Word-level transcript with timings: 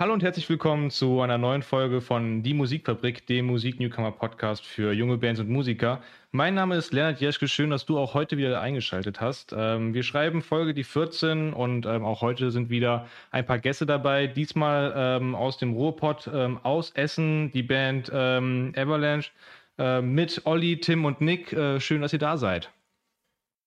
Hallo 0.00 0.12
und 0.12 0.22
herzlich 0.22 0.48
willkommen 0.48 0.92
zu 0.92 1.22
einer 1.22 1.38
neuen 1.38 1.64
Folge 1.64 2.00
von 2.00 2.44
Die 2.44 2.54
Musikfabrik, 2.54 3.26
dem 3.26 3.46
Musik-Newcomer-Podcast 3.46 4.64
für 4.64 4.92
junge 4.92 5.18
Bands 5.18 5.40
und 5.40 5.48
Musiker. 5.50 6.02
Mein 6.30 6.54
Name 6.54 6.76
ist 6.76 6.92
Lennart 6.92 7.20
Jeschke, 7.20 7.48
schön, 7.48 7.70
dass 7.70 7.84
du 7.84 7.98
auch 7.98 8.14
heute 8.14 8.36
wieder 8.36 8.60
eingeschaltet 8.60 9.20
hast. 9.20 9.52
Ähm, 9.58 9.94
wir 9.94 10.04
schreiben 10.04 10.40
Folge 10.40 10.72
die 10.72 10.84
14 10.84 11.52
und 11.52 11.84
ähm, 11.84 12.04
auch 12.04 12.22
heute 12.22 12.52
sind 12.52 12.70
wieder 12.70 13.08
ein 13.32 13.44
paar 13.44 13.58
Gäste 13.58 13.86
dabei. 13.86 14.28
Diesmal 14.28 14.92
ähm, 14.94 15.34
aus 15.34 15.58
dem 15.58 15.72
Ruhrpott, 15.72 16.30
ähm, 16.32 16.60
aus 16.62 16.92
Essen, 16.92 17.50
die 17.50 17.64
Band 17.64 18.08
ähm, 18.14 18.72
Avalanche 18.76 19.32
äh, 19.78 20.00
mit 20.00 20.42
Olli, 20.44 20.78
Tim 20.78 21.06
und 21.06 21.20
Nick. 21.20 21.52
Äh, 21.52 21.80
schön, 21.80 22.02
dass 22.02 22.12
ihr 22.12 22.20
da 22.20 22.36
seid. 22.36 22.70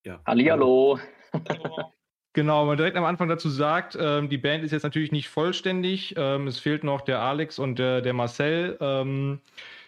Ja. 0.05 0.21
Hallihallo. 0.25 0.97
Genau, 2.33 2.65
man 2.65 2.77
direkt 2.77 2.95
am 2.95 3.03
Anfang 3.03 3.27
dazu 3.27 3.49
sagt, 3.49 3.97
ähm, 3.99 4.29
die 4.29 4.37
Band 4.37 4.63
ist 4.63 4.71
jetzt 4.71 4.83
natürlich 4.83 5.11
nicht 5.11 5.27
vollständig. 5.27 6.13
Ähm, 6.17 6.47
es 6.47 6.59
fehlt 6.59 6.85
noch 6.85 7.01
der 7.01 7.19
Alex 7.19 7.59
und 7.59 7.77
der, 7.77 7.99
der 8.01 8.13
Marcel. 8.13 8.77
Ähm, 8.79 9.41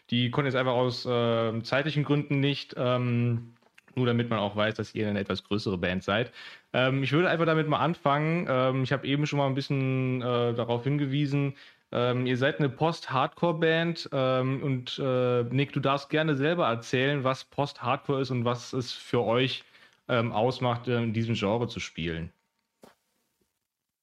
die 0.09 0.29
konnten 0.29 0.47
jetzt 0.47 0.57
einfach 0.57 0.73
aus 0.73 1.05
äh, 1.05 1.61
zeitlichen 1.63 2.03
Gründen 2.03 2.41
nicht. 2.41 2.75
Ähm, 2.77 3.53
nur 3.95 4.07
damit 4.07 4.29
man 4.29 4.39
auch 4.39 4.57
weiß, 4.57 4.75
dass 4.75 4.93
ihr 4.93 5.07
eine 5.07 5.19
etwas 5.21 5.45
größere 5.45 5.77
Band 5.77 6.03
seid. 6.03 6.33
Ähm, 6.73 7.03
ich 7.03 7.13
würde 7.13 7.29
einfach 7.29 7.45
damit 7.45 7.69
mal 7.69 7.79
anfangen. 7.79 8.45
Ähm, 8.49 8.83
ich 8.83 8.91
habe 8.91 9.07
eben 9.07 9.25
schon 9.25 9.39
mal 9.39 9.47
ein 9.47 9.55
bisschen 9.55 10.21
äh, 10.21 10.53
darauf 10.53 10.83
hingewiesen. 10.83 11.55
ihr 11.91 12.37
seid 12.37 12.57
eine 12.57 12.69
Post-Hardcore-Band 12.69 14.07
und 14.07 14.99
äh, 14.99 15.43
Nick, 15.43 15.73
du 15.73 15.79
darfst 15.79 16.09
gerne 16.09 16.35
selber 16.35 16.65
erzählen, 16.67 17.23
was 17.23 17.43
Post-Hardcore 17.43 18.21
ist 18.21 18.31
und 18.31 18.45
was 18.45 18.73
es 18.73 18.91
für 18.93 19.21
euch 19.21 19.59
ist 19.59 19.72
ähm, 20.07 20.31
ausmacht, 20.31 20.87
äh, 20.87 21.01
in 21.01 21.13
diesem 21.13 21.35
Genre 21.35 21.67
zu 21.67 21.79
spielen? 21.79 22.31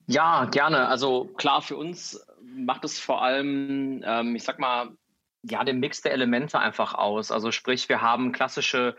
Ja, 0.07 0.47
gerne. 0.47 0.89
Also 0.89 1.27
klar, 1.37 1.62
für 1.62 1.77
uns 1.77 2.27
macht 2.42 2.84
es 2.84 2.98
vor 2.98 3.23
allem, 3.23 4.03
ähm, 4.05 4.34
ich 4.34 4.42
sag 4.42 4.59
mal, 4.59 4.91
ja, 5.42 5.65
den 5.65 5.81
Mix 5.81 6.03
der 6.03 6.12
Elemente 6.12 6.59
einfach 6.59 6.95
aus. 6.95 7.31
Also 7.31 7.53
sprich, 7.53 7.89
wir 7.89 8.01
haben 8.01 8.33
klassische 8.33 8.97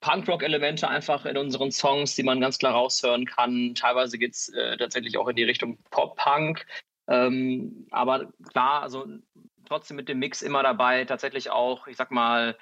Punkrock-Elemente 0.00 0.88
einfach 0.88 1.24
in 1.24 1.36
unseren 1.36 1.72
Songs, 1.72 2.14
die 2.14 2.22
man 2.22 2.40
ganz 2.40 2.58
klar 2.58 2.74
raushören 2.74 3.26
kann. 3.26 3.74
Teilweise 3.74 4.18
geht 4.18 4.34
es 4.34 4.48
äh, 4.50 4.76
tatsächlich 4.76 5.18
auch 5.18 5.28
in 5.28 5.36
die 5.36 5.44
Richtung 5.44 5.78
Pop-Punk. 5.90 6.66
Ähm, 7.08 7.86
aber 7.90 8.32
klar, 8.50 8.82
also 8.82 9.06
trotzdem 9.66 9.96
mit 9.96 10.08
dem 10.08 10.18
Mix 10.18 10.42
immer 10.42 10.62
dabei, 10.62 11.04
tatsächlich 11.04 11.50
auch, 11.50 11.86
ich 11.86 11.96
sag 11.96 12.10
mal, 12.10 12.56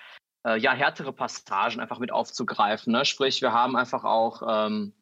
äh, 0.47 0.59
ja, 0.59 0.73
härtere 0.73 1.13
Passagen 1.13 1.81
einfach 1.81 1.99
mit 1.99 2.13
aufzugreifen. 2.13 2.93
Ne? 2.93 3.05
Sprich, 3.05 3.43
wir 3.43 3.53
haben 3.53 3.77
einfach 3.77 4.05
auch 4.05 4.43
ähm, 4.49 4.93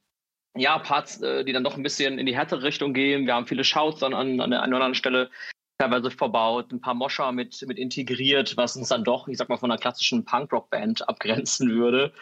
ja, 0.57 0.79
Parts, 0.79 1.21
äh, 1.23 1.45
die 1.45 1.53
dann 1.53 1.65
doch 1.65 1.77
ein 1.77 1.83
bisschen 1.83 2.19
in 2.19 2.27
die 2.27 2.37
härtere 2.37 2.63
Richtung 2.63 2.93
gehen. 2.93 3.27
Wir 3.27 3.35
haben 3.35 3.47
viele 3.47 3.65
Shouts 3.65 4.01
dann 4.01 4.15
an, 4.15 4.41
an 4.41 4.51
der 4.51 4.63
einen 4.63 4.75
oder 4.75 4.85
anderen 4.85 4.95
Stelle 4.95 5.31
teilweise 5.79 6.11
verbaut, 6.11 6.73
ein 6.73 6.81
paar 6.81 6.95
Moscher 6.95 7.33
mit, 7.33 7.65
mit 7.67 7.79
integriert, 7.79 8.57
was 8.57 8.77
uns 8.77 8.89
dann 8.89 9.05
doch, 9.05 9.29
ich 9.29 9.39
sag 9.39 9.49
mal, 9.49 9.57
von 9.57 9.71
einer 9.71 9.81
klassischen 9.81 10.25
Punkrock-Band 10.25 11.09
abgrenzen 11.09 11.71
würde. 11.71 12.13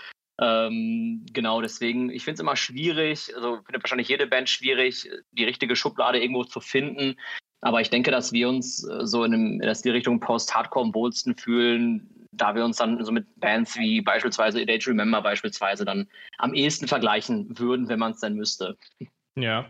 Ähm, 0.41 1.27
genau, 1.33 1.61
deswegen, 1.61 2.11
ich 2.11 2.23
finde 2.23 2.35
es 2.35 2.41
immer 2.41 2.55
schwierig, 2.55 3.35
also 3.35 3.57
findet 3.65 3.83
wahrscheinlich 3.83 4.09
jede 4.09 4.29
Band 4.29 4.49
schwierig, 4.49 5.11
die 5.33 5.45
richtige 5.45 5.75
Schublade 5.75 6.21
irgendwo 6.21 6.45
zu 6.45 6.61
finden. 6.61 7.17
Aber 7.61 7.81
ich 7.81 7.91
denke, 7.91 8.13
dass 8.13 8.33
wir 8.33 8.49
uns 8.49 8.87
äh, 8.89 9.05
so 9.05 9.25
in, 9.25 9.35
einem, 9.35 9.61
in 9.61 9.77
die 9.85 9.91
Richtung 9.91 10.21
Post-Hardcore 10.21 10.87
am 10.87 10.95
wohlsten 10.95 11.37
fühlen, 11.37 12.18
da 12.33 12.55
wir 12.55 12.65
uns 12.65 12.77
dann 12.77 13.03
so 13.05 13.13
mit 13.13 13.27
Bands 13.37 13.77
wie 13.79 14.01
beispielsweise 14.01 14.61
A 14.61 14.65
Day 14.65 14.79
to 14.79 14.91
Remember 14.91 15.23
beispielsweise 15.23 15.85
dann 15.85 16.09
am 16.39 16.55
ehesten 16.55 16.89
vergleichen 16.89 17.59
würden, 17.59 17.89
wenn 17.89 17.99
man 17.99 18.13
es 18.13 18.21
dann 18.21 18.35
müsste. 18.35 18.77
Ja. 19.37 19.67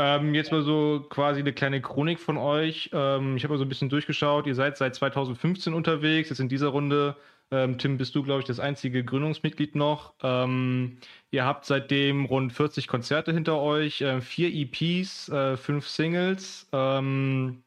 Ähm, 0.00 0.32
jetzt 0.34 0.52
mal 0.52 0.62
so 0.62 1.04
quasi 1.08 1.40
eine 1.40 1.52
kleine 1.52 1.82
Chronik 1.82 2.20
von 2.20 2.36
euch. 2.36 2.90
Ähm, 2.92 3.36
ich 3.36 3.42
habe 3.42 3.54
mal 3.54 3.58
so 3.58 3.64
ein 3.64 3.68
bisschen 3.68 3.88
durchgeschaut. 3.88 4.46
Ihr 4.46 4.54
seid 4.54 4.76
seit 4.76 4.94
2015 4.94 5.74
unterwegs. 5.74 6.28
Jetzt 6.30 6.38
in 6.38 6.48
dieser 6.48 6.68
Runde, 6.68 7.16
ähm, 7.50 7.78
Tim, 7.78 7.98
bist 7.98 8.14
du, 8.14 8.22
glaube 8.22 8.40
ich, 8.40 8.46
das 8.46 8.60
einzige 8.60 9.04
Gründungsmitglied 9.04 9.74
noch. 9.74 10.14
Ähm, 10.22 10.98
ihr 11.32 11.44
habt 11.44 11.64
seitdem 11.64 12.26
rund 12.26 12.52
40 12.52 12.86
Konzerte 12.86 13.32
hinter 13.32 13.60
euch, 13.60 14.00
äh, 14.00 14.20
vier 14.20 14.54
EPs, 14.54 15.30
äh, 15.30 15.56
fünf 15.56 15.88
Singles. 15.88 16.68
Ähm, 16.72 17.64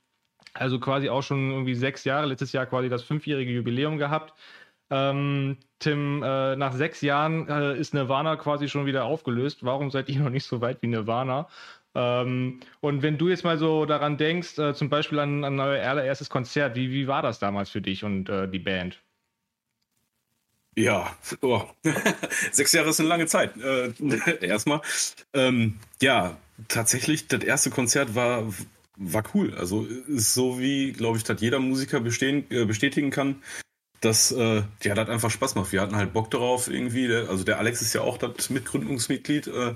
also 0.53 0.79
quasi 0.79 1.09
auch 1.09 1.23
schon 1.23 1.51
irgendwie 1.51 1.75
sechs 1.75 2.03
Jahre, 2.03 2.27
letztes 2.27 2.51
Jahr 2.51 2.65
quasi 2.65 2.89
das 2.89 3.03
fünfjährige 3.03 3.51
Jubiläum 3.51 3.97
gehabt. 3.97 4.33
Ähm, 4.89 5.57
Tim, 5.79 6.21
äh, 6.21 6.55
nach 6.57 6.73
sechs 6.73 7.01
Jahren 7.01 7.47
äh, 7.47 7.77
ist 7.77 7.93
Nirvana 7.93 8.35
quasi 8.35 8.67
schon 8.67 8.85
wieder 8.85 9.05
aufgelöst. 9.05 9.63
Warum 9.63 9.89
seid 9.89 10.09
ihr 10.09 10.19
noch 10.21 10.29
nicht 10.29 10.45
so 10.45 10.61
weit 10.61 10.81
wie 10.81 10.87
Nirvana? 10.87 11.47
Ähm, 11.93 12.59
und 12.79 13.01
wenn 13.01 13.17
du 13.17 13.29
jetzt 13.29 13.43
mal 13.43 13.57
so 13.57 13.85
daran 13.85 14.17
denkst, 14.17 14.57
äh, 14.59 14.73
zum 14.73 14.89
Beispiel 14.89 15.19
an, 15.19 15.43
an 15.43 15.59
euer 15.59 15.85
allererstes 15.87 16.29
Konzert, 16.29 16.75
wie, 16.75 16.91
wie 16.91 17.07
war 17.07 17.21
das 17.21 17.39
damals 17.39 17.69
für 17.69 17.81
dich 17.81 18.03
und 18.03 18.29
äh, 18.29 18.47
die 18.47 18.59
Band? 18.59 19.01
Ja, 20.75 21.15
oh. 21.41 21.63
sechs 22.51 22.71
Jahre 22.71 22.89
ist 22.89 22.99
eine 22.99 23.09
lange 23.09 23.27
Zeit. 23.27 23.57
Äh, 23.57 23.93
erstmal. 24.41 24.81
Ähm, 25.33 25.79
ja, 26.01 26.37
tatsächlich, 26.69 27.27
das 27.27 27.43
erste 27.43 27.69
Konzert 27.71 28.15
war 28.15 28.45
war 29.01 29.23
cool. 29.33 29.53
Also 29.55 29.85
ist 29.85 30.33
so 30.33 30.59
wie, 30.59 30.93
glaube 30.93 31.17
ich, 31.17 31.23
dass 31.23 31.41
jeder 31.41 31.59
Musiker 31.59 31.99
bestehen, 31.99 32.45
äh, 32.49 32.65
bestätigen 32.65 33.09
kann, 33.09 33.41
dass 33.99 34.31
äh, 34.31 34.63
ja, 34.83 34.95
das 34.95 35.09
einfach 35.09 35.31
Spaß 35.31 35.55
macht. 35.55 35.71
Wir 35.71 35.81
hatten 35.81 35.95
halt 35.95 36.13
Bock 36.13 36.31
darauf 36.31 36.69
irgendwie. 36.69 37.13
Also 37.13 37.43
der 37.43 37.59
Alex 37.59 37.81
ist 37.81 37.93
ja 37.93 38.01
auch 38.01 38.17
das 38.17 38.49
Mitgründungsmitglied, 38.49 39.47
äh, 39.47 39.75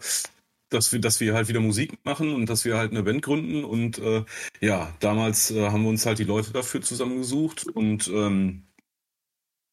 dass 0.70 0.92
wir, 0.92 1.00
dass 1.00 1.20
wir 1.20 1.34
halt 1.34 1.48
wieder 1.48 1.60
Musik 1.60 1.94
machen 2.04 2.34
und 2.34 2.50
dass 2.50 2.66
wir 2.66 2.78
halt 2.78 2.92
eine 2.92 3.04
Band 3.04 3.22
gründen. 3.22 3.64
Und 3.64 3.98
äh, 4.00 4.24
ja, 4.62 4.94
damals 5.00 5.52
äh, 5.52 5.70
haben 5.70 5.84
wir 5.84 5.90
uns 5.90 6.06
halt 6.06 6.20
die 6.20 6.24
Leute 6.24 6.52
dafür 6.52 6.82
zusammengesucht 6.82 7.68
und 7.68 8.08
ähm, 8.08 8.65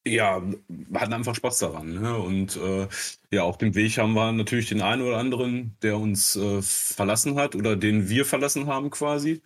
ja, 0.06 0.42
hatten 0.94 1.12
einfach 1.12 1.34
Spaß 1.34 1.58
daran. 1.60 2.00
Ne? 2.00 2.16
Und 2.16 2.56
äh, 2.56 2.88
ja, 3.30 3.42
auf 3.42 3.58
dem 3.58 3.74
Weg 3.74 3.98
haben 3.98 4.14
wir 4.14 4.32
natürlich 4.32 4.68
den 4.68 4.82
einen 4.82 5.02
oder 5.02 5.18
anderen, 5.18 5.76
der 5.82 5.96
uns 5.96 6.36
äh, 6.36 6.60
verlassen 6.62 7.36
hat 7.36 7.54
oder 7.54 7.76
den 7.76 8.08
wir 8.08 8.24
verlassen 8.24 8.66
haben 8.66 8.90
quasi. 8.90 9.42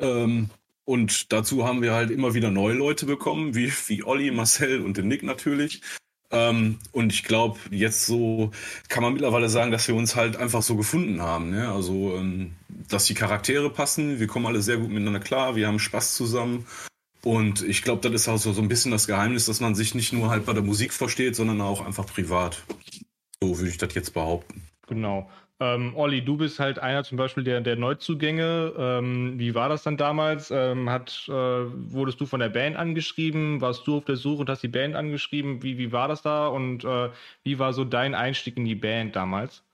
Ähm, 0.00 0.50
und 0.84 1.32
dazu 1.32 1.66
haben 1.66 1.82
wir 1.82 1.92
halt 1.94 2.10
immer 2.10 2.34
wieder 2.34 2.50
neue 2.50 2.74
Leute 2.74 3.06
bekommen, 3.06 3.54
wie, 3.54 3.72
wie 3.86 4.04
Olli, 4.04 4.30
Marcel 4.30 4.82
und 4.82 4.96
den 4.96 5.08
Nick 5.08 5.22
natürlich. 5.22 5.80
Ähm, 6.30 6.78
und 6.92 7.12
ich 7.12 7.24
glaube, 7.24 7.58
jetzt 7.70 8.06
so 8.06 8.50
kann 8.88 9.02
man 9.02 9.12
mittlerweile 9.12 9.48
sagen, 9.48 9.70
dass 9.70 9.88
wir 9.88 9.94
uns 9.94 10.14
halt 10.14 10.36
einfach 10.36 10.62
so 10.62 10.76
gefunden 10.76 11.22
haben. 11.22 11.50
Ne? 11.50 11.70
Also, 11.72 12.16
ähm, 12.16 12.54
dass 12.68 13.06
die 13.06 13.14
Charaktere 13.14 13.70
passen, 13.70 14.20
wir 14.20 14.26
kommen 14.26 14.46
alle 14.46 14.60
sehr 14.60 14.76
gut 14.76 14.90
miteinander 14.90 15.20
klar, 15.20 15.56
wir 15.56 15.66
haben 15.66 15.78
Spaß 15.78 16.14
zusammen 16.14 16.66
und 17.26 17.62
ich 17.62 17.82
glaube, 17.82 18.08
das 18.08 18.22
ist 18.22 18.28
auch 18.28 18.36
so, 18.36 18.52
so 18.52 18.62
ein 18.62 18.68
bisschen 18.68 18.92
das 18.92 19.08
Geheimnis, 19.08 19.46
dass 19.46 19.58
man 19.58 19.74
sich 19.74 19.96
nicht 19.96 20.12
nur 20.12 20.30
halt 20.30 20.46
bei 20.46 20.52
der 20.52 20.62
Musik 20.62 20.92
versteht, 20.92 21.34
sondern 21.34 21.60
auch 21.60 21.84
einfach 21.84 22.06
privat. 22.06 22.62
So 23.42 23.58
würde 23.58 23.68
ich 23.68 23.78
das 23.78 23.92
jetzt 23.96 24.14
behaupten. 24.14 24.62
Genau. 24.86 25.28
Ähm, 25.58 25.96
Olli, 25.96 26.24
du 26.24 26.36
bist 26.36 26.60
halt 26.60 26.78
einer 26.78 27.02
zum 27.02 27.18
Beispiel 27.18 27.42
der, 27.42 27.60
der 27.62 27.74
Neuzugänge. 27.74 28.74
Ähm, 28.78 29.40
wie 29.40 29.56
war 29.56 29.68
das 29.68 29.82
dann 29.82 29.96
damals? 29.96 30.52
Ähm, 30.52 30.88
hat, 30.88 31.24
äh, 31.26 31.32
wurdest 31.32 32.20
du 32.20 32.26
von 32.26 32.38
der 32.38 32.48
Band 32.48 32.76
angeschrieben? 32.76 33.60
Warst 33.60 33.88
du 33.88 33.96
auf 33.96 34.04
der 34.04 34.14
Suche 34.14 34.42
und 34.42 34.48
hast 34.48 34.62
die 34.62 34.68
Band 34.68 34.94
angeschrieben? 34.94 35.64
Wie, 35.64 35.78
wie 35.78 35.90
war 35.90 36.06
das 36.06 36.22
da? 36.22 36.46
Und 36.46 36.84
äh, 36.84 37.10
wie 37.42 37.58
war 37.58 37.72
so 37.72 37.84
dein 37.84 38.14
Einstieg 38.14 38.56
in 38.56 38.66
die 38.66 38.76
Band 38.76 39.16
damals? 39.16 39.64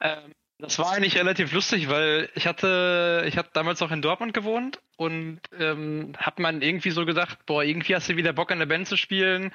Ähm, 0.00 0.32
das 0.60 0.78
war 0.78 0.92
eigentlich 0.92 1.16
relativ 1.16 1.52
lustig, 1.52 1.88
weil 1.88 2.28
ich 2.34 2.46
hatte, 2.46 3.24
ich 3.26 3.36
habe 3.36 3.48
damals 3.52 3.82
auch 3.82 3.90
in 3.90 4.02
Dortmund 4.02 4.34
gewohnt 4.34 4.80
und 4.96 5.40
ähm, 5.58 6.12
hab 6.16 6.38
man 6.38 6.62
irgendwie 6.62 6.90
so 6.90 7.04
gedacht, 7.06 7.44
boah, 7.46 7.62
irgendwie 7.62 7.94
hast 7.94 8.08
du 8.08 8.16
wieder 8.16 8.32
Bock 8.32 8.50
an 8.52 8.58
der 8.58 8.66
Band 8.66 8.86
zu 8.86 8.96
spielen. 8.96 9.52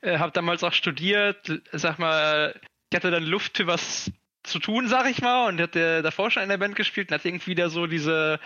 Äh, 0.00 0.18
hab 0.18 0.32
damals 0.34 0.64
auch 0.64 0.72
studiert, 0.72 1.60
sag 1.72 1.98
mal, 1.98 2.60
ich 2.90 2.96
hatte 2.96 3.10
dann 3.10 3.24
Luft 3.24 3.56
für 3.56 3.66
was 3.66 4.10
zu 4.42 4.58
tun, 4.58 4.88
sag 4.88 5.10
ich 5.10 5.22
mal, 5.22 5.48
und 5.48 5.60
hatte 5.60 6.02
davor 6.02 6.30
schon 6.30 6.42
in 6.42 6.48
der 6.48 6.58
Band 6.58 6.76
gespielt 6.76 7.10
und 7.10 7.14
hatte 7.14 7.28
irgendwie 7.28 7.50
wieder 7.50 7.70
so 7.70 7.86
diese 7.86 8.38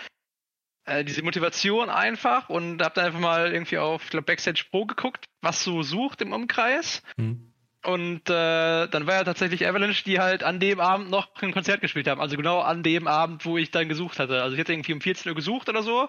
äh, 0.88 1.04
diese 1.04 1.22
Motivation 1.22 1.90
einfach 1.90 2.48
und 2.48 2.82
hab 2.82 2.94
dann 2.94 3.06
einfach 3.06 3.20
mal 3.20 3.52
irgendwie 3.52 3.78
auf, 3.78 4.04
ich 4.04 4.10
glaube, 4.10 4.24
Backstage 4.24 4.64
Pro 4.70 4.86
geguckt, 4.86 5.26
was 5.42 5.62
so 5.62 5.82
sucht 5.82 6.22
im 6.22 6.32
Umkreis. 6.32 7.02
Hm. 7.18 7.52
Und 7.84 8.28
äh, 8.28 8.88
dann 8.88 9.06
war 9.06 9.14
ja 9.14 9.24
tatsächlich 9.24 9.66
Avalanche, 9.66 10.02
die 10.04 10.18
halt 10.18 10.42
an 10.42 10.58
dem 10.58 10.80
Abend 10.80 11.10
noch 11.10 11.28
ein 11.40 11.52
Konzert 11.52 11.80
gespielt 11.80 12.08
haben. 12.08 12.20
Also 12.20 12.36
genau 12.36 12.60
an 12.60 12.82
dem 12.82 13.06
Abend, 13.06 13.44
wo 13.44 13.56
ich 13.56 13.70
dann 13.70 13.88
gesucht 13.88 14.18
hatte. 14.18 14.42
Also 14.42 14.54
ich 14.54 14.60
hatte 14.60 14.72
irgendwie 14.72 14.94
um 14.94 15.00
14 15.00 15.30
Uhr 15.30 15.36
gesucht 15.36 15.68
oder 15.68 15.82
so. 15.82 16.08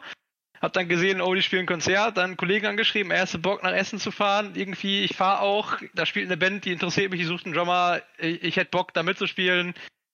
Hab 0.61 0.73
dann 0.73 0.89
gesehen, 0.89 1.21
oh, 1.21 1.33
die 1.33 1.41
spielen 1.41 1.65
Konzert, 1.65 2.17
dann 2.17 2.25
einen 2.25 2.37
Kollegen 2.37 2.65
angeschrieben, 2.65 3.11
er 3.11 3.23
ist 3.23 3.41
Bock 3.41 3.63
nach 3.63 3.71
Essen 3.71 3.97
zu 3.97 4.11
fahren. 4.11 4.55
Irgendwie, 4.55 5.03
ich 5.03 5.15
fahre 5.15 5.41
auch, 5.41 5.77
da 5.93 6.05
spielt 6.05 6.25
eine 6.25 6.35
Band, 6.35 6.65
die 6.65 6.73
interessiert 6.73 7.11
mich, 7.11 7.21
die 7.21 7.25
sucht 7.25 7.45
einen 7.45 7.55
Drummer, 7.55 8.01
ich, 8.17 8.43
ich 8.43 8.55
hätte 8.57 8.71
Bock 8.71 8.93
da 8.93 9.03
mitzuspielen. 9.03 9.73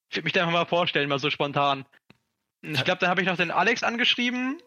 Ich 0.09 0.17
würde 0.17 0.25
mich 0.25 0.33
da 0.33 0.41
einfach 0.41 0.53
mal 0.53 0.65
vorstellen, 0.65 1.09
mal 1.09 1.19
so 1.19 1.31
spontan. 1.31 1.85
Ich 2.61 2.83
glaube, 2.83 2.99
dann 2.99 3.09
habe 3.09 3.21
ich 3.21 3.27
noch 3.27 3.37
den 3.37 3.51
Alex 3.51 3.83
angeschrieben, 3.83 4.61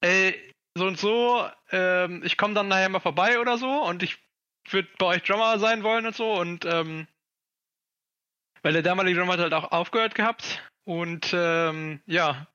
ey, 0.00 0.34
so 0.76 0.86
und 0.86 0.98
so, 0.98 1.44
ähm, 1.70 2.22
ich 2.24 2.36
komme 2.36 2.54
dann 2.54 2.68
nachher 2.68 2.88
mal 2.88 3.00
vorbei 3.00 3.40
oder 3.40 3.56
so 3.58 3.84
und 3.84 4.02
ich 4.02 4.18
würde 4.72 4.88
bei 4.98 5.06
euch 5.06 5.22
Drummer 5.22 5.58
sein 5.58 5.82
wollen 5.82 6.06
und 6.06 6.14
so 6.14 6.32
und 6.32 6.64
ähm, 6.64 7.06
weil 8.62 8.72
der 8.72 8.82
damalige 8.82 9.18
Drummer 9.18 9.34
hat 9.34 9.40
halt 9.40 9.54
auch 9.54 9.70
aufgehört 9.72 10.14
gehabt 10.14 10.62
und 10.84 11.32
ähm, 11.32 12.00
ja, 12.06 12.46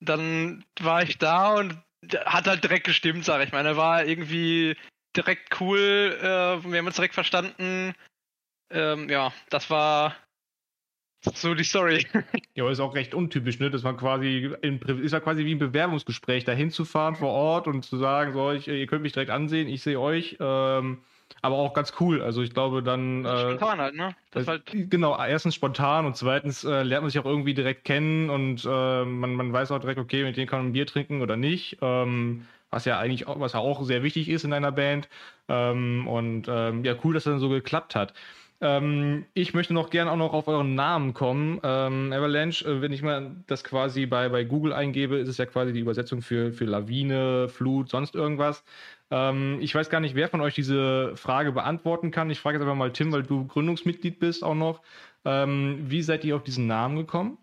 dann 0.00 0.64
war 0.80 1.02
ich 1.02 1.18
da 1.18 1.54
und 1.54 1.78
hat 2.24 2.46
halt 2.46 2.64
direkt 2.64 2.84
gestimmt, 2.84 3.24
sag 3.24 3.44
ich 3.44 3.52
mal. 3.52 3.64
Er 3.64 3.76
war 3.76 4.04
irgendwie 4.04 4.76
direkt 5.16 5.60
cool, 5.60 6.18
äh, 6.20 6.24
wir 6.24 6.78
haben 6.78 6.86
uns 6.86 6.96
direkt 6.96 7.14
verstanden. 7.14 7.94
Ähm, 8.70 9.08
ja, 9.08 9.32
das 9.50 9.70
war 9.70 10.16
so 11.24 11.54
die 11.54 11.64
Story. 11.64 12.06
Ja, 12.54 12.70
ist 12.70 12.80
auch 12.80 12.94
recht 12.94 13.14
untypisch, 13.14 13.60
ne? 13.60 13.70
Dass 13.70 13.82
man 13.82 13.96
quasi 13.96 14.54
in, 14.60 14.78
ist 14.82 15.12
ja 15.12 15.20
quasi 15.20 15.46
wie 15.46 15.54
ein 15.54 15.58
Bewerbungsgespräch, 15.58 16.44
da 16.44 16.52
hinzufahren 16.52 17.16
vor 17.16 17.30
Ort 17.30 17.66
und 17.66 17.82
zu 17.82 17.96
sagen, 17.96 18.34
so, 18.34 18.50
ich, 18.52 18.68
ihr 18.68 18.86
könnt 18.86 19.02
mich 19.02 19.14
direkt 19.14 19.30
ansehen, 19.30 19.68
ich 19.68 19.82
sehe 19.82 19.98
euch. 19.98 20.36
Ähm, 20.38 21.02
aber 21.40 21.56
auch 21.56 21.72
ganz 21.74 21.94
cool. 22.00 22.22
Also 22.22 22.42
ich 22.42 22.52
glaube 22.52 22.82
dann. 22.82 23.24
Äh, 23.24 23.38
spontan 23.38 23.80
halt, 23.80 23.94
ne? 23.94 24.14
Das 24.32 24.46
halt 24.46 24.62
genau, 24.66 25.16
erstens 25.18 25.54
spontan 25.54 26.06
und 26.06 26.16
zweitens 26.16 26.64
äh, 26.64 26.82
lernt 26.82 27.02
man 27.02 27.10
sich 27.10 27.20
auch 27.20 27.26
irgendwie 27.26 27.54
direkt 27.54 27.84
kennen 27.84 28.30
und 28.30 28.64
äh, 28.64 29.04
man, 29.04 29.34
man 29.34 29.52
weiß 29.52 29.70
auch 29.70 29.78
direkt, 29.80 29.98
okay, 30.00 30.24
mit 30.24 30.36
denen 30.36 30.46
kann 30.46 30.60
man 30.60 30.68
ein 30.68 30.72
Bier 30.72 30.86
trinken 30.86 31.22
oder 31.22 31.36
nicht. 31.36 31.78
Ähm, 31.80 32.46
was 32.70 32.86
ja 32.86 32.98
eigentlich 32.98 33.26
auch, 33.26 33.38
was 33.38 33.52
ja 33.52 33.60
auch 33.60 33.84
sehr 33.84 34.02
wichtig 34.02 34.28
ist 34.28 34.44
in 34.44 34.52
einer 34.52 34.72
Band. 34.72 35.08
Ähm, 35.48 36.08
und 36.08 36.46
ähm, 36.48 36.84
ja, 36.84 36.94
cool, 37.04 37.14
dass 37.14 37.24
das 37.24 37.32
dann 37.32 37.40
so 37.40 37.50
geklappt 37.50 37.94
hat. 37.94 38.14
Ähm, 38.62 39.26
ich 39.34 39.54
möchte 39.54 39.74
noch 39.74 39.90
gerne 39.90 40.12
auch 40.12 40.16
noch 40.16 40.32
auf 40.32 40.46
euren 40.46 40.76
Namen 40.76 41.14
kommen. 41.14 41.60
Ähm, 41.64 42.12
Avalanche, 42.12 42.64
äh, 42.64 42.80
wenn 42.80 42.92
ich 42.92 43.02
mal 43.02 43.34
das 43.48 43.64
quasi 43.64 44.06
bei, 44.06 44.28
bei 44.28 44.44
Google 44.44 44.72
eingebe, 44.72 45.16
ist 45.16 45.28
es 45.28 45.36
ja 45.36 45.46
quasi 45.46 45.72
die 45.72 45.80
Übersetzung 45.80 46.22
für, 46.22 46.52
für 46.52 46.64
Lawine, 46.64 47.48
Flut, 47.48 47.90
sonst 47.90 48.14
irgendwas. 48.14 48.64
Ähm, 49.12 49.58
ich 49.60 49.74
weiß 49.74 49.90
gar 49.90 50.00
nicht, 50.00 50.14
wer 50.14 50.30
von 50.30 50.40
euch 50.40 50.54
diese 50.54 51.14
Frage 51.16 51.52
beantworten 51.52 52.10
kann. 52.10 52.30
Ich 52.30 52.40
frage 52.40 52.56
jetzt 52.56 52.62
einfach 52.62 52.74
mal 52.74 52.94
Tim, 52.94 53.12
weil 53.12 53.22
du 53.22 53.46
Gründungsmitglied 53.46 54.18
bist 54.18 54.42
auch 54.42 54.54
noch. 54.54 54.80
Ähm, 55.26 55.84
wie 55.86 56.02
seid 56.02 56.24
ihr 56.24 56.34
auf 56.34 56.44
diesen 56.44 56.66
Namen 56.66 56.96
gekommen? 56.96 57.36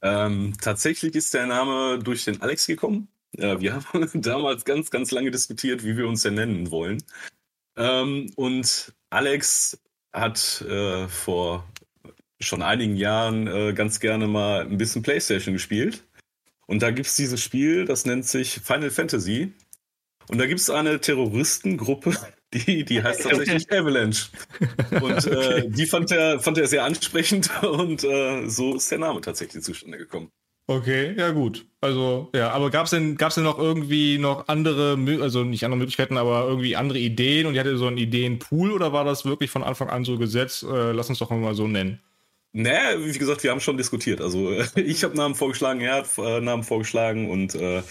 Ähm, 0.00 0.52
tatsächlich 0.62 1.16
ist 1.16 1.34
der 1.34 1.48
Name 1.48 1.98
durch 1.98 2.24
den 2.24 2.40
Alex 2.40 2.68
gekommen. 2.68 3.08
Ja, 3.36 3.60
wir 3.60 3.74
haben 3.74 4.08
damals 4.22 4.64
ganz, 4.64 4.92
ganz 4.92 5.10
lange 5.10 5.32
diskutiert, 5.32 5.84
wie 5.84 5.96
wir 5.96 6.06
uns 6.06 6.22
denn 6.22 6.34
nennen 6.34 6.70
wollen. 6.70 7.02
Ähm, 7.76 8.30
und 8.36 8.94
Alex 9.10 9.76
hat 10.12 10.64
äh, 10.68 11.08
vor 11.08 11.66
schon 12.38 12.62
einigen 12.62 12.96
Jahren 12.96 13.48
äh, 13.48 13.72
ganz 13.72 13.98
gerne 13.98 14.28
mal 14.28 14.62
ein 14.62 14.78
bisschen 14.78 15.02
PlayStation 15.02 15.52
gespielt. 15.52 16.04
Und 16.68 16.82
da 16.82 16.92
gibt 16.92 17.08
es 17.08 17.16
dieses 17.16 17.42
Spiel, 17.42 17.86
das 17.86 18.06
nennt 18.06 18.24
sich 18.24 18.60
Final 18.62 18.90
Fantasy. 18.90 19.52
Und 20.30 20.38
da 20.38 20.46
gibt 20.46 20.60
es 20.60 20.70
eine 20.70 21.00
Terroristengruppe, 21.00 22.14
die, 22.54 22.84
die 22.84 23.02
heißt 23.02 23.22
tatsächlich 23.22 23.70
Avalanche. 23.72 24.28
Und 25.00 25.26
äh, 25.26 25.30
okay. 25.30 25.68
die 25.68 25.86
fand 25.86 26.12
er, 26.12 26.38
fand 26.38 26.56
er 26.58 26.68
sehr 26.68 26.84
ansprechend 26.84 27.50
und 27.62 28.04
äh, 28.04 28.48
so 28.48 28.76
ist 28.76 28.90
der 28.90 28.98
Name 28.98 29.20
tatsächlich 29.20 29.64
zustande 29.64 29.98
gekommen. 29.98 30.30
Okay, 30.68 31.14
ja 31.18 31.32
gut. 31.32 31.66
Also, 31.80 32.28
ja, 32.32 32.50
aber 32.50 32.70
gab 32.70 32.84
es 32.84 32.90
denn, 32.90 33.16
gab's 33.16 33.34
denn 33.34 33.42
noch 33.42 33.58
irgendwie 33.58 34.18
noch 34.18 34.46
andere, 34.46 34.96
also 35.20 35.42
nicht 35.42 35.64
andere 35.64 35.78
Möglichkeiten, 35.78 36.16
aber 36.16 36.46
irgendwie 36.46 36.76
andere 36.76 37.00
Ideen 37.00 37.46
und 37.46 37.54
ihr 37.54 37.60
hattet 37.60 37.76
so 37.76 37.88
einen 37.88 37.98
Ideenpool 37.98 38.70
oder 38.70 38.92
war 38.92 39.04
das 39.04 39.24
wirklich 39.24 39.50
von 39.50 39.64
Anfang 39.64 39.90
an 39.90 40.04
so 40.04 40.16
gesetzt? 40.16 40.62
Äh, 40.62 40.92
lass 40.92 41.08
uns 41.08 41.18
doch 41.18 41.30
mal 41.30 41.54
so 41.54 41.66
nennen. 41.66 41.98
Naja, 42.52 43.04
wie 43.04 43.18
gesagt, 43.18 43.42
wir 43.42 43.50
haben 43.50 43.60
schon 43.60 43.78
diskutiert. 43.78 44.20
Also 44.20 44.52
ich 44.76 45.02
habe 45.02 45.16
Namen 45.16 45.34
vorgeschlagen, 45.34 45.80
er 45.80 45.94
hat 45.96 46.18
äh, 46.18 46.40
Namen 46.40 46.62
vorgeschlagen 46.62 47.28
und 47.30 47.56
äh, 47.56 47.82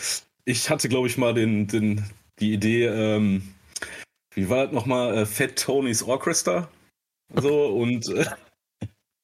ich 0.46 0.70
hatte, 0.70 0.88
glaube 0.88 1.08
ich, 1.08 1.18
mal 1.18 1.34
den, 1.34 1.68
den, 1.68 2.06
die 2.40 2.54
Idee, 2.54 2.86
ähm, 2.86 3.54
wie 4.34 4.50
war 4.50 4.66
das 4.66 4.74
nochmal, 4.74 5.18
äh, 5.18 5.26
Fat 5.26 5.56
Tony's 5.58 6.04
Orchestra. 6.04 6.70
So 7.36 7.68
und 7.68 8.08
äh, 8.10 8.26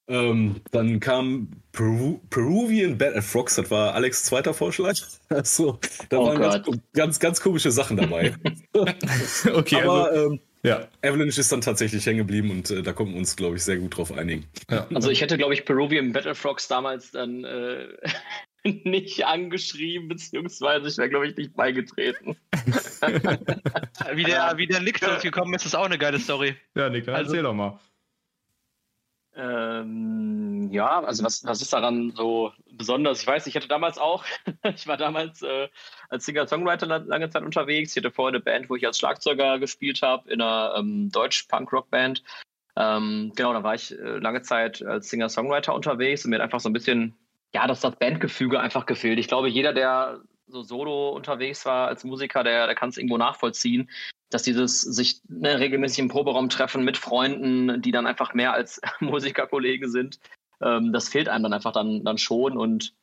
ähm, 0.07 0.61
dann 0.71 0.99
kam 0.99 1.49
Peru 1.71 2.19
Peruvian 2.29 2.97
Bad 2.97 3.15
at 3.15 3.23
Frogs, 3.23 3.55
das 3.55 3.71
war 3.71 3.95
Alex 3.95 4.23
zweiter 4.23 4.53
Vorschlag. 4.53 4.95
Also, 5.29 5.79
da 6.09 6.19
oh 6.19 6.27
waren 6.27 6.39
ganz, 6.39 6.67
ganz, 6.93 7.19
ganz, 7.19 7.41
komische 7.41 7.71
Sachen 7.71 7.97
dabei. 7.97 8.35
okay, 9.53 9.81
aber 9.81 10.11
also, 10.11 10.31
ähm, 10.33 10.39
ja. 10.61 10.87
Avalanche 11.01 11.41
ist 11.41 11.51
dann 11.51 11.61
tatsächlich 11.61 12.05
hängen 12.05 12.19
geblieben 12.19 12.51
und 12.51 12.69
äh, 12.69 12.83
da 12.83 12.93
konnten 12.93 13.13
wir 13.13 13.19
uns, 13.19 13.35
glaube 13.35 13.55
ich, 13.55 13.63
sehr 13.63 13.77
gut 13.77 13.97
drauf 13.97 14.11
einigen. 14.11 14.45
Ja. 14.69 14.87
Also 14.93 15.09
ich 15.09 15.21
hätte, 15.21 15.37
glaube 15.37 15.55
ich, 15.55 15.65
Peruvian 15.65 16.11
Battle 16.11 16.35
Frogs 16.35 16.67
damals 16.67 17.09
dann 17.11 17.43
äh, 17.43 17.87
nicht 18.83 19.25
angeschrieben, 19.25 20.07
beziehungsweise 20.07 20.87
ich 20.87 20.97
wäre, 20.97 21.09
glaube 21.09 21.27
ich, 21.27 21.37
nicht 21.37 21.55
beigetreten. 21.55 22.35
wie, 24.13 24.23
der, 24.23 24.57
wie 24.57 24.67
der 24.67 24.81
Nick 24.81 24.99
zu 24.99 25.11
uns 25.11 25.21
gekommen 25.21 25.53
ist, 25.53 25.65
ist 25.65 25.75
auch 25.75 25.85
eine 25.85 25.97
geile 25.97 26.19
Story. 26.19 26.55
Ja, 26.73 26.89
Nick, 26.89 27.07
also, 27.07 27.31
erzähl 27.31 27.43
doch 27.43 27.53
mal. 27.53 27.79
Ähm, 29.37 30.69
ja, 30.71 31.03
also 31.03 31.23
was, 31.23 31.45
was 31.45 31.61
ist 31.61 31.73
daran 31.73 32.11
so 32.15 32.53
besonders? 32.71 33.21
Ich 33.21 33.27
weiß, 33.27 33.45
ich 33.47 33.55
hatte 33.55 33.67
damals 33.67 33.97
auch, 33.97 34.23
ich 34.75 34.87
war 34.87 34.97
damals 34.97 35.41
äh, 35.41 35.67
als 36.09 36.25
Singer-Songwriter 36.25 36.87
lange 36.87 37.29
Zeit 37.29 37.43
unterwegs. 37.43 37.95
Ich 37.95 38.03
hatte 38.03 38.13
vorher 38.13 38.35
eine 38.35 38.43
Band, 38.43 38.69
wo 38.69 38.75
ich 38.75 38.87
als 38.87 38.97
Schlagzeuger 38.97 39.59
gespielt 39.59 40.01
habe, 40.01 40.31
in 40.31 40.41
einer 40.41 40.75
ähm, 40.77 41.11
Deutsch-Punk-Rock-Band. 41.11 42.23
Ähm, 42.77 43.31
genau, 43.35 43.53
da 43.53 43.63
war 43.63 43.75
ich 43.75 43.91
äh, 43.91 44.17
lange 44.17 44.41
Zeit 44.41 44.81
als 44.81 45.09
Singer-Songwriter 45.09 45.75
unterwegs 45.75 46.25
und 46.25 46.31
mir 46.31 46.37
hat 46.37 46.43
einfach 46.43 46.59
so 46.59 46.69
ein 46.69 46.73
bisschen, 46.73 47.13
ja, 47.55 47.67
das, 47.67 47.79
das 47.79 47.95
Bandgefüge 47.95 48.59
einfach 48.59 48.85
gefehlt. 48.85 49.17
Ich 49.17 49.27
glaube, 49.27 49.47
jeder, 49.47 49.73
der 49.73 50.21
so 50.47 50.61
solo 50.61 51.09
unterwegs 51.09 51.65
war 51.65 51.87
als 51.87 52.03
Musiker, 52.03 52.43
der, 52.43 52.67
der 52.67 52.75
kann 52.75 52.89
es 52.89 52.97
irgendwo 52.97 53.17
nachvollziehen 53.17 53.89
dass 54.29 54.43
dieses 54.43 54.81
sich 54.81 55.21
ne, 55.27 55.59
regelmäßig 55.59 55.99
im 55.99 56.07
Proberaum 56.09 56.49
treffen 56.49 56.83
mit 56.83 56.97
Freunden, 56.97 57.81
die 57.81 57.91
dann 57.91 58.07
einfach 58.07 58.33
mehr 58.33 58.53
als 58.53 58.81
Musikerkollegen 58.99 59.89
sind, 59.89 60.19
ähm, 60.61 60.93
das 60.93 61.09
fehlt 61.09 61.29
einem 61.29 61.43
dann 61.43 61.53
einfach 61.53 61.71
dann, 61.71 62.03
dann 62.03 62.17
schon. 62.17 62.57
Und 62.57 62.93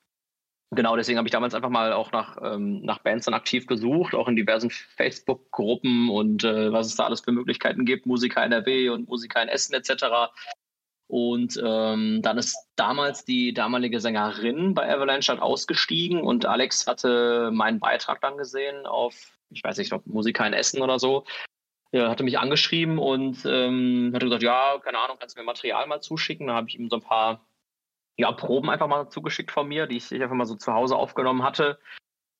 genau 0.75 0.97
deswegen 0.97 1.19
habe 1.19 1.29
ich 1.29 1.33
damals 1.33 1.55
einfach 1.55 1.71
mal 1.71 1.93
auch 1.93 2.13
nach, 2.13 2.37
ähm, 2.43 2.83
nach 2.83 2.99
Bands 2.99 3.27
dann 3.27 3.35
aktiv 3.35 3.67
gesucht, 3.67 4.15
auch 4.15 4.29
in 4.29 4.37
diversen 4.37 4.71
Facebook-Gruppen 4.71 6.11
und 6.11 6.45
äh, 6.45 6.73
was 6.73 6.89
es 6.89 6.97
da 6.97 7.05
alles 7.05 7.21
für 7.21 7.33
Möglichkeiten 7.33 7.85
gibt, 7.85 8.07
Musiker 8.07 8.43
NRW 8.43 8.91
und 8.91 9.09
Musiker 9.09 9.43
in 9.43 9.49
Essen 9.49 9.75
etc. 9.75 10.33
Und 11.13 11.61
ähm, 11.63 12.23
dann 12.23 12.39
ist 12.39 12.57
damals 12.75 13.27
die 13.27 13.53
damalige 13.53 14.01
Sängerin 14.01 14.73
bei 14.73 14.91
Avalanche 14.91 15.31
halt 15.31 15.43
ausgestiegen 15.43 16.23
und 16.23 16.47
Alex 16.47 16.87
hatte 16.87 17.51
meinen 17.53 17.81
Beitrag 17.81 18.23
dann 18.23 18.39
gesehen 18.39 18.87
auf 18.87 19.37
ich 19.55 19.63
weiß 19.63 19.79
nicht, 19.79 19.93
ich 19.93 20.07
Musiker 20.07 20.47
in 20.47 20.53
Essen 20.53 20.83
oder 20.83 20.99
so. 20.99 21.25
Er 21.91 22.09
hatte 22.09 22.25
mich 22.25 22.39
angeschrieben 22.39 22.99
und 22.99 23.45
ähm, 23.45 24.13
hatte 24.15 24.25
gesagt, 24.25 24.43
ja, 24.43 24.79
keine 24.83 24.99
Ahnung, 24.99 25.19
kannst 25.21 25.37
du 25.37 25.41
mir 25.41 25.45
Material 25.45 25.87
mal 25.87 26.01
zuschicken? 26.01 26.47
Da 26.47 26.55
habe 26.55 26.69
ich 26.69 26.79
ihm 26.79 26.89
so 26.89 26.97
ein 26.97 27.03
paar 27.03 27.45
ja, 28.17 28.33
Proben 28.33 28.71
einfach 28.71 28.89
mal 28.89 29.09
zugeschickt 29.11 29.51
von 29.51 29.69
mir, 29.69 29.87
die 29.87 29.99
ich, 29.99 30.11
ich 30.11 30.23
einfach 30.23 30.37
mal 30.37 30.47
so 30.47 30.55
zu 30.55 30.73
Hause 30.73 30.97
aufgenommen 30.97 31.43
hatte 31.43 31.79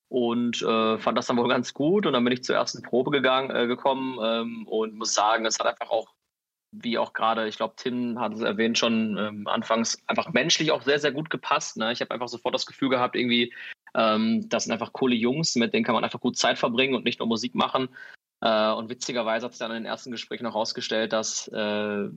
und 0.09 0.61
äh, 0.63 0.97
fand 0.97 1.17
das 1.17 1.27
dann 1.27 1.37
wohl 1.37 1.47
ganz 1.47 1.73
gut. 1.73 2.07
Und 2.07 2.13
dann 2.13 2.23
bin 2.23 2.33
ich 2.33 2.43
zur 2.43 2.55
ersten 2.55 2.81
Probe 2.81 3.11
gegangen, 3.11 3.55
äh, 3.55 3.67
gekommen 3.67 4.17
ähm, 4.23 4.67
und 4.67 4.95
muss 4.95 5.13
sagen, 5.13 5.45
es 5.45 5.59
hat 5.59 5.67
einfach 5.67 5.91
auch, 5.91 6.07
wie 6.73 6.97
auch 6.97 7.13
gerade, 7.13 7.47
ich 7.47 7.57
glaube, 7.57 7.75
Tim 7.77 8.19
hat 8.19 8.33
es 8.33 8.41
erwähnt, 8.41 8.77
schon 8.77 9.17
ähm, 9.17 9.47
anfangs 9.47 10.01
einfach 10.07 10.33
menschlich 10.33 10.71
auch 10.71 10.81
sehr, 10.81 10.99
sehr 10.99 11.11
gut 11.11 11.29
gepasst. 11.29 11.77
Ne? 11.77 11.91
Ich 11.91 12.01
habe 12.01 12.11
einfach 12.11 12.27
sofort 12.27 12.55
das 12.55 12.65
Gefühl 12.65 12.89
gehabt, 12.89 13.15
irgendwie, 13.15 13.53
ähm, 13.95 14.49
das 14.49 14.63
sind 14.63 14.73
einfach 14.73 14.93
coole 14.93 15.15
Jungs, 15.15 15.55
mit 15.55 15.73
denen 15.73 15.85
kann 15.85 15.95
man 15.95 16.03
einfach 16.03 16.19
gut 16.19 16.37
Zeit 16.37 16.57
verbringen 16.57 16.95
und 16.95 17.05
nicht 17.05 17.19
nur 17.19 17.27
Musik 17.27 17.53
machen. 17.53 17.89
Äh, 18.41 18.71
und 18.71 18.89
witzigerweise 18.89 19.45
hat 19.45 19.53
sich 19.53 19.59
dann 19.59 19.71
in 19.71 19.83
den 19.83 19.85
ersten 19.85 20.11
Gesprächen 20.11 20.43
noch 20.43 20.53
herausgestellt, 20.53 21.13
dass 21.13 21.47
äh, 21.49 22.09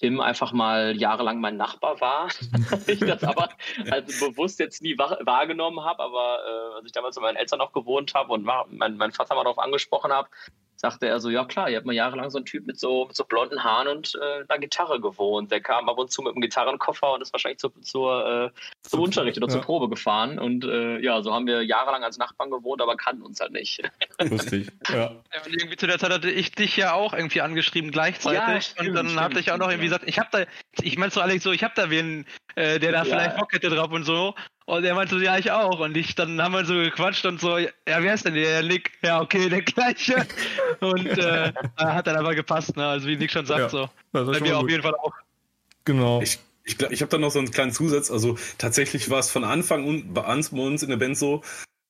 Tim 0.00 0.20
einfach 0.20 0.52
mal 0.52 0.96
jahrelang 0.96 1.40
mein 1.40 1.56
Nachbar 1.56 2.00
war. 2.00 2.28
ich 2.86 3.00
das 3.00 3.24
aber 3.24 3.48
also 3.90 4.30
bewusst 4.30 4.58
jetzt 4.58 4.82
nie 4.82 4.98
wahrgenommen 4.98 5.82
habe, 5.82 6.02
aber 6.02 6.40
äh, 6.46 6.74
als 6.76 6.86
ich 6.86 6.92
damals 6.92 7.16
mit 7.16 7.22
meinen 7.22 7.36
Eltern 7.36 7.58
noch 7.58 7.72
gewohnt 7.72 8.14
habe 8.14 8.32
und 8.32 8.44
mein, 8.44 8.96
mein 8.96 9.12
Vater 9.12 9.34
mal 9.34 9.44
darauf 9.44 9.58
angesprochen 9.58 10.12
habe, 10.12 10.28
sagte 10.84 11.06
er 11.08 11.18
so, 11.18 11.30
ja 11.30 11.46
klar, 11.46 11.70
ihr 11.70 11.78
habt 11.78 11.86
mal 11.86 11.94
jahrelang 11.94 12.28
so 12.28 12.36
einen 12.36 12.44
Typ 12.44 12.66
mit 12.66 12.78
so, 12.78 13.06
mit 13.06 13.16
so 13.16 13.24
blonden 13.24 13.64
Haaren 13.64 13.88
und 13.88 14.18
äh, 14.20 14.44
einer 14.46 14.60
Gitarre 14.60 15.00
gewohnt. 15.00 15.50
Der 15.50 15.62
kam 15.62 15.88
ab 15.88 15.96
und 15.96 16.10
zu 16.10 16.20
mit 16.20 16.32
einem 16.32 16.42
Gitarrenkoffer 16.42 17.14
und 17.14 17.22
ist 17.22 17.32
wahrscheinlich 17.32 17.58
zu, 17.58 17.70
zur, 17.80 18.52
äh, 18.54 18.60
zum 18.82 19.00
Unterricht 19.00 19.38
oder 19.38 19.46
ja. 19.46 19.52
zur 19.54 19.62
Probe 19.62 19.88
gefahren. 19.88 20.38
Und 20.38 20.64
äh, 20.64 20.98
ja, 20.98 21.22
so 21.22 21.32
haben 21.32 21.46
wir 21.46 21.62
jahrelang 21.62 22.04
als 22.04 22.18
Nachbarn 22.18 22.50
gewohnt, 22.50 22.82
aber 22.82 22.98
kannten 22.98 23.22
uns 23.22 23.40
halt 23.40 23.52
nicht. 23.52 23.80
Lustig, 24.20 24.68
ja. 24.92 25.12
irgendwie 25.46 25.76
zu 25.76 25.86
der 25.86 25.98
Zeit 25.98 26.12
hatte 26.12 26.30
ich 26.30 26.52
dich 26.52 26.76
ja 26.76 26.92
auch 26.92 27.14
irgendwie 27.14 27.40
angeschrieben 27.40 27.90
gleichzeitig. 27.90 28.38
Ja, 28.38 28.60
stimmt, 28.60 28.88
und 28.90 28.94
dann 28.94 29.06
stimmt, 29.08 29.20
hatte 29.22 29.40
ich 29.40 29.52
auch 29.52 29.58
noch 29.58 29.68
irgendwie 29.68 29.86
gesagt, 29.86 30.04
ich 30.06 30.18
hab 30.18 30.30
da, 30.32 30.44
ich 30.82 30.98
meinst 30.98 31.16
du 31.16 31.22
Alex 31.22 31.44
so, 31.44 31.52
ich 31.52 31.64
hab 31.64 31.74
da 31.76 31.88
wen, 31.88 32.26
äh, 32.56 32.78
der 32.78 32.92
da 32.92 33.04
vielleicht 33.04 33.38
Bock 33.38 33.54
hätte 33.54 33.70
drauf 33.70 33.90
und 33.90 34.04
so. 34.04 34.34
Und 34.66 34.84
er 34.84 34.94
meinte 34.94 35.16
so, 35.16 35.20
ja, 35.20 35.36
ich 35.36 35.50
auch. 35.50 35.80
Und 35.80 35.96
ich, 35.96 36.14
dann 36.14 36.40
haben 36.40 36.52
wir 36.52 36.64
so 36.64 36.74
gequatscht 36.74 37.26
und 37.26 37.40
so, 37.40 37.58
ja, 37.58 37.68
wer 37.86 38.14
ist 38.14 38.24
denn 38.24 38.34
der? 38.34 38.62
Nick. 38.62 38.92
Ja, 39.02 39.20
okay, 39.20 39.48
der 39.48 39.62
gleiche. 39.62 40.26
Und 40.80 41.06
äh, 41.06 41.52
hat 41.76 42.06
dann 42.06 42.16
aber 42.16 42.34
gepasst, 42.34 42.76
ne? 42.76 42.86
Also 42.86 43.06
wie 43.06 43.16
Nick 43.16 43.30
schon 43.30 43.44
sagt, 43.44 43.60
ja, 43.60 43.68
so. 43.68 43.90
Bei 44.12 44.40
mir 44.40 44.58
auf 44.58 44.68
jeden 44.68 44.82
Fall 44.82 44.94
auch. 44.94 45.12
Genau. 45.84 46.22
Ich, 46.22 46.38
ich, 46.64 46.80
ich 46.80 47.02
habe 47.02 47.10
da 47.10 47.18
noch 47.18 47.30
so 47.30 47.38
einen 47.38 47.50
kleinen 47.50 47.72
Zusatz. 47.72 48.10
Also 48.10 48.38
tatsächlich 48.56 49.10
war 49.10 49.18
es 49.18 49.30
von 49.30 49.44
Anfang 49.44 49.86
an 49.86 50.14
bei 50.14 50.22
uns 50.22 50.82
in 50.82 50.88
der 50.88 50.96
Band 50.96 51.18
so, 51.18 51.42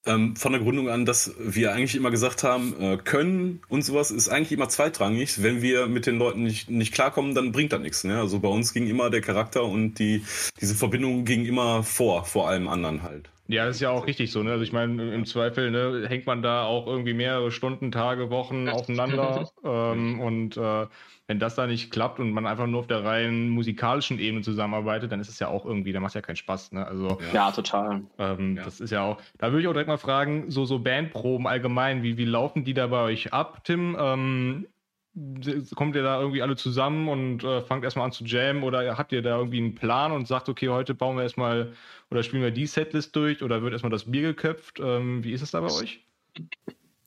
ähm, 0.07 0.37
von 0.37 0.53
der 0.53 0.61
Gründung 0.61 0.89
an, 0.89 1.07
dass 1.07 1.35
wir 1.39 1.73
eigentlich 1.73 1.97
immer 1.97 2.11
gesagt 2.11 2.43
haben, 2.43 2.75
äh, 2.81 2.97
können 2.97 3.61
und 3.69 3.83
sowas 3.83 4.11
ist 4.11 4.29
eigentlich 4.29 4.53
immer 4.53 4.69
zweitrangig. 4.69 5.43
Wenn 5.43 5.63
wir 5.63 5.87
mit 5.87 6.07
den 6.07 6.19
Leuten 6.19 6.43
nicht, 6.43 6.71
nicht 6.71 6.93
klarkommen, 6.93 7.35
dann 7.35 7.53
bringt 7.53 7.73
das 7.73 7.81
nichts. 7.81 8.05
Ne? 8.05 8.19
Also 8.19 8.39
bei 8.41 8.49
uns 8.49 8.75
ging 8.75 8.87
immer 8.87 9.11
der 9.11 9.21
Charakter 9.21 9.65
und 9.65 9.95
die, 9.99 10.25
diese 10.61 10.75
Verbindung 10.75 11.25
ging 11.25 11.47
immer 11.47 11.83
vor, 11.83 12.25
vor 12.25 12.49
allem 12.49 12.69
anderen 12.69 13.03
halt. 13.03 13.31
Ja, 13.47 13.67
das 13.67 13.77
ist 13.77 13.83
ja 13.83 13.91
auch 13.91 14.07
richtig 14.07 14.33
so. 14.33 14.43
Ne? 14.43 14.53
Also 14.53 14.65
ich 14.65 14.73
meine, 14.73 15.15
im 15.15 15.27
Zweifel 15.27 15.71
ne, 15.71 16.09
hängt 16.09 16.27
man 16.27 16.43
da 16.43 16.65
auch 16.65 16.87
irgendwie 16.87 17.13
mehrere 17.13 17.51
Stunden, 17.51 17.93
Tage, 17.93 18.31
Wochen 18.31 18.69
aufeinander. 18.69 19.51
ähm, 19.65 20.21
und 20.21 20.57
äh, 20.57 20.87
wenn 21.27 21.39
das 21.39 21.55
da 21.55 21.67
nicht 21.67 21.91
klappt 21.91 22.21
und 22.21 22.33
man 22.33 22.47
einfach 22.47 22.67
nur 22.67 22.81
auf 22.81 22.87
der 22.87 23.05
rein 23.05 23.49
musikalischen 23.49 24.19
Ebene 24.19 24.43
zusammenarbeitet, 24.43 25.11
dann 25.11 25.21
ist 25.21 25.29
es 25.29 25.39
ja 25.39 25.49
auch 25.49 25.65
irgendwie, 25.65 25.93
da 25.93 26.01
macht 26.01 26.11
es 26.11 26.15
ja 26.15 26.21
keinen 26.21 26.37
Spaß. 26.37 26.73
Ne? 26.73 26.87
Also, 26.87 27.19
ja, 27.33 27.51
total. 27.51 28.03
Ähm, 28.19 28.57
ja. 28.57 28.65
Das 28.65 28.81
ist 28.81 28.91
ja 28.91 29.03
auch, 29.03 29.21
da 29.39 29.51
würde 29.51 29.63
ich 29.63 29.69
auch 29.69 29.73
direkt 29.73 29.89
mal 29.89 29.97
fragen, 29.97 30.51
so, 30.51 30.65
so 30.67 30.79
Bandproben 30.79 31.47
allgemein, 31.47 32.03
wie, 32.03 32.19
wie 32.19 32.27
laufen 32.27 32.65
die 32.65 32.75
da 32.75 32.89
bei 32.89 33.03
euch 33.03 33.33
ab, 33.33 33.65
Tim? 33.65 33.97
Ähm, 33.99 34.67
kommt 35.77 35.95
ihr 35.95 36.03
da 36.03 36.21
irgendwie 36.21 36.43
alle 36.43 36.57
zusammen 36.57 37.09
und 37.09 37.45
äh, 37.45 37.63
fangt 37.63 37.85
erstmal 37.85 38.07
an 38.07 38.13
zu 38.13 38.25
jammen 38.25 38.65
oder 38.65 38.99
habt 38.99 39.13
ihr 39.13 39.23
da 39.23 39.39
irgendwie 39.39 39.59
einen 39.59 39.75
Plan 39.77 40.11
und 40.11 40.27
sagt, 40.27 40.49
okay, 40.49 40.69
heute 40.69 40.93
bauen 40.93 41.17
wir 41.17 41.23
erstmal 41.23 41.73
oder 42.11 42.23
spielen 42.25 42.43
wir 42.43 42.51
die 42.51 42.67
Setlist 42.67 43.15
durch 43.15 43.43
oder 43.43 43.63
wird 43.63 43.73
erstmal 43.73 43.93
das 43.93 44.11
Bier 44.11 44.23
geköpft? 44.23 44.81
Ähm, 44.81 45.23
wie 45.23 45.33
ist 45.33 45.43
es 45.43 45.53
da 45.53 45.61
bei 45.61 45.73
euch? 45.73 46.05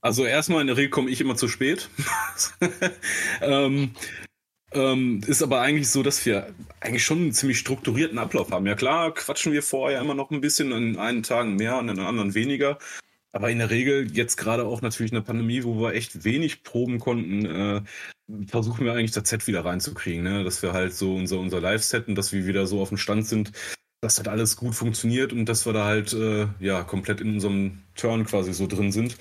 Also 0.08 0.26
erstmal 0.26 0.62
in 0.62 0.68
der 0.68 0.78
Regel 0.78 0.90
komme 0.90 1.10
ich 1.10 1.20
immer 1.20 1.36
zu 1.36 1.50
spät. 1.50 1.90
ähm, 3.42 3.92
ähm, 4.72 5.22
ist 5.28 5.44
aber 5.44 5.60
eigentlich 5.60 5.90
so, 5.90 6.02
dass 6.02 6.26
wir 6.26 6.54
eigentlich 6.80 7.04
schon 7.04 7.18
einen 7.18 7.34
ziemlich 7.34 7.60
strukturierten 7.60 8.18
Ablauf 8.18 8.52
haben. 8.52 8.66
Ja 8.66 8.76
klar, 8.76 9.14
quatschen 9.14 9.52
wir 9.52 9.62
vorher 9.62 10.00
immer 10.00 10.14
noch 10.14 10.32
ein 10.32 10.40
bisschen, 10.40 10.72
an 10.72 10.98
einen 10.98 11.24
Tagen 11.24 11.58
mehr, 11.58 11.76
an 11.76 11.88
den 11.88 12.00
anderen 12.00 12.36
weniger. 12.36 12.80
Aber 13.34 13.50
in 13.52 13.58
der 13.58 13.70
Regel, 13.70 14.10
jetzt 14.14 14.38
gerade 14.38 14.66
auch 14.66 14.82
natürlich 14.82 15.12
in 15.12 15.18
der 15.18 15.24
Pandemie, 15.24 15.66
wo 15.66 15.78
wir 15.82 15.94
echt 15.94 16.24
wenig 16.24 16.64
proben 16.64 17.00
konnten, 17.00 17.46
äh, 17.46 17.82
versuchen 18.48 18.86
wir 18.86 18.94
eigentlich 18.94 19.12
das 19.12 19.28
Set 19.28 19.46
wieder 19.46 19.66
reinzukriegen, 19.66 20.24
ne? 20.24 20.46
dass 20.46 20.62
wir 20.62 20.72
halt 20.72 20.94
so 20.94 21.16
unser, 21.16 21.38
unser 21.38 21.60
Live-Set 21.60 22.08
und 22.08 22.16
dass 22.16 22.32
wir 22.32 22.48
wieder 22.48 22.66
so 22.66 22.80
auf 22.80 22.90
dem 22.90 22.98
Stand 22.98 23.28
sind, 23.28 23.52
dass 24.00 24.16
das 24.16 24.28
alles 24.30 24.56
gut 24.56 24.74
funktioniert 24.74 25.34
und 25.34 25.48
dass 25.48 25.66
wir 25.66 25.74
da 25.74 25.84
halt 25.84 26.14
äh, 26.14 26.48
ja 26.62 26.84
komplett 26.84 27.20
in 27.20 27.34
unserem 27.34 27.80
Turn 27.96 28.26
quasi 28.26 28.54
so 28.54 28.68
drin 28.68 28.94
sind. 28.94 29.18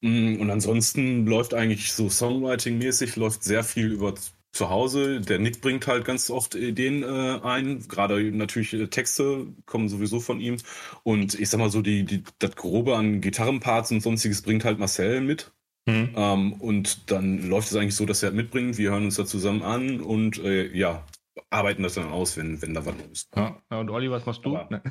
Mm, 0.00 0.36
und 0.40 0.50
ansonsten 0.50 1.26
läuft 1.26 1.54
eigentlich 1.54 1.92
so 1.92 2.08
Songwriting-mäßig, 2.08 3.16
läuft 3.16 3.42
sehr 3.44 3.64
viel 3.64 3.92
über 3.92 4.14
zu 4.52 4.70
Hause. 4.70 5.20
Der 5.20 5.38
Nick 5.38 5.60
bringt 5.60 5.86
halt 5.86 6.04
ganz 6.04 6.30
oft 6.30 6.54
Ideen 6.54 7.02
äh, 7.02 7.40
ein. 7.42 7.86
Gerade 7.88 8.20
natürlich 8.32 8.72
äh, 8.74 8.88
Texte 8.88 9.46
kommen 9.66 9.88
sowieso 9.88 10.20
von 10.20 10.40
ihm. 10.40 10.56
Und 11.02 11.38
ich 11.38 11.48
sag 11.50 11.58
mal 11.58 11.70
so, 11.70 11.82
die, 11.82 12.04
die, 12.04 12.24
das 12.38 12.56
Grobe 12.56 12.96
an 12.96 13.20
Gitarrenparts 13.20 13.92
und 13.92 14.02
sonstiges 14.02 14.42
bringt 14.42 14.64
halt 14.64 14.78
Marcel 14.78 15.20
mit. 15.20 15.52
Mhm. 15.86 16.10
Ähm, 16.16 16.52
und 16.54 17.10
dann 17.10 17.48
läuft 17.48 17.70
es 17.70 17.76
eigentlich 17.76 17.96
so, 17.96 18.06
dass 18.06 18.22
er 18.22 18.32
mitbringt. 18.32 18.78
Wir 18.78 18.90
hören 18.90 19.04
uns 19.04 19.16
da 19.16 19.26
zusammen 19.26 19.62
an 19.62 20.00
und 20.00 20.38
äh, 20.38 20.74
ja, 20.76 21.04
arbeiten 21.50 21.82
das 21.82 21.94
dann 21.94 22.10
aus, 22.10 22.36
wenn, 22.36 22.60
wenn 22.62 22.74
da 22.74 22.84
was 22.84 22.94
ist. 23.12 23.36
Ja, 23.36 23.60
und 23.70 23.90
Olli, 23.90 24.10
was 24.10 24.26
machst 24.26 24.44
du? 24.44 24.58
Ne. 24.70 24.82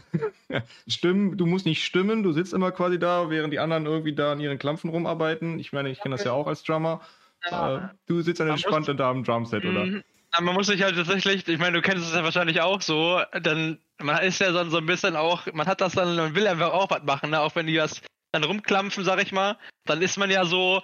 Stimmen, 0.87 1.37
du 1.37 1.45
musst 1.45 1.65
nicht 1.65 1.83
stimmen, 1.83 2.23
du 2.23 2.31
sitzt 2.31 2.53
immer 2.53 2.71
quasi 2.71 2.99
da, 2.99 3.29
während 3.29 3.53
die 3.53 3.59
anderen 3.59 3.85
irgendwie 3.85 4.13
da 4.13 4.31
an 4.31 4.39
ihren 4.39 4.57
Klampfen 4.57 4.89
rumarbeiten. 4.89 5.59
Ich 5.59 5.73
meine, 5.73 5.89
ich 5.89 5.99
kenne 5.99 6.15
das 6.15 6.25
ja 6.25 6.31
auch 6.31 6.47
als 6.47 6.63
Drummer. 6.63 7.01
Ja. 7.49 7.77
Äh, 7.77 7.89
du 8.07 8.21
sitzt 8.21 8.39
dann 8.39 8.49
entspannt 8.49 8.87
da 8.87 9.09
am 9.09 9.23
Drumset, 9.23 9.65
oder? 9.65 9.85
Mhm. 9.85 10.03
man 10.41 10.53
muss 10.53 10.67
sich 10.67 10.81
halt 10.81 10.95
tatsächlich, 10.95 11.47
ich 11.47 11.59
meine, 11.59 11.73
du 11.73 11.81
kennst 11.81 12.07
es 12.07 12.15
ja 12.15 12.23
wahrscheinlich 12.23 12.61
auch 12.61 12.81
so, 12.81 13.21
dann, 13.41 13.79
man 13.99 14.23
ist 14.23 14.39
ja 14.39 14.51
dann 14.51 14.69
so 14.69 14.77
ein 14.77 14.85
bisschen 14.85 15.15
auch, 15.15 15.45
man 15.53 15.67
hat 15.67 15.81
das 15.81 15.93
dann, 15.93 16.15
man 16.15 16.35
will 16.35 16.47
einfach 16.47 16.71
auch 16.71 16.89
was 16.89 17.03
machen, 17.03 17.31
ne? 17.31 17.41
auch 17.41 17.55
wenn 17.55 17.67
die 17.67 17.75
das 17.75 18.01
dann 18.31 18.43
rumklampfen, 18.43 19.03
sag 19.03 19.21
ich 19.21 19.31
mal, 19.31 19.57
dann 19.85 20.01
ist 20.01 20.17
man 20.17 20.29
ja 20.29 20.45
so, 20.45 20.81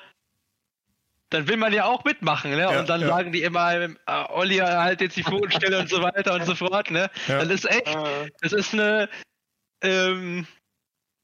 dann 1.34 1.48
will 1.48 1.58
man 1.58 1.74
ja 1.74 1.86
auch 1.86 2.04
mitmachen, 2.04 2.52
ne? 2.52 2.60
Ja, 2.60 2.80
und 2.80 2.90
dann 2.90 3.02
ja. 3.02 3.08
sagen 3.08 3.32
die 3.32 3.44
immer, 3.44 3.74
äh, 3.74 3.90
Olli, 4.30 4.58
halt 4.58 5.02
jetzt 5.02 5.18
die 5.18 5.24
Pfoten 5.24 5.52
still 5.52 5.76
und 5.76 5.90
so 5.90 6.02
weiter 6.02 6.34
und 6.34 6.46
so 6.46 6.56
fort, 6.56 6.92
ne? 6.92 7.10
Ja. 7.28 7.40
Dann 7.40 7.50
ist 7.50 7.70
echt, 7.70 7.96
das 8.42 8.54
ist 8.54 8.74
eine, 8.74 9.10
ähm, 9.84 10.48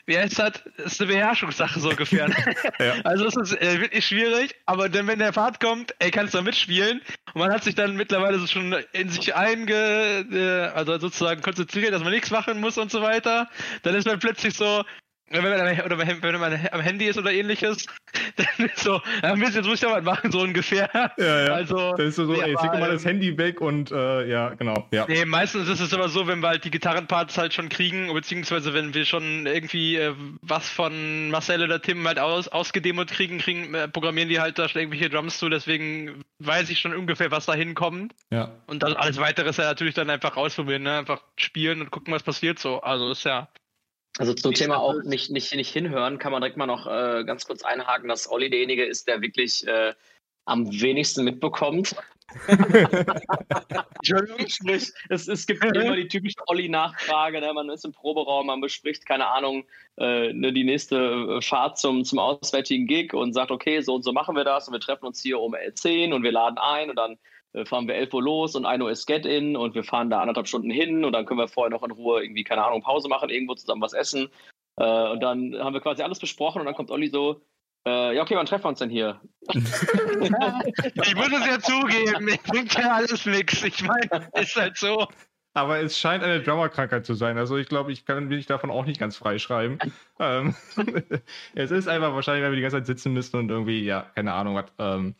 wie 0.09 0.17
heißt 0.17 0.39
das? 0.39 0.53
Das 0.77 0.93
ist 0.93 1.01
eine 1.01 1.11
Beherrschungssache 1.13 1.79
so 1.79 1.91
ungefähr. 1.91 2.27
ja. 2.79 2.95
Also 3.03 3.27
es 3.27 3.35
ist 3.35 3.61
äh, 3.61 3.79
wirklich 3.79 4.07
schwierig, 4.07 4.55
aber 4.65 4.89
dann, 4.89 5.05
wenn 5.05 5.19
der 5.19 5.33
Fahrt 5.33 5.59
kommt, 5.59 5.93
ey, 5.99 6.09
kannst 6.09 6.33
du 6.33 6.39
da 6.39 6.43
mitspielen. 6.43 7.01
Und 7.33 7.41
man 7.41 7.53
hat 7.53 7.63
sich 7.63 7.75
dann 7.75 7.95
mittlerweile 7.95 8.39
so 8.39 8.47
schon 8.47 8.73
in 8.91 9.09
sich 9.09 9.35
einge, 9.35 10.25
äh, 10.31 10.75
also 10.75 10.97
sozusagen 10.97 11.41
konzentriert, 11.41 11.93
dass 11.93 12.01
man 12.03 12.11
nichts 12.11 12.31
machen 12.31 12.59
muss 12.59 12.79
und 12.79 12.89
so 12.89 13.03
weiter. 13.03 13.49
Dann 13.83 13.93
ist 13.93 14.07
man 14.07 14.17
plötzlich 14.17 14.55
so, 14.55 14.83
wenn 15.29 15.43
man, 15.43 15.81
oder 15.81 15.97
wenn 15.97 16.39
man 16.39 16.67
am 16.71 16.81
Handy 16.81 17.05
ist 17.05 17.17
oder 17.17 17.31
ähnliches, 17.31 17.85
dann 18.35 18.65
ist 18.67 18.79
so, 18.79 19.01
ja, 19.21 19.35
Mist, 19.35 19.55
jetzt 19.55 19.65
muss 19.65 19.75
ich 19.75 19.81
ja 19.81 19.95
was 19.95 20.03
machen, 20.03 20.31
so 20.31 20.39
ungefähr. 20.41 20.89
Ja, 21.17 21.45
ja. 21.45 21.53
Also, 21.53 21.93
dann 21.95 22.07
ist 22.07 22.15
so, 22.15 22.25
nee, 22.25 22.39
ey, 22.39 22.49
leg 22.49 22.79
mal 22.79 22.91
das 22.91 23.05
Handy 23.05 23.37
weg 23.37 23.61
und 23.61 23.91
äh, 23.91 24.27
ja, 24.27 24.49
genau. 24.49 24.87
Ja. 24.91 25.05
Nee, 25.07 25.25
meistens 25.25 25.67
ist 25.67 25.79
es 25.79 25.93
aber 25.93 26.09
so, 26.09 26.27
wenn 26.27 26.39
wir 26.39 26.49
halt 26.49 26.65
die 26.65 26.71
Gitarrenparts 26.71 27.37
halt 27.37 27.53
schon 27.53 27.69
kriegen, 27.69 28.11
beziehungsweise 28.13 28.73
wenn 28.73 28.93
wir 28.93 29.05
schon 29.05 29.45
irgendwie 29.45 29.97
äh, 29.97 30.13
was 30.41 30.69
von 30.69 31.29
Marcel 31.29 31.63
oder 31.63 31.81
Tim 31.81 32.07
halt 32.07 32.19
aus, 32.19 32.47
ausgedemot 32.47 33.09
kriegen, 33.09 33.39
kriegen 33.39 33.73
äh, 33.73 33.87
programmieren 33.87 34.29
die 34.29 34.39
halt 34.39 34.57
da 34.57 34.65
irgendwelche 34.65 35.09
Drums 35.09 35.37
zu, 35.37 35.49
deswegen 35.49 36.23
weiß 36.39 36.69
ich 36.69 36.79
schon 36.79 36.95
ungefähr, 36.95 37.31
was 37.31 37.45
da 37.45 37.53
hinkommt. 37.53 38.13
Ja. 38.31 38.51
Und 38.67 38.83
das 38.83 38.95
alles 38.95 39.17
weitere 39.17 39.49
ist 39.49 39.57
ja 39.57 39.65
natürlich 39.65 39.95
dann 39.95 40.09
einfach 40.09 40.37
ausprobieren, 40.37 40.83
ne? 40.83 40.97
Einfach 40.97 41.21
spielen 41.37 41.81
und 41.81 41.91
gucken, 41.91 42.13
was 42.13 42.23
passiert 42.23 42.59
so. 42.59 42.81
Also 42.81 43.11
ist 43.11 43.23
ja. 43.25 43.49
Also 44.17 44.33
zum 44.33 44.53
Thema 44.53 44.77
auch 44.79 45.03
nicht, 45.03 45.29
nicht, 45.29 45.53
nicht 45.55 45.71
hinhören, 45.71 46.17
kann 46.19 46.31
man 46.31 46.41
direkt 46.41 46.57
mal 46.57 46.65
noch 46.65 46.87
äh, 46.87 47.23
ganz 47.23 47.45
kurz 47.45 47.63
einhaken, 47.63 48.09
dass 48.09 48.29
Olli 48.29 48.49
derjenige 48.49 48.85
ist, 48.85 49.07
der 49.07 49.21
wirklich 49.21 49.65
äh, 49.67 49.93
am 50.45 50.67
wenigsten 50.71 51.23
mitbekommt. 51.23 51.95
Sprich, 54.03 54.59
es, 55.09 55.27
es 55.27 55.47
gibt 55.47 55.63
immer 55.63 55.95
die 55.95 56.07
typische 56.07 56.37
Olli-Nachfrage, 56.47 57.41
ne? 57.41 57.53
man 57.53 57.69
ist 57.69 57.85
im 57.85 57.91
Proberaum, 57.91 58.47
man 58.47 58.61
bespricht, 58.61 59.05
keine 59.05 59.27
Ahnung, 59.27 59.65
äh, 59.97 60.31
ne, 60.33 60.53
die 60.53 60.63
nächste 60.63 60.97
äh, 60.97 61.41
Fahrt 61.41 61.79
zum, 61.79 62.03
zum 62.03 62.19
auswärtigen 62.19 62.85
Gig 62.87 63.13
und 63.13 63.33
sagt, 63.33 63.51
okay, 63.51 63.81
so 63.81 63.95
und 63.95 64.03
so 64.03 64.11
machen 64.11 64.35
wir 64.35 64.43
das 64.43 64.67
und 64.67 64.73
wir 64.73 64.79
treffen 64.79 65.05
uns 65.05 65.21
hier 65.21 65.39
um 65.39 65.55
10 65.73 66.13
und 66.13 66.23
wir 66.23 66.31
laden 66.31 66.57
ein 66.57 66.89
und 66.89 66.97
dann 66.97 67.17
fahren 67.65 67.87
wir 67.87 67.95
11 67.95 68.13
Uhr 68.13 68.23
los 68.23 68.55
und 68.55 68.65
1 68.65 68.83
Uhr 68.83 68.91
ist 68.91 69.05
Get-In 69.05 69.55
und 69.55 69.75
wir 69.75 69.83
fahren 69.83 70.09
da 70.09 70.21
anderthalb 70.21 70.47
Stunden 70.47 70.69
hin 70.69 71.03
und 71.03 71.13
dann 71.13 71.25
können 71.25 71.39
wir 71.39 71.47
vorher 71.47 71.71
noch 71.71 71.83
in 71.83 71.91
Ruhe 71.91 72.21
irgendwie, 72.21 72.43
keine 72.43 72.63
Ahnung, 72.63 72.81
Pause 72.81 73.07
machen, 73.07 73.29
irgendwo 73.29 73.55
zusammen 73.55 73.81
was 73.81 73.93
essen. 73.93 74.29
Äh, 74.77 75.09
und 75.09 75.21
dann 75.21 75.55
haben 75.57 75.73
wir 75.73 75.81
quasi 75.81 76.03
alles 76.03 76.19
besprochen 76.19 76.59
und 76.59 76.65
dann 76.65 76.75
kommt 76.75 76.91
Olli 76.91 77.07
so, 77.07 77.41
äh, 77.87 78.15
ja, 78.15 78.21
okay, 78.21 78.35
wann 78.35 78.45
treffen 78.45 78.65
wir 78.65 78.69
uns 78.69 78.79
denn 78.79 78.89
hier? 78.89 79.19
ich 79.53 81.15
muss 81.15 81.31
es 81.31 81.45
ja 81.45 81.59
zugeben, 81.59 82.25
mir 82.25 82.37
bringt 82.45 82.73
ja 82.75 82.93
alles 82.93 83.25
nichts. 83.25 83.63
Ich 83.63 83.83
meine, 83.83 84.29
ist 84.33 84.55
halt 84.55 84.77
so. 84.77 85.07
Aber 85.53 85.79
es 85.79 85.97
scheint 85.97 86.23
eine 86.23 86.41
Drummerkrankheit 86.41 87.05
zu 87.05 87.15
sein. 87.15 87.37
Also 87.37 87.57
ich 87.57 87.67
glaube, 87.67 87.91
ich 87.91 88.05
kann 88.05 88.27
mich 88.27 88.45
davon 88.45 88.69
auch 88.69 88.85
nicht 88.85 88.99
ganz 88.99 89.17
frei 89.17 89.39
schreiben. 89.39 89.79
ähm, 90.19 90.55
es 91.55 91.71
ist 91.71 91.87
einfach 91.87 92.13
wahrscheinlich, 92.13 92.43
weil 92.43 92.51
wir 92.51 92.57
die 92.57 92.61
ganze 92.61 92.77
Zeit 92.77 92.85
sitzen 92.85 93.13
müssen 93.13 93.37
und 93.37 93.49
irgendwie, 93.49 93.83
ja, 93.83 94.01
keine 94.15 94.33
Ahnung, 94.33 94.55
was. 94.55 94.71
Ähm, 94.77 95.15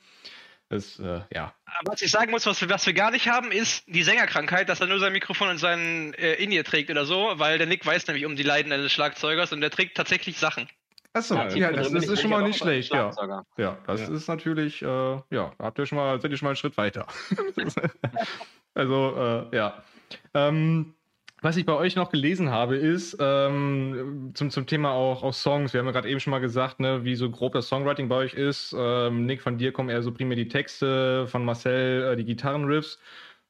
das, 0.69 0.99
äh, 0.99 1.21
ja. 1.33 1.53
Was 1.85 2.01
ich 2.01 2.11
sagen 2.11 2.29
muss, 2.31 2.45
was 2.45 2.61
wir, 2.61 2.69
was 2.69 2.85
wir 2.85 2.93
gar 2.93 3.09
nicht 3.09 3.27
haben, 3.27 3.51
ist 3.51 3.83
die 3.87 4.03
Sängerkrankheit, 4.03 4.69
dass 4.69 4.79
er 4.79 4.87
nur 4.87 4.99
sein 4.99 5.11
Mikrofon 5.11 5.49
und 5.49 5.57
seinen 5.57 6.13
äh, 6.13 6.33
In-Ear 6.35 6.63
trägt 6.63 6.91
oder 6.91 7.05
so, 7.05 7.33
weil 7.35 7.57
der 7.57 7.65
Nick 7.65 7.85
weiß 7.85 8.05
nämlich 8.07 8.25
um 8.25 8.35
die 8.35 8.43
Leiden 8.43 8.71
eines 8.71 8.91
Schlagzeugers 8.91 9.51
und 9.51 9.61
der 9.61 9.71
trägt 9.71 9.97
tatsächlich 9.97 10.37
Sachen. 10.37 10.69
Achso, 11.13 11.35
ja, 11.35 11.47
ja 11.49 11.71
das, 11.71 11.91
das 11.91 12.05
ist 12.05 12.21
schon 12.21 12.29
mal 12.29 12.43
nicht 12.43 12.59
schlecht, 12.59 12.93
ja. 12.93 13.11
Ja, 13.57 13.77
das 13.87 14.01
ja. 14.01 14.13
ist 14.13 14.27
natürlich, 14.27 14.83
äh, 14.83 14.85
ja, 14.85 15.23
da 15.29 15.53
habt 15.59 15.79
ihr 15.79 15.87
schon 15.87 15.97
mal, 15.97 16.21
seid 16.21 16.29
ihr 16.29 16.37
schon 16.37 16.45
mal 16.45 16.51
einen 16.51 16.57
Schritt 16.57 16.77
weiter. 16.77 17.07
also, 18.75 19.49
äh, 19.51 19.55
ja. 19.55 19.83
Ähm, 20.35 20.93
was 21.41 21.57
ich 21.57 21.65
bei 21.65 21.73
euch 21.73 21.95
noch 21.95 22.09
gelesen 22.09 22.49
habe, 22.49 22.75
ist 22.75 23.17
ähm, 23.19 24.31
zum, 24.33 24.49
zum 24.49 24.65
Thema 24.65 24.91
auch, 24.91 25.23
auch 25.23 25.33
Songs. 25.33 25.73
Wir 25.73 25.79
haben 25.79 25.87
ja 25.87 25.93
gerade 25.93 26.09
eben 26.09 26.19
schon 26.19 26.31
mal 26.31 26.39
gesagt, 26.39 26.79
ne, 26.79 27.03
wie 27.05 27.15
so 27.15 27.29
grob 27.29 27.53
das 27.53 27.67
Songwriting 27.67 28.09
bei 28.09 28.15
euch 28.15 28.33
ist. 28.33 28.75
Ähm, 28.77 29.25
Nick, 29.25 29.41
von 29.41 29.57
dir 29.57 29.71
kommen 29.71 29.89
eher 29.89 30.03
so 30.03 30.11
primär 30.11 30.35
die 30.35 30.47
Texte, 30.47 31.27
von 31.27 31.45
Marcel 31.45 32.13
äh, 32.13 32.15
die 32.17 32.25
Gitarrenriffs, 32.25 32.99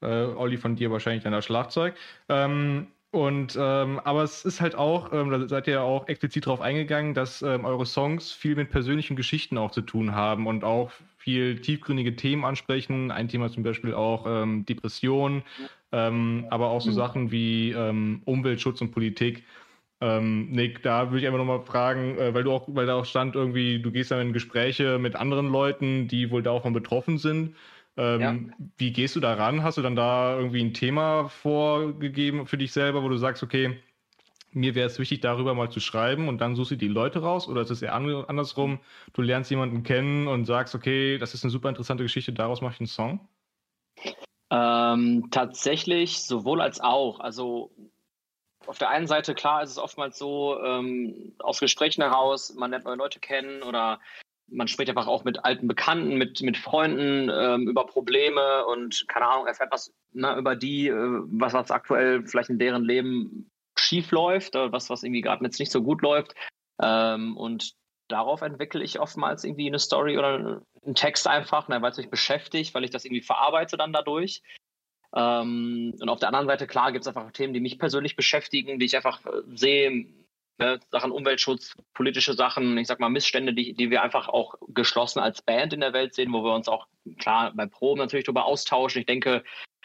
äh, 0.02 0.06
Olli 0.06 0.56
von 0.56 0.76
dir 0.76 0.90
wahrscheinlich 0.90 1.24
dann 1.24 1.32
das 1.32 1.44
Schlagzeug. 1.44 1.94
Ähm, 2.28 2.88
und 3.12 3.58
ähm, 3.60 4.00
aber 4.04 4.22
es 4.22 4.44
ist 4.44 4.60
halt 4.60 4.76
auch, 4.76 5.12
ähm, 5.12 5.30
da 5.30 5.48
seid 5.48 5.66
ihr 5.66 5.74
ja 5.74 5.82
auch 5.82 6.06
explizit 6.06 6.46
drauf 6.46 6.60
eingegangen, 6.60 7.12
dass 7.12 7.42
ähm, 7.42 7.64
eure 7.64 7.84
Songs 7.84 8.30
viel 8.30 8.54
mit 8.54 8.70
persönlichen 8.70 9.16
Geschichten 9.16 9.58
auch 9.58 9.72
zu 9.72 9.80
tun 9.80 10.14
haben 10.14 10.46
und 10.46 10.62
auch 10.62 10.92
viel 11.16 11.60
tiefgründige 11.60 12.14
Themen 12.14 12.44
ansprechen. 12.44 13.10
Ein 13.10 13.26
Thema 13.28 13.50
zum 13.50 13.64
Beispiel 13.64 13.94
auch 13.94 14.26
ähm, 14.28 14.64
Depression, 14.64 15.42
ähm, 15.92 16.46
aber 16.50 16.70
auch 16.70 16.80
so 16.80 16.90
mhm. 16.90 16.94
Sachen 16.94 17.30
wie 17.30 17.72
ähm, 17.72 18.22
Umweltschutz 18.24 18.80
und 18.80 18.92
Politik. 18.92 19.44
Ähm, 20.00 20.50
Nick, 20.50 20.82
da 20.82 21.10
würde 21.10 21.20
ich 21.20 21.26
einfach 21.26 21.38
nochmal 21.38 21.60
fragen, 21.60 22.16
äh, 22.16 22.32
weil 22.32 22.44
du 22.44 22.52
auch, 22.52 22.66
weil 22.68 22.86
da 22.86 22.94
auch 22.94 23.04
stand, 23.04 23.34
irgendwie, 23.34 23.80
du 23.80 23.90
gehst 23.90 24.10
dann 24.10 24.20
in 24.20 24.32
Gespräche 24.32 24.98
mit 24.98 25.14
anderen 25.14 25.48
Leuten, 25.50 26.08
die 26.08 26.30
wohl 26.30 26.42
davon 26.42 26.72
betroffen 26.72 27.18
sind. 27.18 27.54
Ähm, 27.96 28.20
ja. 28.20 28.36
Wie 28.78 28.92
gehst 28.92 29.16
du 29.16 29.20
da 29.20 29.34
ran? 29.34 29.62
Hast 29.62 29.76
du 29.76 29.82
dann 29.82 29.96
da 29.96 30.38
irgendwie 30.38 30.62
ein 30.62 30.72
Thema 30.72 31.28
vorgegeben 31.28 32.46
für 32.46 32.56
dich 32.56 32.72
selber, 32.72 33.02
wo 33.02 33.08
du 33.08 33.18
sagst, 33.18 33.42
okay, 33.42 33.78
mir 34.52 34.74
wäre 34.74 34.86
es 34.86 34.98
wichtig, 34.98 35.20
darüber 35.20 35.54
mal 35.54 35.70
zu 35.70 35.80
schreiben 35.80 36.28
und 36.28 36.40
dann 36.40 36.56
suchst 36.56 36.72
du 36.72 36.76
die 36.76 36.88
Leute 36.88 37.20
raus? 37.20 37.48
Oder 37.48 37.60
ist 37.62 37.70
es 37.70 37.82
eher 37.82 37.94
andersrum? 37.94 38.80
Du 39.12 39.22
lernst 39.22 39.50
jemanden 39.50 39.82
kennen 39.82 40.28
und 40.28 40.44
sagst, 40.44 40.74
okay, 40.74 41.18
das 41.18 41.34
ist 41.34 41.44
eine 41.44 41.50
super 41.50 41.68
interessante 41.68 42.02
Geschichte, 42.02 42.32
daraus 42.32 42.60
mache 42.62 42.74
ich 42.74 42.80
einen 42.80 42.86
Song? 42.86 43.20
Ähm, 44.50 45.28
tatsächlich 45.30 46.24
sowohl 46.24 46.60
als 46.60 46.80
auch. 46.80 47.20
Also 47.20 47.70
auf 48.66 48.78
der 48.78 48.90
einen 48.90 49.06
Seite, 49.06 49.34
klar, 49.34 49.62
ist 49.62 49.70
es 49.70 49.78
oftmals 49.78 50.18
so, 50.18 50.60
ähm, 50.62 51.34
aus 51.38 51.60
Gesprächen 51.60 52.02
heraus, 52.02 52.54
man 52.54 52.70
lernt 52.70 52.84
neue 52.84 52.96
Leute 52.96 53.20
kennen 53.20 53.62
oder 53.62 54.00
man 54.52 54.68
spricht 54.68 54.90
einfach 54.90 55.06
auch 55.06 55.24
mit 55.24 55.44
alten 55.44 55.68
Bekannten, 55.68 56.16
mit, 56.16 56.42
mit 56.42 56.56
Freunden 56.56 57.30
ähm, 57.32 57.68
über 57.68 57.86
Probleme 57.86 58.66
und 58.66 59.06
keine 59.08 59.26
Ahnung, 59.26 59.46
erfährt 59.46 59.72
was 59.72 59.92
ne, 60.12 60.36
über 60.36 60.56
die, 60.56 60.88
äh, 60.88 61.20
was, 61.26 61.52
was 61.52 61.70
aktuell 61.70 62.26
vielleicht 62.26 62.50
in 62.50 62.58
deren 62.58 62.84
Leben 62.84 63.50
schief 63.78 64.10
läuft, 64.10 64.56
oder 64.56 64.72
was, 64.72 64.90
was 64.90 65.02
irgendwie 65.02 65.22
gerade 65.22 65.44
jetzt 65.44 65.60
nicht 65.60 65.72
so 65.72 65.82
gut 65.82 66.02
läuft. 66.02 66.34
Ähm, 66.82 67.36
und 67.36 67.74
darauf 68.08 68.42
entwickle 68.42 68.82
ich 68.82 69.00
oftmals 69.00 69.44
irgendwie 69.44 69.68
eine 69.68 69.78
Story 69.78 70.18
oder 70.18 70.62
einen 70.84 70.94
Text 70.94 71.26
einfach, 71.26 71.68
ne, 71.68 71.82
weil 71.82 71.90
es 71.90 71.98
mich 71.98 72.10
beschäftigt, 72.10 72.74
weil 72.74 72.84
ich 72.84 72.90
das 72.90 73.04
irgendwie 73.04 73.22
verarbeite 73.22 73.76
dann 73.76 73.92
dadurch. 73.92 74.42
Ähm, 75.14 75.94
und 76.00 76.08
auf 76.08 76.20
der 76.20 76.28
anderen 76.28 76.46
Seite, 76.46 76.66
klar, 76.66 76.92
gibt 76.92 77.04
es 77.04 77.08
einfach 77.08 77.30
Themen, 77.32 77.52
die 77.52 77.60
mich 77.60 77.78
persönlich 77.78 78.16
beschäftigen, 78.16 78.78
die 78.78 78.86
ich 78.86 78.96
einfach 78.96 79.24
äh, 79.26 79.42
sehe, 79.54 80.06
ne, 80.58 80.80
Sachen 80.90 81.10
Umweltschutz, 81.10 81.74
politische 81.94 82.34
Sachen, 82.34 82.78
ich 82.78 82.86
sag 82.86 83.00
mal 83.00 83.08
Missstände, 83.08 83.52
die, 83.52 83.74
die 83.74 83.90
wir 83.90 84.02
einfach 84.02 84.28
auch 84.28 84.54
geschlossen 84.68 85.18
als 85.18 85.42
Band 85.42 85.72
in 85.72 85.80
der 85.80 85.92
Welt 85.92 86.14
sehen, 86.14 86.32
wo 86.32 86.44
wir 86.44 86.54
uns 86.54 86.68
auch 86.68 86.86
klar 87.18 87.52
bei 87.54 87.66
Proben 87.66 88.00
natürlich 88.00 88.26
darüber 88.26 88.44
austauschen. 88.44 89.00
Ich 89.00 89.06
denke, 89.06 89.42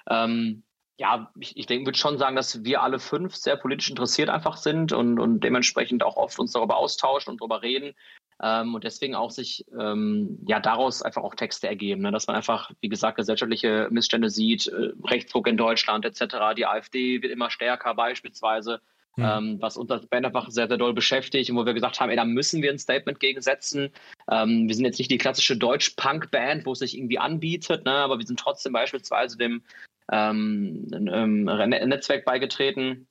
ähm, 0.07 0.63
ja, 0.97 1.31
ich, 1.39 1.57
ich 1.57 1.65
denke, 1.65 1.87
würde 1.87 1.97
schon 1.97 2.17
sagen, 2.17 2.35
dass 2.35 2.63
wir 2.63 2.81
alle 2.81 2.99
fünf 2.99 3.35
sehr 3.35 3.57
politisch 3.57 3.89
interessiert 3.89 4.29
einfach 4.29 4.57
sind 4.57 4.93
und, 4.93 5.19
und 5.19 5.41
dementsprechend 5.41 6.03
auch 6.03 6.15
oft 6.15 6.39
uns 6.39 6.53
darüber 6.53 6.77
austauschen 6.77 7.31
und 7.31 7.41
darüber 7.41 7.61
reden. 7.61 7.95
Ähm, 8.41 8.75
und 8.75 8.83
deswegen 8.83 9.15
auch 9.15 9.31
sich 9.31 9.65
ähm, 9.79 10.39
ja 10.45 10.59
daraus 10.59 11.01
einfach 11.01 11.23
auch 11.23 11.35
Texte 11.35 11.67
ergeben, 11.67 12.01
ne? 12.01 12.11
dass 12.11 12.27
man 12.27 12.35
einfach, 12.35 12.71
wie 12.81 12.89
gesagt, 12.89 13.17
gesellschaftliche 13.17 13.87
Missstände 13.91 14.29
sieht, 14.29 14.67
äh, 14.67 14.91
Rechtsdruck 15.05 15.47
in 15.47 15.57
Deutschland 15.57 16.05
etc. 16.05 16.35
Die 16.57 16.65
AfD 16.65 17.21
wird 17.21 17.31
immer 17.31 17.49
stärker 17.49 17.93
beispielsweise, 17.93 18.81
mhm. 19.15 19.23
ähm, 19.23 19.57
was 19.61 19.77
uns 19.77 19.89
als 19.89 20.05
Band 20.07 20.25
einfach 20.25 20.49
sehr, 20.49 20.67
sehr 20.67 20.77
doll 20.77 20.93
beschäftigt 20.93 21.49
und 21.49 21.55
wo 21.55 21.65
wir 21.65 21.73
gesagt 21.73 22.01
haben, 22.01 22.09
ey, 22.09 22.17
da 22.17 22.25
müssen 22.25 22.61
wir 22.61 22.71
ein 22.71 22.79
Statement 22.79 23.21
gegensetzen. 23.21 23.89
Ähm, 24.29 24.67
wir 24.67 24.75
sind 24.75 24.83
jetzt 24.83 24.99
nicht 24.99 25.11
die 25.11 25.17
klassische 25.17 25.55
Deutsch-Punk-Band, 25.55 26.65
wo 26.65 26.73
es 26.73 26.79
sich 26.79 26.97
irgendwie 26.97 27.19
anbietet, 27.19 27.85
ne? 27.85 27.91
aber 27.91 28.19
wir 28.19 28.25
sind 28.25 28.39
trotzdem 28.39 28.73
beispielsweise 28.73 29.37
dem 29.37 29.63
ähm, 30.11 30.87
Netzwerk 30.89 32.25
beigetreten 32.25 33.07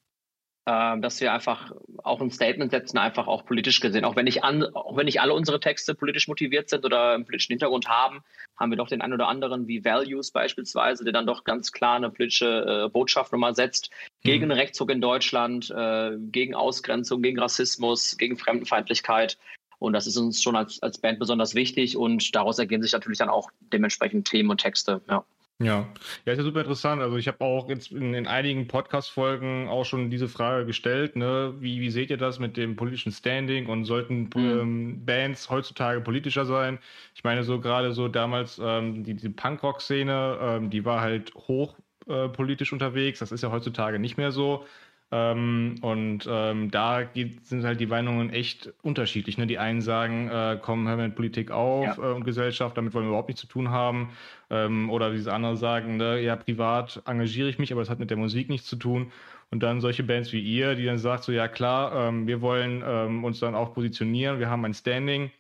äh, 0.67 0.99
dass 1.01 1.21
wir 1.21 1.33
einfach 1.33 1.73
auch 2.03 2.21
ein 2.21 2.31
Statement 2.31 2.71
setzen, 2.71 2.99
einfach 2.99 3.27
auch 3.27 3.45
politisch 3.45 3.81
gesehen. 3.81 4.05
Auch 4.05 4.17
wenn 4.17 4.25
nicht, 4.25 4.45
an, 4.45 4.65
auch 4.75 4.97
wenn 4.97 5.07
nicht 5.07 5.21
alle 5.21 5.35
unsere 5.35 5.61
Texte 5.61 5.95
politisch 5.95 6.29
motiviert 6.29 6.71
sind 6.71 6.85
oder 6.85 7.13
einen 7.13 7.25
politischen 7.25 7.53
Hintergrund 7.53 7.89
haben, 7.89 8.23
haben 8.57 8.71
wir 8.71 8.77
doch 8.77 8.89
den 8.89 9.01
einen 9.01 9.13
oder 9.13 9.29
anderen, 9.29 9.69
wie 9.69 9.85
Values 9.85 10.31
beispielsweise, 10.31 11.05
der 11.05 11.13
dann 11.13 11.27
doch 11.27 11.45
ganz 11.45 11.73
klar 11.73 11.97
eine 11.97 12.11
politische 12.11 12.85
äh, 12.87 12.89
Botschaft 12.89 13.33
nochmal 13.33 13.55
setzt, 13.55 13.91
mhm. 14.23 14.29
gegen 14.29 14.49
den 14.49 14.53
Rechtsruck 14.53 14.91
in 14.91 15.01
Deutschland, 15.01 15.71
äh, 15.71 16.13
gegen 16.19 16.55
Ausgrenzung, 16.55 17.23
gegen 17.23 17.39
Rassismus, 17.39 18.17
gegen 18.17 18.39
Fremdenfeindlichkeit. 18.39 19.39
Und 19.79 19.93
das 19.93 20.07
ist 20.07 20.17
uns 20.17 20.43
schon 20.43 20.57
als, 20.57 20.83
als 20.83 20.99
Band 20.99 21.19
besonders 21.19 21.55
wichtig 21.55 21.97
und 21.97 22.35
daraus 22.35 22.59
ergeben 22.59 22.83
sich 22.83 22.93
natürlich 22.93 23.19
dann 23.19 23.29
auch 23.29 23.51
dementsprechend 23.73 24.27
Themen 24.27 24.51
und 24.51 24.61
Texte. 24.61 25.03
Ja. 25.09 25.25
Ja, 25.61 25.87
ja, 26.27 26.33
ist 26.33 26.39
ja 26.39 26.45
super 26.45 26.61
interessant. 26.61 27.01
Also 27.01 27.17
ich 27.17 27.29
habe 27.29 27.41
auch 27.45 27.69
jetzt 27.69 27.93
in, 27.93 28.13
in 28.13 28.27
einigen 28.27 28.67
Podcast-Folgen 28.67 29.69
auch 29.69 29.85
schon 29.85 30.11
diese 30.11 30.29
Frage 30.29 30.67
gestellt, 30.67 31.15
ne? 31.15 31.55
Wie, 31.61 31.81
wie 31.81 31.91
seht 31.91 32.11
ihr 32.11 32.17
das 32.17 32.41
mit 32.41 32.57
dem 32.57 32.75
politischen 32.75 33.13
Standing 33.13 33.67
und 33.67 33.85
sollten 33.85 34.31
mhm. 34.35 34.61
ähm, 34.61 35.05
Bands 35.07 35.51
heutzutage 35.51 36.01
politischer 36.01 36.45
sein? 36.45 36.81
Ich 37.15 37.23
meine, 37.23 37.45
so 37.45 37.61
gerade 37.61 37.93
so 37.93 38.09
damals 38.09 38.61
ähm, 38.63 39.05
die, 39.05 39.15
die 39.15 39.29
Punkrock-Szene, 39.29 40.39
ähm, 40.41 40.71
die 40.71 40.85
war 40.85 41.01
halt 41.01 41.33
hoch 41.35 41.77
äh, 42.09 42.29
politisch 42.29 42.73
unterwegs. 42.73 43.21
Das 43.21 43.31
ist 43.31 43.43
ja 43.43 43.53
heutzutage 43.53 44.01
nicht 44.01 44.17
mehr 44.17 44.33
so. 44.33 44.67
Ähm, 45.15 45.77
und 45.83 46.27
ähm, 46.29 46.73
da 46.73 47.05
geht, 47.05 47.47
sind 47.47 47.65
halt 47.65 47.79
die 47.79 47.87
Meinungen 47.87 48.31
echt 48.31 48.73
unterschiedlich. 48.83 49.39
Ne? 49.39 49.47
Die 49.47 49.59
einen 49.59 49.81
sagen, 49.81 50.29
äh, 50.29 50.59
komm, 50.61 50.89
hör 50.89 50.97
mit 50.97 51.15
Politik 51.15 51.53
auf 51.53 51.87
ja. 51.87 52.11
äh, 52.11 52.15
und 52.15 52.25
Gesellschaft, 52.25 52.77
damit 52.77 52.95
wollen 52.95 53.05
wir 53.05 53.11
überhaupt 53.11 53.29
nichts 53.29 53.43
zu 53.43 53.47
tun 53.47 53.71
haben. 53.71 54.11
Ähm, 54.55 54.89
oder 54.91 55.11
diese 55.11 55.33
anderen 55.33 55.57
sagen, 55.57 55.97
ne, 55.97 56.21
ja, 56.21 56.37
privat 56.37 57.03
engagiere 57.07 57.49
ich 57.49 57.59
mich, 57.59 57.73
aber 57.73 57.81
das 57.81 57.91
hat 57.91 57.99
mit 57.99 58.11
der 58.11 58.17
Musik 58.17 58.49
nichts 58.49 58.69
zu 58.69 58.77
tun. 58.77 59.11
Und 59.51 59.63
dann 59.63 59.81
solche 59.81 60.05
Bands 60.05 60.33
wie 60.33 60.41
ihr, 60.41 60.77
die 60.77 60.85
dann 60.85 60.99
sagt, 60.99 61.25
so 61.25 61.33
ja 61.33 61.49
klar, 61.49 62.09
ähm, 62.09 62.27
wir 62.29 62.41
wollen 62.41 62.83
ähm, 62.87 63.25
uns 63.25 63.41
dann 63.41 63.55
auch 63.57 63.75
positionieren, 63.75 64.39
wir 64.39 64.49
haben 64.49 64.65
ein 64.65 64.75
Standing. 64.75 65.31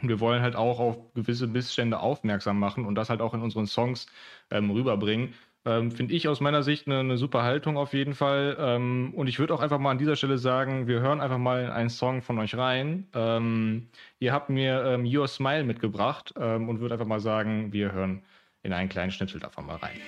Und 0.00 0.08
wir 0.08 0.20
wollen 0.20 0.42
halt 0.42 0.56
auch 0.56 0.78
auf 0.78 1.14
gewisse 1.14 1.46
Missstände 1.46 1.98
aufmerksam 2.00 2.58
machen 2.58 2.84
und 2.84 2.94
das 2.96 3.08
halt 3.08 3.22
auch 3.22 3.32
in 3.34 3.40
unseren 3.40 3.66
Songs 3.66 4.06
ähm, 4.50 4.70
rüberbringen. 4.70 5.32
Ähm, 5.64 5.90
Finde 5.90 6.14
ich 6.14 6.28
aus 6.28 6.40
meiner 6.40 6.62
Sicht 6.62 6.86
eine, 6.86 7.00
eine, 7.00 7.16
super 7.16 7.42
Haltung 7.42 7.78
auf 7.78 7.94
jeden 7.94 8.14
Fall. 8.14 8.56
Ähm, 8.60 9.12
und 9.16 9.26
ich 9.26 9.38
würde 9.38 9.54
auch 9.54 9.62
einfach 9.62 9.78
mal 9.78 9.90
an 9.92 9.98
dieser 9.98 10.14
Stelle 10.16 10.38
sagen, 10.38 10.86
wir 10.86 11.00
hören 11.00 11.20
einfach 11.20 11.38
mal 11.38 11.72
einen 11.72 11.88
Song 11.90 12.22
von 12.22 12.38
euch 12.38 12.56
rein. 12.56 13.08
Ihr 14.20 14.32
habt 14.32 14.50
mir 14.50 15.00
Your 15.02 15.26
Smile 15.28 15.64
mitgebracht 15.64 16.32
und 16.32 16.80
würde 16.80 16.94
einfach 16.94 17.06
mal 17.06 17.20
sagen, 17.20 17.72
wir 17.72 17.92
hören 17.92 18.22
in 18.66 18.72
einen 18.72 18.88
kleinen 18.88 19.12
Schnipsel 19.12 19.40
davon 19.40 19.64
mal 19.66 19.76
rein. 19.76 20.00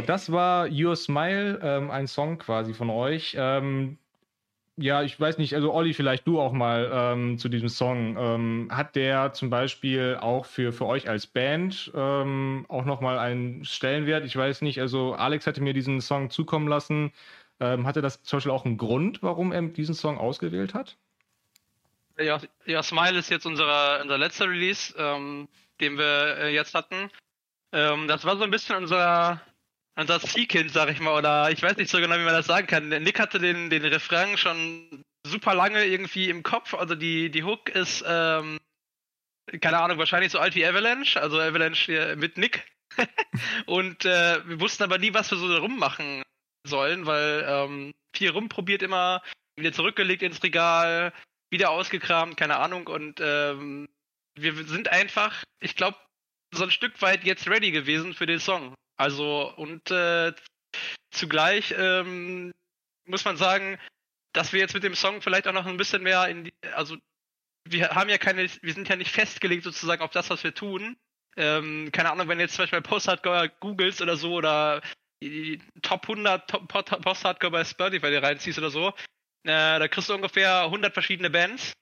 Das 0.00 0.32
war 0.32 0.68
Your 0.70 0.96
Smile, 0.96 1.60
ähm, 1.62 1.90
ein 1.90 2.06
Song 2.06 2.38
quasi 2.38 2.74
von 2.74 2.90
euch. 2.90 3.36
Ähm, 3.38 3.98
ja, 4.78 5.02
ich 5.02 5.18
weiß 5.18 5.38
nicht, 5.38 5.54
also 5.54 5.72
Olli, 5.72 5.94
vielleicht 5.94 6.26
du 6.26 6.38
auch 6.38 6.52
mal 6.52 6.90
ähm, 6.92 7.38
zu 7.38 7.48
diesem 7.48 7.68
Song. 7.70 8.16
Ähm, 8.18 8.68
hat 8.70 8.94
der 8.94 9.32
zum 9.32 9.48
Beispiel 9.48 10.18
auch 10.20 10.44
für, 10.44 10.72
für 10.72 10.84
euch 10.84 11.08
als 11.08 11.26
Band 11.26 11.90
ähm, 11.94 12.66
auch 12.68 12.84
nochmal 12.84 13.18
einen 13.18 13.64
Stellenwert? 13.64 14.26
Ich 14.26 14.36
weiß 14.36 14.60
nicht, 14.60 14.80
also 14.80 15.14
Alex 15.14 15.46
hatte 15.46 15.62
mir 15.62 15.72
diesen 15.72 16.02
Song 16.02 16.28
zukommen 16.28 16.68
lassen. 16.68 17.12
Ähm, 17.58 17.86
hatte 17.86 18.02
das 18.02 18.22
zum 18.22 18.36
Beispiel 18.36 18.52
auch 18.52 18.66
einen 18.66 18.76
Grund, 18.76 19.22
warum 19.22 19.50
er 19.50 19.62
diesen 19.62 19.94
Song 19.94 20.18
ausgewählt 20.18 20.74
hat? 20.74 20.96
Ja, 22.18 22.38
ja 22.66 22.82
Smile 22.82 23.18
ist 23.18 23.30
jetzt 23.30 23.46
unser, 23.46 24.02
unser 24.02 24.18
letzter 24.18 24.48
Release, 24.48 24.94
ähm, 24.98 25.48
den 25.80 25.96
wir 25.96 26.36
äh, 26.36 26.54
jetzt 26.54 26.74
hatten. 26.74 27.10
Ähm, 27.72 28.08
das 28.08 28.26
war 28.26 28.36
so 28.36 28.44
ein 28.44 28.50
bisschen 28.50 28.76
unser 28.76 29.40
Zielkind, 30.04 30.70
sag 30.70 30.90
ich 30.90 31.00
mal, 31.00 31.16
oder 31.16 31.50
ich 31.50 31.62
weiß 31.62 31.76
nicht 31.76 31.90
so 31.90 31.98
genau, 31.98 32.16
wie 32.16 32.24
man 32.24 32.34
das 32.34 32.46
sagen 32.46 32.66
kann. 32.66 32.88
Nick 32.88 33.18
hatte 33.18 33.38
den, 33.38 33.70
den 33.70 33.84
Refrain 33.84 34.36
schon 34.36 35.02
super 35.26 35.54
lange 35.54 35.84
irgendwie 35.84 36.28
im 36.28 36.42
Kopf. 36.42 36.74
Also 36.74 36.94
die, 36.94 37.30
die 37.30 37.44
Hook 37.44 37.70
ist, 37.70 38.04
ähm, 38.06 38.58
keine 39.60 39.78
Ahnung, 39.78 39.98
wahrscheinlich 39.98 40.32
so 40.32 40.38
alt 40.38 40.54
wie 40.54 40.66
Avalanche, 40.66 41.20
also 41.20 41.40
Avalanche 41.40 42.14
mit 42.16 42.36
Nick. 42.36 42.66
und 43.66 44.04
äh, 44.04 44.46
wir 44.46 44.60
wussten 44.60 44.82
aber 44.82 44.98
nie, 44.98 45.14
was 45.14 45.30
wir 45.30 45.38
so 45.38 45.54
rummachen 45.56 46.22
sollen, 46.66 47.06
weil 47.06 47.44
ähm, 47.48 47.94
viel 48.14 48.30
rumprobiert 48.30 48.82
immer, 48.82 49.22
wieder 49.56 49.72
zurückgelegt 49.72 50.22
ins 50.22 50.42
Regal, 50.42 51.12
wieder 51.50 51.70
ausgekramt, 51.70 52.36
keine 52.36 52.56
Ahnung. 52.56 52.86
Und 52.86 53.20
ähm, 53.22 53.88
wir 54.34 54.54
sind 54.66 54.88
einfach, 54.88 55.44
ich 55.60 55.74
glaube, 55.74 55.98
so 56.54 56.64
ein 56.64 56.70
Stück 56.70 57.00
weit 57.02 57.24
jetzt 57.24 57.48
ready 57.48 57.70
gewesen 57.70 58.14
für 58.14 58.26
den 58.26 58.40
Song. 58.40 58.74
Also 58.96 59.52
und 59.56 59.90
äh, 59.90 60.32
zugleich 61.10 61.74
ähm, 61.76 62.52
muss 63.06 63.24
man 63.24 63.36
sagen, 63.36 63.78
dass 64.32 64.52
wir 64.52 64.60
jetzt 64.60 64.74
mit 64.74 64.84
dem 64.84 64.94
Song 64.94 65.22
vielleicht 65.22 65.48
auch 65.48 65.52
noch 65.52 65.66
ein 65.66 65.76
bisschen 65.76 66.02
mehr 66.02 66.28
in 66.28 66.44
die, 66.44 66.54
also 66.74 66.96
wir 67.68 67.90
haben 67.90 68.10
ja 68.10 68.18
keine, 68.18 68.48
wir 68.62 68.74
sind 68.74 68.88
ja 68.88 68.96
nicht 68.96 69.10
festgelegt 69.10 69.64
sozusagen 69.64 70.02
auf 70.02 70.10
das, 70.10 70.30
was 70.30 70.44
wir 70.44 70.54
tun. 70.54 70.96
Ähm, 71.36 71.90
keine 71.92 72.10
Ahnung, 72.10 72.28
wenn 72.28 72.40
jetzt 72.40 72.54
zum 72.54 72.62
Beispiel 72.64 72.80
Post-Hardcore 72.82 73.50
googles 73.60 74.00
oder 74.00 74.16
so 74.16 74.34
oder 74.34 74.82
die 75.22 75.60
Top 75.82 76.08
100 76.08 76.48
Top, 76.48 76.68
Post-Hardcore 76.68 77.50
bei 77.50 77.64
Spotify 77.64 78.10
dir 78.10 78.22
reinziehst 78.22 78.58
oder 78.58 78.70
so, 78.70 78.92
Äh, 79.44 79.78
da 79.78 79.88
kriegst 79.88 80.08
du 80.08 80.14
ungefähr 80.14 80.64
100 80.64 80.92
verschiedene 80.92 81.30
Bands. 81.30 81.72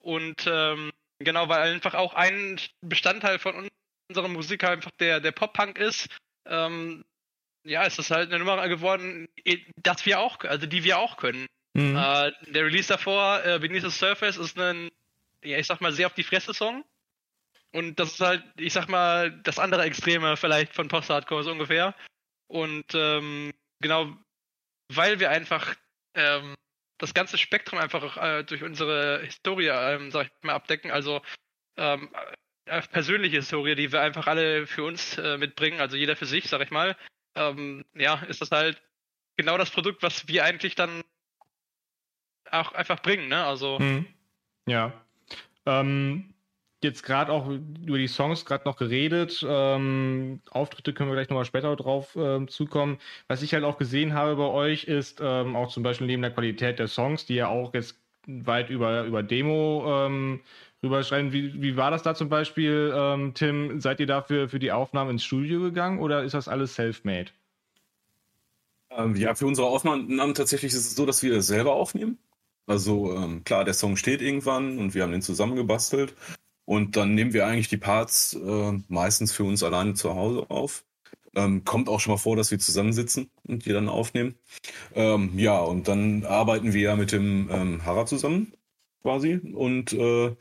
Und 0.00 0.46
ähm, 0.46 0.92
genau, 1.18 1.48
weil 1.48 1.72
einfach 1.72 1.94
auch 1.94 2.14
ein 2.14 2.60
Bestandteil 2.82 3.38
von 3.38 3.68
unserer 4.08 4.28
Musik 4.28 4.64
einfach 4.64 4.90
der, 5.00 5.20
der 5.20 5.32
Pop-Punk 5.32 5.78
ist, 5.78 6.08
ähm, 6.48 7.04
ja, 7.64 7.82
ist 7.84 7.98
das 7.98 8.10
halt 8.10 8.30
eine 8.30 8.38
Nummer 8.38 8.68
geworden, 8.68 9.28
dass 9.76 10.06
wir 10.06 10.20
auch, 10.20 10.38
also 10.40 10.66
die 10.66 10.84
wir 10.84 10.98
auch 10.98 11.16
können. 11.16 11.46
Mhm. 11.74 11.96
Äh, 11.96 12.32
der 12.46 12.64
Release 12.64 12.88
davor, 12.88 13.44
äh, 13.44 13.58
Beneath 13.58 13.82
the 13.82 13.90
Surface, 13.90 14.36
ist 14.36 14.58
ein, 14.58 14.90
ja, 15.44 15.58
ich 15.58 15.66
sag 15.66 15.80
mal, 15.80 15.92
sehr 15.92 16.06
auf 16.06 16.14
die 16.14 16.22
Fresse-Song. 16.22 16.84
Und 17.72 18.00
das 18.00 18.12
ist 18.12 18.20
halt, 18.20 18.44
ich 18.56 18.72
sag 18.72 18.88
mal, 18.88 19.30
das 19.42 19.58
andere 19.58 19.82
Extreme 19.82 20.36
vielleicht 20.36 20.74
von 20.74 20.88
Post-Hardcore 20.88 21.44
so 21.44 21.50
ungefähr. 21.50 21.94
Und 22.46 22.86
ähm, 22.94 23.52
genau, 23.80 24.16
weil 24.88 25.20
wir 25.20 25.30
einfach 25.30 25.74
ähm, 26.14 26.54
das 26.98 27.12
ganze 27.12 27.36
Spektrum 27.36 27.78
einfach 27.78 28.16
äh, 28.16 28.44
durch 28.44 28.62
unsere 28.62 29.20
Historie, 29.22 29.68
ähm, 29.68 30.10
sag 30.10 30.26
ich 30.26 30.32
mal, 30.42 30.54
abdecken. 30.54 30.90
Also 30.90 31.20
ähm, 31.76 32.08
äh, 32.14 32.32
persönliche 32.90 33.36
Historie, 33.36 33.74
die 33.74 33.92
wir 33.92 34.02
einfach 34.02 34.26
alle 34.26 34.66
für 34.66 34.84
uns 34.84 35.18
äh, 35.18 35.38
mitbringen, 35.38 35.80
also 35.80 35.96
jeder 35.96 36.16
für 36.16 36.26
sich, 36.26 36.48
sag 36.48 36.60
ich 36.62 36.70
mal. 36.70 36.96
Ähm, 37.34 37.84
ja, 37.94 38.22
ist 38.28 38.40
das 38.40 38.50
halt 38.50 38.82
genau 39.36 39.58
das 39.58 39.70
Produkt, 39.70 40.02
was 40.02 40.28
wir 40.28 40.44
eigentlich 40.44 40.74
dann 40.74 41.02
auch 42.50 42.72
einfach 42.72 43.00
bringen, 43.00 43.28
ne? 43.28 43.44
Also. 43.44 43.78
Mhm. 43.78 44.06
Ja. 44.66 44.92
Ähm, 45.64 46.34
jetzt 46.82 47.02
gerade 47.02 47.32
auch 47.32 47.48
über 47.48 47.98
die 47.98 48.06
Songs 48.06 48.44
gerade 48.44 48.64
noch 48.64 48.76
geredet. 48.76 49.44
Ähm, 49.46 50.40
Auftritte 50.50 50.92
können 50.92 51.10
wir 51.10 51.14
gleich 51.14 51.28
nochmal 51.28 51.44
später 51.44 51.74
drauf 51.76 52.16
ähm, 52.16 52.48
zukommen. 52.48 52.98
Was 53.28 53.42
ich 53.42 53.54
halt 53.54 53.64
auch 53.64 53.78
gesehen 53.78 54.14
habe 54.14 54.36
bei 54.36 54.48
euch 54.48 54.84
ist 54.84 55.20
ähm, 55.22 55.56
auch 55.56 55.70
zum 55.70 55.82
Beispiel 55.82 56.06
neben 56.06 56.22
der 56.22 56.32
Qualität 56.32 56.78
der 56.78 56.88
Songs, 56.88 57.26
die 57.26 57.34
ja 57.34 57.48
auch 57.48 57.74
jetzt 57.74 58.00
weit 58.26 58.70
über, 58.70 59.04
über 59.04 59.22
Demo 59.22 60.06
ähm, 60.06 60.40
rüberschreiben. 60.82 61.32
Wie, 61.32 61.60
wie 61.60 61.76
war 61.76 61.90
das 61.90 62.02
da 62.02 62.14
zum 62.14 62.28
Beispiel, 62.28 62.92
ähm, 62.94 63.34
Tim? 63.34 63.80
Seid 63.80 64.00
ihr 64.00 64.06
dafür 64.06 64.48
für 64.48 64.58
die 64.58 64.72
Aufnahmen 64.72 65.12
ins 65.12 65.24
Studio 65.24 65.60
gegangen 65.60 65.98
oder 65.98 66.24
ist 66.24 66.34
das 66.34 66.48
alles 66.48 66.74
self-made? 66.74 67.30
Ähm, 68.90 69.16
ja, 69.16 69.34
für 69.34 69.46
unsere 69.46 69.66
Aufnahmen 69.66 70.34
tatsächlich 70.34 70.72
ist 70.72 70.86
es 70.86 70.94
so, 70.94 71.06
dass 71.06 71.22
wir 71.22 71.34
es 71.34 71.46
selber 71.46 71.74
aufnehmen. 71.74 72.18
Also 72.66 73.14
ähm, 73.14 73.44
klar, 73.44 73.64
der 73.64 73.74
Song 73.74 73.96
steht 73.96 74.22
irgendwann 74.22 74.78
und 74.78 74.94
wir 74.94 75.02
haben 75.02 75.12
den 75.12 75.22
zusammengebastelt. 75.22 76.14
Und 76.64 76.96
dann 76.96 77.14
nehmen 77.14 77.32
wir 77.32 77.46
eigentlich 77.46 77.68
die 77.68 77.76
Parts 77.76 78.34
äh, 78.34 78.72
meistens 78.88 79.32
für 79.32 79.44
uns 79.44 79.62
alleine 79.62 79.94
zu 79.94 80.14
Hause 80.14 80.50
auf. 80.50 80.84
Ähm, 81.36 81.64
kommt 81.64 81.88
auch 81.88 82.00
schon 82.00 82.12
mal 82.14 82.18
vor, 82.18 82.34
dass 82.34 82.50
wir 82.50 82.58
zusammensitzen 82.58 83.30
und 83.46 83.66
die 83.66 83.72
dann 83.72 83.88
aufnehmen. 83.88 84.34
Ähm, 84.94 85.38
ja, 85.38 85.60
und 85.60 85.86
dann 85.86 86.24
arbeiten 86.24 86.72
wir 86.72 86.80
ja 86.80 86.96
mit 86.96 87.12
dem 87.12 87.48
ähm, 87.52 87.84
Harra 87.84 88.06
zusammen 88.06 88.52
quasi. 89.02 89.34
Und 89.54 89.92
äh, 89.92 90.34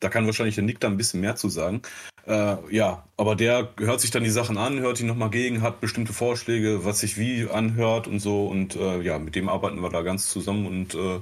da 0.00 0.08
kann 0.08 0.26
wahrscheinlich 0.26 0.54
der 0.54 0.64
Nick 0.64 0.80
da 0.80 0.88
ein 0.88 0.96
bisschen 0.96 1.20
mehr 1.20 1.36
zu 1.36 1.48
sagen. 1.48 1.82
Äh, 2.26 2.56
ja, 2.74 3.06
aber 3.16 3.36
der 3.36 3.68
hört 3.78 4.00
sich 4.00 4.10
dann 4.10 4.24
die 4.24 4.30
Sachen 4.30 4.56
an, 4.58 4.80
hört 4.80 4.98
die 4.98 5.04
nochmal 5.04 5.30
gegen, 5.30 5.62
hat 5.62 5.80
bestimmte 5.80 6.12
Vorschläge, 6.12 6.84
was 6.84 7.00
sich 7.00 7.18
wie 7.18 7.48
anhört 7.48 8.06
und 8.06 8.20
so. 8.20 8.46
Und 8.46 8.76
äh, 8.76 9.00
ja, 9.02 9.18
mit 9.18 9.34
dem 9.34 9.48
arbeiten 9.48 9.80
wir 9.80 9.90
da 9.90 10.02
ganz 10.02 10.30
zusammen 10.30 10.66
und 10.66 10.94
äh, 10.94 11.20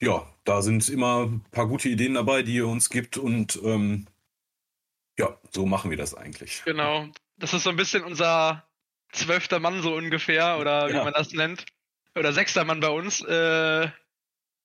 ja, 0.00 0.26
da 0.44 0.62
sind 0.62 0.88
immer 0.88 1.26
ein 1.26 1.44
paar 1.52 1.68
gute 1.68 1.88
Ideen 1.88 2.14
dabei, 2.14 2.42
die 2.42 2.54
ihr 2.56 2.66
uns 2.66 2.90
gibt 2.90 3.16
und 3.16 3.60
ähm, 3.62 4.06
ja, 5.18 5.38
so 5.50 5.66
machen 5.66 5.90
wir 5.90 5.96
das 5.96 6.14
eigentlich. 6.14 6.62
Genau. 6.64 7.06
Das 7.36 7.54
ist 7.54 7.62
so 7.62 7.70
ein 7.70 7.76
bisschen 7.76 8.02
unser 8.02 8.64
zwölfter 9.12 9.60
Mann 9.60 9.82
so 9.82 9.94
ungefähr 9.94 10.58
oder 10.58 10.88
wie 10.88 10.94
ja. 10.94 11.04
man 11.04 11.12
das 11.12 11.32
nennt. 11.32 11.66
Oder 12.16 12.32
sechster 12.32 12.64
Mann 12.64 12.80
bei 12.80 12.88
uns. 12.88 13.20
Äh, 13.22 13.88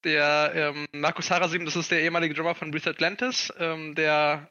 der 0.04 0.52
ähm, 0.54 0.86
Markus 0.92 1.30
Harasim, 1.30 1.64
das 1.64 1.76
ist 1.76 1.90
der 1.90 2.02
ehemalige 2.02 2.34
Drummer 2.34 2.54
von 2.54 2.70
Breathe 2.70 2.90
Atlantis. 2.90 3.52
Ähm, 3.58 3.94
der 3.94 4.50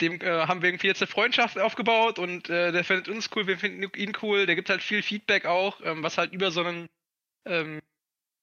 dem 0.00 0.20
äh, 0.20 0.46
haben 0.46 0.62
wir 0.62 0.68
irgendwie 0.68 0.86
jetzt 0.86 1.02
eine 1.02 1.10
Freundschaft 1.10 1.58
aufgebaut 1.58 2.18
und 2.18 2.50
äh, 2.50 2.72
der 2.72 2.84
findet 2.84 3.08
uns 3.08 3.30
cool, 3.34 3.46
wir 3.46 3.58
finden 3.58 3.90
ihn 3.96 4.12
cool. 4.22 4.46
Der 4.46 4.54
gibt 4.54 4.70
halt 4.70 4.82
viel 4.82 5.02
Feedback 5.02 5.46
auch, 5.46 5.80
ähm, 5.82 6.02
was 6.02 6.18
halt 6.18 6.32
über 6.32 6.50
so 6.50 6.62
einen 6.62 6.88
ähm, 7.46 7.80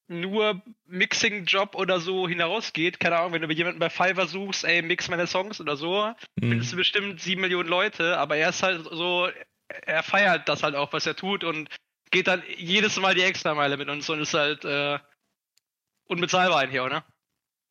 nur 0.08 0.62
Mixing-Job 0.86 1.76
oder 1.76 2.00
so 2.00 2.28
hinausgeht. 2.28 3.00
Keine 3.00 3.18
Ahnung, 3.18 3.34
wenn 3.34 3.42
du 3.42 3.52
jemanden 3.52 3.80
bei 3.80 3.90
Fiverr 3.90 4.28
suchst, 4.28 4.64
ey, 4.64 4.82
mix 4.82 5.10
meine 5.10 5.28
Songs 5.28 5.60
oder 5.60 5.76
so, 5.76 6.14
mhm. 6.36 6.50
findest 6.50 6.74
du 6.74 6.78
bestimmt 6.78 7.22
sieben 7.22 7.42
Millionen 7.42 7.70
Leute, 7.70 8.18
aber 8.18 8.38
er 8.38 8.50
ist 8.50 8.64
halt 8.64 8.84
so, 8.92 9.30
er 9.68 10.04
feiert 10.04 10.48
das 10.48 10.64
halt 10.64 10.76
auch, 10.76 10.94
was 10.94 11.06
er 11.08 11.16
tut 11.16 11.44
und 11.44 11.70
geht 12.12 12.28
dann 12.28 12.44
jedes 12.58 13.00
Mal 13.00 13.16
die 13.16 13.24
Extrameile 13.24 13.78
mit 13.78 13.90
uns 13.90 14.10
und 14.10 14.20
ist 14.20 14.34
halt 14.34 14.64
äh, 14.64 15.00
unbezahlbar 16.08 16.60
eigentlich 16.60 16.80
auch, 16.80 16.90
ne? 16.90 17.04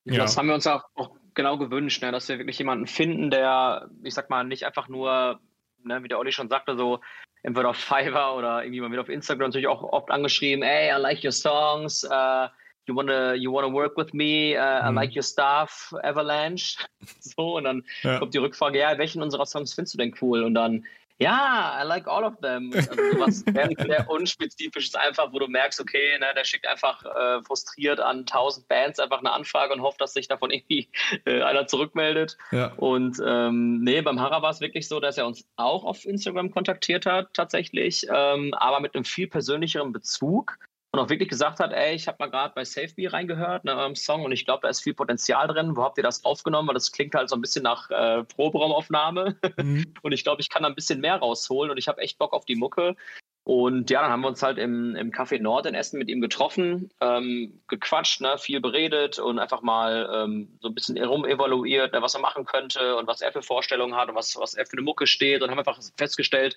Ja. 0.04 0.18
Das 0.18 0.36
haben 0.36 0.48
wir 0.48 0.54
uns 0.54 0.66
auch, 0.66 0.84
auch 0.94 1.10
genau 1.34 1.58
gewünscht, 1.58 2.02
ne? 2.02 2.12
dass 2.12 2.28
wir 2.28 2.38
wirklich 2.38 2.58
jemanden 2.58 2.86
finden, 2.86 3.30
der, 3.30 3.88
ich 4.02 4.14
sag 4.14 4.30
mal, 4.30 4.44
nicht 4.44 4.64
einfach 4.64 4.88
nur, 4.88 5.40
ne, 5.82 6.02
wie 6.02 6.08
der 6.08 6.18
Olli 6.18 6.32
schon 6.32 6.48
sagte, 6.48 6.76
so 6.76 7.00
entweder 7.42 7.70
auf 7.70 7.76
Fiverr 7.76 8.34
oder 8.36 8.62
irgendwie 8.62 8.80
mal 8.80 8.90
wieder 8.90 9.02
auf 9.02 9.08
Instagram 9.08 9.48
natürlich 9.48 9.68
auch 9.68 9.82
oft 9.82 10.10
angeschrieben, 10.10 10.64
hey, 10.64 10.94
I 10.94 11.00
like 11.00 11.22
your 11.22 11.32
songs, 11.32 12.04
uh, 12.04 12.48
you 12.86 12.94
wanna 12.94 13.34
you 13.34 13.52
wanna 13.52 13.72
work 13.72 13.96
with 13.96 14.12
me, 14.12 14.56
uh, 14.56 14.86
I 14.86 14.90
mhm. 14.90 14.96
like 14.96 15.14
your 15.14 15.22
stuff, 15.22 15.94
Avalanche. 16.02 16.78
so, 17.20 17.56
und 17.56 17.64
dann 17.64 17.84
ja. 18.02 18.18
kommt 18.18 18.34
die 18.34 18.38
Rückfrage, 18.38 18.78
ja, 18.78 18.96
welchen 18.98 19.22
unserer 19.22 19.46
Songs 19.46 19.74
findest 19.74 19.94
du 19.94 19.98
denn 19.98 20.14
cool? 20.20 20.42
Und 20.42 20.54
dann, 20.54 20.84
ja, 21.18 21.80
I 21.80 21.86
like 21.86 22.08
all 22.08 22.24
of 22.24 22.40
them. 22.40 22.72
Also 22.74 22.94
sowas 23.12 23.44
sehr 23.86 24.10
unspezifisches 24.10 24.94
einfach, 24.94 25.32
wo 25.32 25.38
du 25.38 25.46
merkst, 25.46 25.80
okay, 25.80 26.18
ne, 26.18 26.26
der 26.36 26.44
schickt 26.44 26.66
einfach 26.66 27.04
äh, 27.04 27.42
frustriert 27.42 28.00
an 28.00 28.26
tausend 28.26 28.66
Bands 28.68 28.98
einfach 28.98 29.20
eine 29.20 29.32
Anfrage 29.32 29.72
und 29.72 29.82
hofft, 29.82 30.00
dass 30.00 30.12
sich 30.12 30.26
davon 30.26 30.50
irgendwie 30.50 30.88
äh, 31.24 31.42
einer 31.42 31.66
zurückmeldet. 31.66 32.36
Ja. 32.50 32.72
Und 32.74 33.18
ähm, 33.24 33.80
nee, 33.82 34.02
beim 34.02 34.20
Hara 34.20 34.42
war 34.42 34.50
es 34.50 34.60
wirklich 34.60 34.88
so, 34.88 34.98
dass 34.98 35.16
er 35.16 35.26
uns 35.26 35.46
auch 35.56 35.84
auf 35.84 36.04
Instagram 36.04 36.50
kontaktiert 36.50 37.06
hat, 37.06 37.32
tatsächlich, 37.32 38.06
ähm, 38.12 38.52
aber 38.54 38.80
mit 38.80 38.94
einem 38.94 39.04
viel 39.04 39.28
persönlicheren 39.28 39.92
Bezug 39.92 40.58
und 40.94 41.00
auch 41.00 41.08
wirklich 41.08 41.28
gesagt 41.28 41.58
hat, 41.58 41.72
ey, 41.72 41.96
ich 41.96 42.06
habe 42.06 42.18
mal 42.20 42.30
gerade 42.30 42.54
bei 42.54 42.64
SafeBee 42.64 43.08
reingehört, 43.08 43.64
ne, 43.64 43.76
eurem 43.76 43.96
Song, 43.96 44.24
und 44.24 44.30
ich 44.30 44.44
glaube, 44.44 44.60
da 44.62 44.68
ist 44.68 44.80
viel 44.80 44.94
Potenzial 44.94 45.48
drin. 45.48 45.76
Wo 45.76 45.82
habt 45.82 45.98
ihr 45.98 46.04
das 46.04 46.24
aufgenommen? 46.24 46.68
Weil 46.68 46.74
das 46.74 46.92
klingt 46.92 47.16
halt 47.16 47.28
so 47.28 47.34
ein 47.34 47.40
bisschen 47.40 47.64
nach 47.64 47.90
äh, 47.90 48.22
Proberaumaufnahme. 48.22 49.36
Mhm. 49.60 49.92
und 50.02 50.12
ich 50.12 50.22
glaube, 50.22 50.40
ich 50.40 50.50
kann 50.50 50.62
da 50.62 50.68
ein 50.68 50.76
bisschen 50.76 51.00
mehr 51.00 51.16
rausholen 51.16 51.72
und 51.72 51.78
ich 51.78 51.88
habe 51.88 52.00
echt 52.00 52.18
Bock 52.18 52.32
auf 52.32 52.44
die 52.44 52.54
Mucke. 52.54 52.94
Und 53.42 53.90
ja, 53.90 54.02
dann 54.02 54.10
haben 54.12 54.20
wir 54.20 54.28
uns 54.28 54.42
halt 54.42 54.56
im, 54.56 54.94
im 54.94 55.10
Café 55.10 55.42
Nord 55.42 55.66
in 55.66 55.74
Essen 55.74 55.98
mit 55.98 56.08
ihm 56.08 56.20
getroffen, 56.20 56.90
ähm, 57.00 57.60
gequatscht, 57.66 58.20
ne, 58.20 58.38
viel 58.38 58.60
beredet 58.60 59.18
und 59.18 59.40
einfach 59.40 59.62
mal 59.62 60.08
ähm, 60.14 60.56
so 60.60 60.68
ein 60.68 60.74
bisschen 60.74 60.96
rumevaluiert, 60.96 61.92
ne, 61.92 62.02
was 62.02 62.14
er 62.14 62.20
machen 62.20 62.46
könnte 62.46 62.96
und 62.96 63.08
was 63.08 63.20
er 63.20 63.32
für 63.32 63.42
Vorstellungen 63.42 63.96
hat 63.96 64.08
und 64.08 64.14
was, 64.14 64.36
was 64.36 64.54
er 64.54 64.64
für 64.64 64.74
eine 64.74 64.82
Mucke 64.82 65.08
steht 65.08 65.42
und 65.42 65.50
haben 65.50 65.58
einfach 65.58 65.78
festgestellt, 65.98 66.56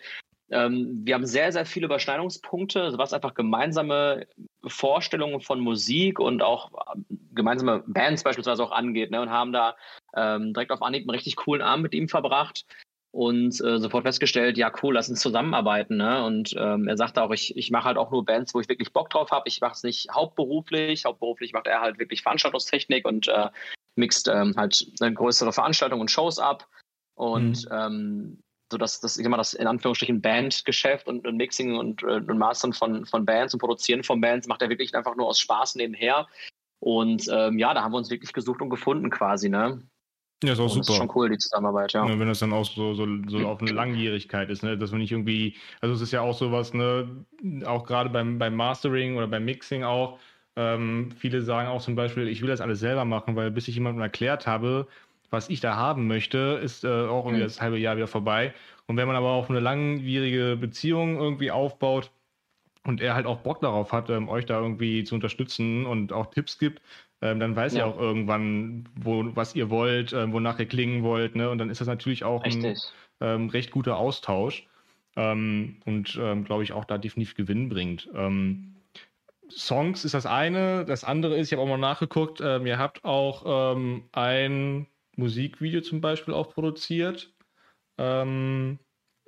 ähm, 0.49 1.01
wir 1.03 1.15
haben 1.15 1.25
sehr, 1.25 1.51
sehr 1.51 1.65
viele 1.65 1.85
Überschneidungspunkte, 1.85 2.93
was 2.97 3.13
einfach 3.13 3.33
gemeinsame 3.33 4.27
Vorstellungen 4.65 5.41
von 5.41 5.59
Musik 5.59 6.19
und 6.19 6.41
auch 6.41 6.71
ähm, 6.95 7.05
gemeinsame 7.33 7.83
Bands 7.87 8.23
beispielsweise 8.23 8.63
auch 8.63 8.71
angeht. 8.71 9.11
Ne, 9.11 9.21
und 9.21 9.29
haben 9.29 9.51
da 9.51 9.75
ähm, 10.15 10.53
direkt 10.53 10.71
auf 10.71 10.81
Anhieb 10.81 11.03
einen 11.03 11.09
richtig 11.09 11.35
coolen 11.35 11.61
Abend 11.61 11.83
mit 11.83 11.93
ihm 11.93 12.07
verbracht 12.07 12.65
und 13.11 13.59
äh, 13.61 13.79
sofort 13.79 14.03
festgestellt, 14.03 14.57
ja 14.57 14.71
cool, 14.81 14.93
lass 14.93 15.09
uns 15.09 15.21
zusammenarbeiten. 15.21 15.97
Ne? 15.97 16.23
Und 16.23 16.53
ähm, 16.57 16.87
er 16.87 16.97
sagte 16.97 17.23
auch, 17.23 17.31
ich, 17.31 17.57
ich 17.57 17.71
mache 17.71 17.85
halt 17.85 17.97
auch 17.97 18.11
nur 18.11 18.23
Bands, 18.23 18.53
wo 18.53 18.59
ich 18.59 18.69
wirklich 18.69 18.93
Bock 18.93 19.09
drauf 19.09 19.31
habe. 19.31 19.47
Ich 19.47 19.59
mache 19.59 19.73
es 19.73 19.83
nicht 19.83 20.09
hauptberuflich. 20.13 21.05
Hauptberuflich 21.05 21.51
macht 21.51 21.67
er 21.67 21.81
halt 21.81 21.99
wirklich 21.99 22.21
Veranstaltungstechnik 22.21 23.05
und 23.05 23.27
äh, 23.27 23.49
mixt 23.95 24.27
ähm, 24.27 24.53
halt 24.55 24.91
eine 24.99 25.13
größere 25.13 25.51
Veranstaltung 25.51 25.99
und 25.99 26.11
Shows 26.11 26.37
ab. 26.37 26.67
Und 27.15 27.65
mhm. 27.65 27.71
ähm, 27.71 28.39
so 28.71 28.77
dass 28.77 28.99
das, 28.99 29.17
ich 29.17 29.23
sag 29.23 29.29
mal, 29.29 29.37
das 29.37 29.53
in 29.53 29.67
Anführungsstrichen 29.67 30.21
Bandgeschäft 30.21 31.07
und, 31.07 31.25
und 31.25 31.37
Mixing 31.37 31.77
und, 31.77 32.03
äh, 32.03 32.21
und 32.27 32.37
Mastern 32.37 32.73
von, 32.73 33.05
von 33.05 33.25
Bands 33.25 33.53
und 33.53 33.59
Produzieren 33.59 34.03
von 34.03 34.19
Bands 34.21 34.47
macht 34.47 34.61
er 34.61 34.69
wirklich 34.69 34.93
einfach 34.95 35.15
nur 35.15 35.27
aus 35.27 35.39
Spaß 35.39 35.75
nebenher. 35.75 36.27
Und 36.79 37.27
ähm, 37.31 37.57
ja, 37.57 37.73
da 37.73 37.81
haben 37.81 37.91
wir 37.91 37.97
uns 37.97 38.09
wirklich 38.09 38.33
gesucht 38.33 38.61
und 38.61 38.69
gefunden 38.69 39.09
quasi, 39.09 39.49
ne? 39.49 39.81
Ja, 40.43 40.53
ist 40.53 40.59
auch 40.59 40.65
und 40.65 40.69
super. 40.69 40.79
Das 40.81 40.89
ist 40.89 40.97
schon 40.97 41.11
cool, 41.15 41.29
die 41.29 41.37
Zusammenarbeit, 41.37 41.93
ja. 41.93 42.05
ja 42.05 42.19
wenn 42.19 42.27
das 42.27 42.39
dann 42.39 42.53
auch 42.53 42.65
so, 42.65 42.93
so, 42.93 43.07
so 43.27 43.39
auf 43.47 43.59
eine 43.59 43.71
Langjährigkeit 43.71 44.49
ist, 44.51 44.61
ne? 44.61 44.77
dass 44.77 44.91
man 44.91 44.99
nicht 44.99 45.11
irgendwie, 45.11 45.55
also 45.81 45.95
es 45.95 46.01
ist 46.01 46.11
ja 46.11 46.21
auch 46.21 46.37
sowas, 46.37 46.75
ne, 46.75 47.25
auch 47.65 47.85
gerade 47.85 48.11
beim, 48.11 48.37
beim 48.37 48.55
Mastering 48.55 49.17
oder 49.17 49.27
beim 49.27 49.45
Mixing 49.45 49.83
auch, 49.83 50.19
ähm, 50.55 51.11
viele 51.17 51.41
sagen 51.41 51.69
auch 51.69 51.81
zum 51.81 51.95
Beispiel, 51.95 52.27
ich 52.27 52.41
will 52.41 52.49
das 52.49 52.61
alles 52.61 52.79
selber 52.79 53.03
machen, 53.03 53.35
weil 53.35 53.49
bis 53.49 53.67
ich 53.67 53.75
jemandem 53.75 54.03
erklärt 54.03 54.45
habe, 54.45 54.87
was 55.29 55.49
ich 55.49 55.59
da 55.59 55.75
haben 55.75 56.07
möchte, 56.07 56.59
ist 56.63 56.83
äh, 56.83 56.87
auch 56.87 57.25
irgendwie 57.25 57.43
mhm. 57.43 57.47
das 57.47 57.61
halbe 57.61 57.77
Jahr 57.77 57.97
wieder 57.97 58.07
vorbei. 58.07 58.53
Und 58.85 58.97
wenn 58.97 59.07
man 59.07 59.15
aber 59.15 59.31
auch 59.31 59.49
eine 59.49 59.59
langwierige 59.59 60.57
Beziehung 60.59 61.17
irgendwie 61.17 61.51
aufbaut 61.51 62.11
und 62.83 63.01
er 63.01 63.15
halt 63.15 63.25
auch 63.25 63.39
Bock 63.39 63.59
darauf 63.59 63.91
hat, 63.91 64.09
ähm, 64.09 64.29
euch 64.29 64.45
da 64.45 64.59
irgendwie 64.61 65.03
zu 65.03 65.15
unterstützen 65.15 65.85
und 65.85 66.13
auch 66.13 66.27
Tipps 66.27 66.57
gibt, 66.57 66.81
ähm, 67.21 67.39
dann 67.39 67.55
weiß 67.55 67.73
ja. 67.73 67.79
er 67.79 67.87
auch 67.87 67.99
irgendwann, 67.99 68.87
wo, 68.95 69.35
was 69.35 69.55
ihr 69.55 69.69
wollt, 69.69 70.13
ähm, 70.13 70.31
wonach 70.31 70.59
ihr 70.59 70.67
klingen 70.67 71.03
wollt. 71.03 71.35
Ne? 71.35 71.49
Und 71.49 71.57
dann 71.57 71.69
ist 71.69 71.81
das 71.81 71.87
natürlich 71.87 72.23
auch 72.23 72.45
Richtig. 72.45 72.77
ein 73.19 73.41
ähm, 73.41 73.49
recht 73.49 73.71
guter 73.71 73.97
Austausch 73.97 74.67
ähm, 75.17 75.77
und 75.85 76.17
ähm, 76.21 76.45
glaube 76.45 76.63
ich 76.63 76.71
auch 76.71 76.85
da 76.85 76.97
definitiv 76.97 77.35
Gewinn 77.35 77.69
bringt 77.69 78.09
Songs 79.49 80.03
ist 80.03 80.13
das 80.13 80.25
eine. 80.25 80.83
Das 80.83 81.05
andere 81.05 81.37
ist, 81.37 81.47
ich 81.47 81.53
habe 81.53 81.61
auch 81.61 81.69
mal 81.69 81.77
nachgeguckt, 81.77 82.41
ihr 82.41 82.77
habt 82.77 83.05
auch 83.05 84.03
ein 84.11 84.87
Musikvideo 85.17 85.81
zum 85.81 86.01
Beispiel 86.01 86.33
auch 86.33 86.53
produziert. 86.53 87.33
Ähm, 87.97 88.79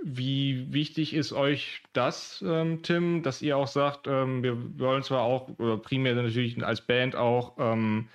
wie 0.01 0.71
wichtig 0.71 1.13
ist 1.13 1.33
euch 1.33 1.83
das, 1.93 2.43
ähm, 2.47 2.83
Tim, 2.83 3.21
dass 3.23 3.41
ihr 3.41 3.57
auch 3.57 3.67
sagt, 3.67 4.07
ähm, 4.07 4.43
wir 4.43 4.79
wollen 4.79 5.03
zwar 5.03 5.23
auch, 5.23 5.49
oder 5.59 5.77
primär 5.77 6.15
natürlich 6.15 6.63
als 6.63 6.81
Band 6.81 7.15
auch 7.15 7.57
ähm, 7.59 8.07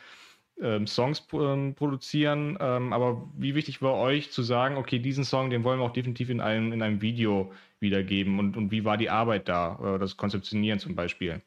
ähm 0.61 0.87
Songs 0.87 1.27
ähm, 1.33 1.75
produzieren, 1.75 2.57
aber 2.59 3.29
wie 3.37 3.55
wichtig 3.55 3.83
war 3.83 3.95
euch 3.97 4.31
zu 4.31 4.43
sagen, 4.43 4.77
okay, 4.77 4.99
diesen 4.99 5.25
Song, 5.25 5.51
den 5.51 5.65
wollen 5.65 5.81
wir 5.81 5.85
auch 5.85 5.93
definitiv 5.93 6.31
in 6.31 6.41
einem, 6.41 6.73
in 6.73 6.83
einem 6.83 7.03
Video 7.03 7.53
wiedergeben 7.81 8.39
und, 8.39 8.57
und 8.57 8.71
wie 8.71 8.85
war 8.85 8.97
die 8.97 9.11
Arbeit 9.11 9.49
da, 9.49 9.99
das 9.99 10.17
Konzeptionieren 10.17 10.79
zum 10.79 10.95
Beispiel? 10.95 11.43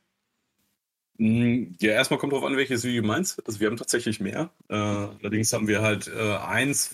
Hm, 1.19 1.75
ja, 1.81 1.93
erstmal 1.93 2.19
kommt 2.19 2.33
drauf 2.33 2.43
an, 2.43 2.57
welches 2.57 2.83
Video 2.83 3.01
du 3.01 3.07
meinst. 3.07 3.45
Also 3.47 3.59
wir 3.59 3.67
haben 3.67 3.77
tatsächlich 3.77 4.19
mehr. 4.19 4.51
Äh, 4.69 4.75
allerdings 4.75 5.51
haben 5.51 5.67
wir 5.67 5.81
halt 5.81 6.07
äh, 6.07 6.35
eins, 6.37 6.91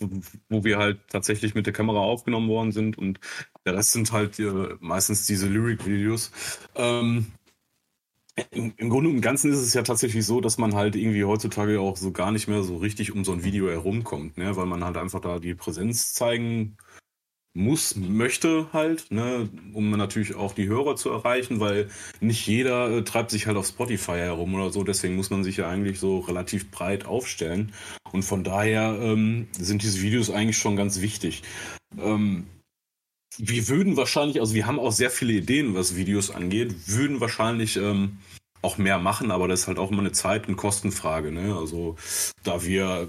wo 0.50 0.64
wir 0.64 0.78
halt 0.78 1.00
tatsächlich 1.10 1.56
mit 1.56 1.66
der 1.66 1.74
Kamera 1.74 2.00
aufgenommen 2.00 2.48
worden 2.48 2.72
sind 2.72 2.98
und 2.98 3.20
der 3.66 3.76
Rest 3.76 3.92
sind 3.92 4.12
halt 4.12 4.40
äh, 4.40 4.76
meistens 4.80 5.26
diese 5.26 5.48
Lyric-Videos. 5.48 6.32
Ähm, 6.76 7.34
im, 8.52 8.74
Im 8.78 8.90
Grunde 8.90 9.10
und 9.10 9.22
Ganzen 9.22 9.52
ist 9.52 9.60
es 9.60 9.74
ja 9.74 9.84
tatsächlich 9.84 10.26
so, 10.26 10.42
dass 10.42 10.58
man 10.58 10.74
halt 10.74 10.96
irgendwie 10.96 11.24
heutzutage 11.24 11.80
auch 11.80 11.98
so 11.98 12.12
gar 12.12 12.32
nicht 12.32 12.48
mehr 12.48 12.64
so 12.64 12.78
richtig 12.78 13.12
um 13.12 13.24
so 13.24 13.32
ein 13.32 13.44
Video 13.44 13.70
herumkommt, 13.70 14.38
ne? 14.38 14.56
weil 14.56 14.66
man 14.66 14.84
halt 14.84 14.98
einfach 14.98 15.22
da 15.22 15.40
die 15.40 15.54
Präsenz 15.54 16.14
zeigen 16.14 16.78
muss, 17.54 17.96
möchte 17.96 18.68
halt, 18.74 19.12
ne, 19.12 19.48
um 19.74 19.92
natürlich 19.92 20.36
auch 20.36 20.54
die 20.54 20.68
Hörer 20.68 20.96
zu 20.96 21.10
erreichen, 21.12 21.60
weil 21.60 21.90
nicht 22.20 22.48
jeder 22.48 22.90
äh, 22.90 23.04
treibt 23.04 23.30
sich 23.30 23.46
halt 23.46 23.58
auf 23.58 23.68
Spotify 23.68 24.14
herum 24.14 24.56
oder 24.56 24.72
so, 24.72 24.84
deswegen 24.84 25.16
muss 25.16 25.30
man 25.30 25.44
sich 25.44 25.58
ja 25.58 25.70
eigentlich 25.70 26.00
so 26.00 26.20
relativ 26.20 26.72
breit 26.72 27.06
aufstellen. 27.06 27.72
Und 28.12 28.24
von 28.24 28.44
daher 28.44 28.98
ähm, 29.00 29.48
sind 29.52 29.84
diese 29.84 30.02
Videos 30.02 30.30
eigentlich 30.30 30.58
schon 30.58 30.76
ganz 30.76 31.02
wichtig. 31.02 31.44
Ähm, 32.00 32.48
wir 33.38 33.68
würden 33.68 33.98
wahrscheinlich, 33.98 34.40
also 34.40 34.54
wir 34.54 34.66
haben 34.66 34.80
auch 34.80 34.92
sehr 34.92 35.10
viele 35.10 35.34
Ideen, 35.34 35.76
was 35.76 35.96
Videos 35.96 36.32
angeht, 36.32 36.76
würden 36.88 37.20
wahrscheinlich 37.20 37.78
ähm, 37.78 38.18
auch 38.62 38.78
mehr 38.78 38.98
machen, 38.98 39.32
aber 39.32 39.48
das 39.48 39.62
ist 39.62 39.68
halt 39.68 39.78
auch 39.78 39.92
immer 39.92 40.02
eine 40.02 40.12
Zeit- 40.12 40.48
und 40.48 40.56
Kostenfrage. 40.56 41.32
Ne? 41.32 41.56
Also 41.56 41.98
da 42.44 42.64
wir 42.64 43.08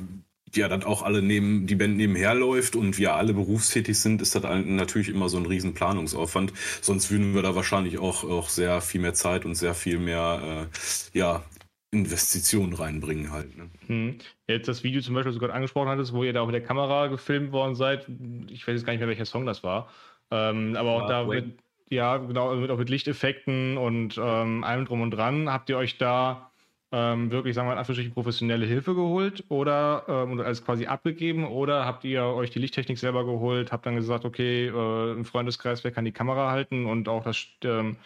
ja 0.57 0.69
dann 0.69 0.83
auch 0.83 1.03
alle 1.03 1.23
neben, 1.23 1.67
die 1.67 1.75
Band 1.75 1.97
nebenher 1.97 2.35
läuft 2.35 2.77
und 2.77 2.99
wir 2.99 3.15
alle 3.15 3.35
berufstätig 3.35 3.99
sind, 3.99 4.23
ist 4.23 4.35
das 4.35 4.43
natürlich 4.43 5.09
immer 5.09 5.29
so 5.29 5.37
ein 5.39 5.47
riesen 5.47 5.75
Planungsaufwand. 5.75 6.53
Sonst 6.81 7.11
würden 7.11 7.35
wir 7.35 7.43
da 7.43 7.55
wahrscheinlich 7.55 7.99
auch, 7.99 8.25
auch 8.25 8.49
sehr 8.49 8.81
viel 8.81 9.01
mehr 9.01 9.15
Zeit 9.15 9.45
und 9.45 9.55
sehr 9.55 9.75
viel 9.75 9.99
mehr, 9.99 10.69
äh, 10.73 11.19
ja, 11.19 11.43
Investitionen 11.91 12.73
reinbringen 12.73 13.31
halt. 13.33 13.57
Ne? 13.57 13.71
Hm. 13.87 14.19
Jetzt 14.49 14.69
das 14.69 14.83
Video 14.83 15.01
zum 15.01 15.15
Beispiel, 15.15 15.31
das 15.31 15.37
du 15.37 15.41
gerade 15.41 15.55
angesprochen 15.55 15.89
hattest, 15.89 16.13
wo 16.13 16.25
ihr 16.25 16.33
da 16.33 16.41
auch 16.41 16.47
mit 16.47 16.55
der 16.55 16.65
Kamera 16.65 17.07
gefilmt 17.07 17.53
worden 17.53 17.75
seid. 17.75 18.07
Ich 18.51 18.67
weiß 18.67 18.75
jetzt 18.75 18.85
gar 18.85 18.93
nicht 18.93 19.01
mehr, 19.01 19.09
welcher 19.09 19.27
Song 19.27 19.47
das 19.47 19.63
war. 19.63 19.89
Ähm, 20.31 20.77
aber 20.77 20.91
auch 20.91 21.09
da 21.09 21.25
mit, 21.25 21.59
ja, 21.89 22.17
genau, 22.17 22.55
mit, 22.57 22.71
auch 22.71 22.79
mit 22.79 22.91
Lichteffekten 22.91 23.79
und 23.79 24.19
ähm, 24.19 24.65
allem 24.65 24.85
drum 24.85 25.03
und 25.03 25.13
dran. 25.13 25.51
Habt 25.51 25.71
ihr 25.71 25.79
euch 25.79 25.97
da 25.97 26.51
ähm, 26.93 27.31
wirklich, 27.31 27.55
sagen 27.55 27.69
wir 27.69 27.75
mal, 27.75 27.99
in 27.99 28.15
professionelle 28.15 28.67
Hilfe 28.67 28.95
geholt 28.95 29.45
oder 29.49 30.05
ähm, 30.09 30.41
alles 30.41 30.65
quasi 30.65 30.87
abgegeben 30.87 31.47
oder 31.47 31.85
habt 31.85 32.05
ihr 32.05 32.25
euch 32.25 32.51
die 32.51 32.59
Lichttechnik 32.61 32.99
selber 32.99 33.25
geholt, 33.25 33.73
habt 33.73 33.87
dann 33.87 33.97
gesagt, 33.97 34.25
okay, 34.25 34.69
äh, 34.69 35.13
im 35.13 35.25
Freundeskreis, 35.25 35.83
wer 35.85 35.91
kann 35.91 36.05
die 36.05 36.13
Kamera 36.13 36.51
halten 36.51 36.87
und 36.87 37.09
auch 37.09 37.25
das 37.25 37.47
ähm, 37.65 37.97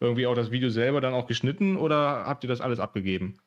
irgendwie 0.00 0.26
auch 0.26 0.34
das 0.34 0.50
Video 0.50 0.68
selber 0.70 1.00
dann 1.00 1.14
auch 1.14 1.26
geschnitten 1.26 1.76
oder 1.76 2.24
habt 2.26 2.44
ihr 2.44 2.48
das 2.48 2.60
alles 2.60 2.78
abgegeben? 2.78 3.38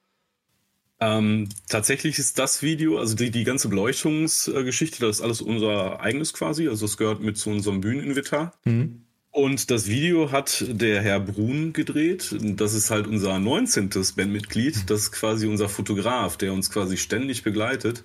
Ähm, 1.02 1.47
tatsächlich 1.69 2.19
ist 2.19 2.38
das 2.39 2.62
Video, 2.62 2.97
also 2.97 3.15
die, 3.15 3.32
die 3.32 3.45
ganze 3.45 3.69
Beleuchtungsgeschichte, 3.69 4.99
das 4.99 5.17
ist 5.17 5.21
alles 5.21 5.41
unser 5.41 6.02
eigenes 6.02 6.34
quasi. 6.34 6.67
Also 6.67 6.86
es 6.86 6.97
gehört 6.97 7.21
mit 7.21 7.38
zu 7.38 7.49
unserem 7.49 7.80
Bühneninvitar. 7.80 8.54
Mhm. 8.65 9.06
Und 9.31 9.69
das 9.69 9.87
Video 9.87 10.31
hat 10.31 10.65
der 10.67 11.01
Herr 11.01 11.19
Brun 11.19 11.71
gedreht. 11.71 12.35
Das 12.39 12.73
ist 12.73 12.89
halt 12.89 13.07
unser 13.07 13.37
19. 13.39 13.89
Bandmitglied. 14.15 14.89
Das 14.89 15.01
ist 15.01 15.11
quasi 15.11 15.47
unser 15.47 15.69
Fotograf, 15.69 16.35
der 16.37 16.51
uns 16.51 16.71
quasi 16.71 16.97
ständig 16.97 17.43
begleitet. 17.43 18.03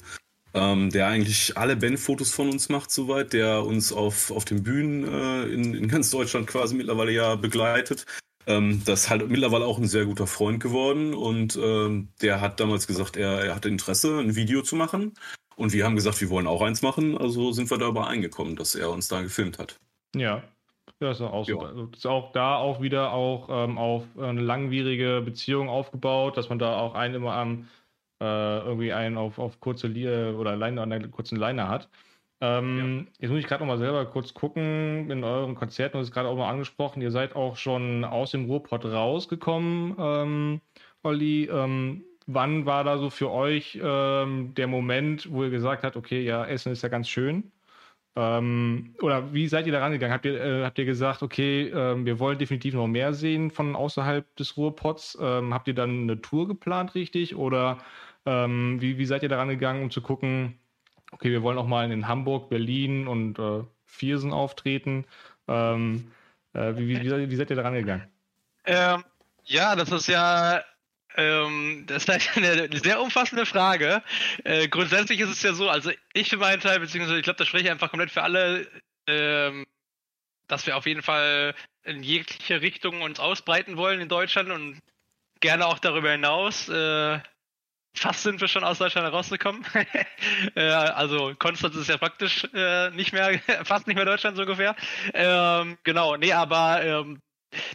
Ähm, 0.52 0.90
der 0.90 1.08
eigentlich 1.08 1.56
alle 1.56 1.74
Bandfotos 1.74 2.30
von 2.30 2.48
uns 2.48 2.68
macht 2.68 2.92
soweit, 2.92 3.32
der 3.32 3.64
uns 3.64 3.92
auf, 3.92 4.30
auf 4.30 4.44
den 4.44 4.62
Bühnen 4.62 5.02
äh, 5.04 5.42
in, 5.46 5.74
in 5.74 5.88
ganz 5.88 6.10
Deutschland 6.10 6.46
quasi 6.46 6.76
mittlerweile 6.76 7.10
ja 7.10 7.34
begleitet. 7.34 8.06
Ähm, 8.46 8.82
das 8.84 9.04
ist 9.04 9.10
halt 9.10 9.28
mittlerweile 9.28 9.64
auch 9.64 9.78
ein 9.78 9.88
sehr 9.88 10.04
guter 10.04 10.28
Freund 10.28 10.62
geworden 10.62 11.12
und 11.12 11.58
ähm, 11.60 12.08
der 12.22 12.40
hat 12.40 12.60
damals 12.60 12.87
gesagt, 12.87 13.16
er, 13.16 13.44
er 13.44 13.54
hatte 13.56 13.68
Interesse, 13.68 14.20
ein 14.20 14.37
Video 14.37 14.62
zu 14.62 14.76
machen. 14.76 15.14
Und 15.56 15.72
wir 15.72 15.84
haben 15.84 15.96
gesagt, 15.96 16.20
wir 16.20 16.30
wollen 16.30 16.46
auch 16.46 16.62
eins 16.62 16.82
machen. 16.82 17.18
Also 17.18 17.50
sind 17.50 17.70
wir 17.70 17.78
da 17.78 17.88
übereingekommen, 17.88 18.54
dass 18.54 18.76
er 18.76 18.90
uns 18.90 19.08
da 19.08 19.22
gefilmt 19.22 19.58
hat. 19.58 19.80
Ja, 20.14 20.44
ja, 21.05 21.12
ist 21.12 21.21
auch 21.21 21.45
super. 21.45 21.67
Also 21.69 21.88
ist 21.95 22.07
auch 22.07 22.33
da 22.33 22.57
auch 22.57 22.81
wieder 22.81 23.12
auch 23.12 23.49
ähm, 23.51 23.79
auf 23.79 24.05
eine 24.19 24.40
langwierige 24.40 25.23
Beziehung 25.25 25.69
aufgebaut, 25.69 26.37
dass 26.37 26.49
man 26.49 26.59
da 26.59 26.77
auch 26.77 26.95
einen 26.95 27.14
immer 27.14 27.35
am 27.35 27.69
äh, 28.21 28.59
irgendwie 28.59 28.93
einen 28.93 29.19
auf, 29.19 29.38
auf 29.38 29.61
kurze 29.61 29.87
Linie 29.87 30.37
oder 30.37 30.57
Leine 30.57 30.83
an 30.83 30.93
einer 30.93 31.09
kurzen 31.09 31.37
Leine 31.37 31.69
hat. 31.69 31.88
Ähm, 32.40 33.07
ja. 33.07 33.12
Jetzt 33.21 33.31
muss 33.31 33.40
ich 33.40 33.47
gerade 33.47 33.62
noch 33.62 33.69
mal 33.69 33.79
selber 33.79 34.05
kurz 34.07 34.35
gucken 34.35 35.11
in 35.11 35.25
euren 35.25 35.55
Konzerten, 35.55 35.99
das 35.99 36.09
ist 36.09 36.14
gerade 36.14 36.29
auch 36.29 36.37
mal 36.37 36.51
angesprochen, 36.51 37.01
ihr 37.01 37.11
seid 37.11 37.37
auch 37.37 37.57
schon 37.57 38.05
aus 38.05 38.33
dem 38.33 38.47
Ruhrpott 38.47 38.85
rausgekommen, 38.85 39.95
ähm, 39.99 40.61
Olli. 41.03 41.49
Ähm, 41.51 42.05
wann 42.27 42.67
war 42.67 42.85
da 42.85 42.99
so 42.99 43.11
für 43.11 43.31
euch 43.31 43.79
ähm, 43.83 44.55
der 44.55 44.67
Moment, 44.67 45.31
wo 45.31 45.45
ihr 45.45 45.51
gesagt 45.51 45.85
habt, 45.85 45.97
okay, 45.97 46.23
ja, 46.23 46.45
Essen 46.45 46.73
ist 46.73 46.83
ja 46.83 46.88
ganz 46.88 47.09
schön? 47.09 47.53
Ähm, 48.16 48.94
oder 49.00 49.33
wie 49.35 49.48
seid 49.48 49.66
ihr 49.66 49.72
da 49.72 49.81
rangegangen? 49.81 50.12
Habt 50.14 50.24
ihr, 50.24 50.40
äh, 50.40 50.64
habt 50.64 50.79
ihr 50.79 50.85
gesagt, 50.85 51.22
okay, 51.22 51.68
ähm, 51.68 52.07
wir 52.07 52.18
wollen 52.20 52.38
definitiv 52.38 52.74
noch 52.74 52.87
mehr 52.87 53.12
sehen 53.12 53.50
von 53.50 53.74
außerhalb 53.74 54.37
des 54.37 54.57
Ruhrpots? 54.57 55.18
Ähm, 55.20 55.53
habt 55.53 55.66
ihr 55.66 55.74
dann 55.74 56.03
eine 56.03 56.20
Tour 56.20 56.46
geplant, 56.46 56.94
richtig? 56.94 57.35
Oder 57.35 57.79
ähm, 58.24 58.81
wie, 58.81 58.98
wie 58.98 59.07
seid 59.07 59.22
ihr 59.24 59.29
da 59.29 59.38
rangegangen, 59.38 59.83
um 59.83 59.90
zu 59.90 60.00
gucken, 60.00 60.59
okay, 61.11 61.31
wir 61.31 61.42
wollen 61.42 61.59
auch 61.59 61.66
mal 61.66 61.90
in 61.90 62.07
Hamburg, 62.07 62.50
Berlin 62.50 63.09
und 63.09 63.38
äh, 63.38 63.64
Viersen 63.85 64.33
auftreten? 64.33 65.07
Ähm, 65.48 66.12
äh, 66.53 66.77
wie, 66.77 66.88
wie, 66.88 67.31
wie, 67.31 67.37
seid 67.37 67.50
ihr 67.50 67.57
da 67.57 67.62
rangegangen? 67.62 68.07
Ähm, 68.64 69.03
ja, 69.44 69.74
das 69.74 69.90
ist 69.90 70.07
ja 70.07 70.62
ähm, 71.16 71.85
das 71.87 72.05
ist 72.05 72.37
eine 72.37 72.68
sehr 72.77 73.00
umfassende 73.00 73.46
Frage. 73.46 74.03
Äh, 74.44 74.68
grundsätzlich 74.68 75.20
ist 75.20 75.31
es 75.31 75.42
ja 75.42 75.55
so, 75.55 75.68
also 75.68 75.90
ich 76.12 76.29
für 76.29 76.37
meinen 76.37 76.61
Teil, 76.61 76.81
beziehungsweise 76.81 77.18
ich 77.18 77.24
glaube, 77.24 77.38
das 77.38 77.48
spreche 77.48 77.64
ich 77.64 77.70
einfach 77.70 77.90
komplett 77.90 78.11
für 78.11 78.22
alle, 78.22 78.66
ähm, 79.07 79.66
dass 80.48 80.66
wir 80.66 80.77
auf 80.77 80.87
jeden 80.87 81.03
Fall 81.03 81.55
in 81.85 82.03
jegliche 82.03 82.61
Richtung 82.61 83.03
uns 83.03 83.20
ausbreiten 83.20 83.77
wollen 83.77 84.00
in 84.00 84.09
Deutschland 84.09 84.50
und 84.50 84.81
gerne 85.40 85.66
auch 85.66 85.79
darüber 85.79 86.11
hinaus. 86.11 86.68
Äh, 86.68 87.20
fast 87.94 88.22
sind 88.22 88.40
wir 88.40 88.48
schon 88.48 88.64
aus 88.64 88.79
Deutschland 88.79 89.07
herausgekommen. 89.07 89.64
äh, 90.57 90.62
also 90.62 91.35
Konstanz 91.38 91.77
ist 91.77 91.88
ja 91.88 91.96
praktisch 91.96 92.44
äh, 92.55 92.90
nicht 92.90 93.12
mehr, 93.12 93.38
fast 93.64 93.87
nicht 93.87 93.96
mehr 93.96 94.05
Deutschland 94.05 94.37
so 94.37 94.42
ungefähr. 94.42 94.74
Ähm, 95.12 95.79
genau, 95.85 96.16
nee, 96.16 96.33
aber 96.33 96.83
ähm, 96.83 97.20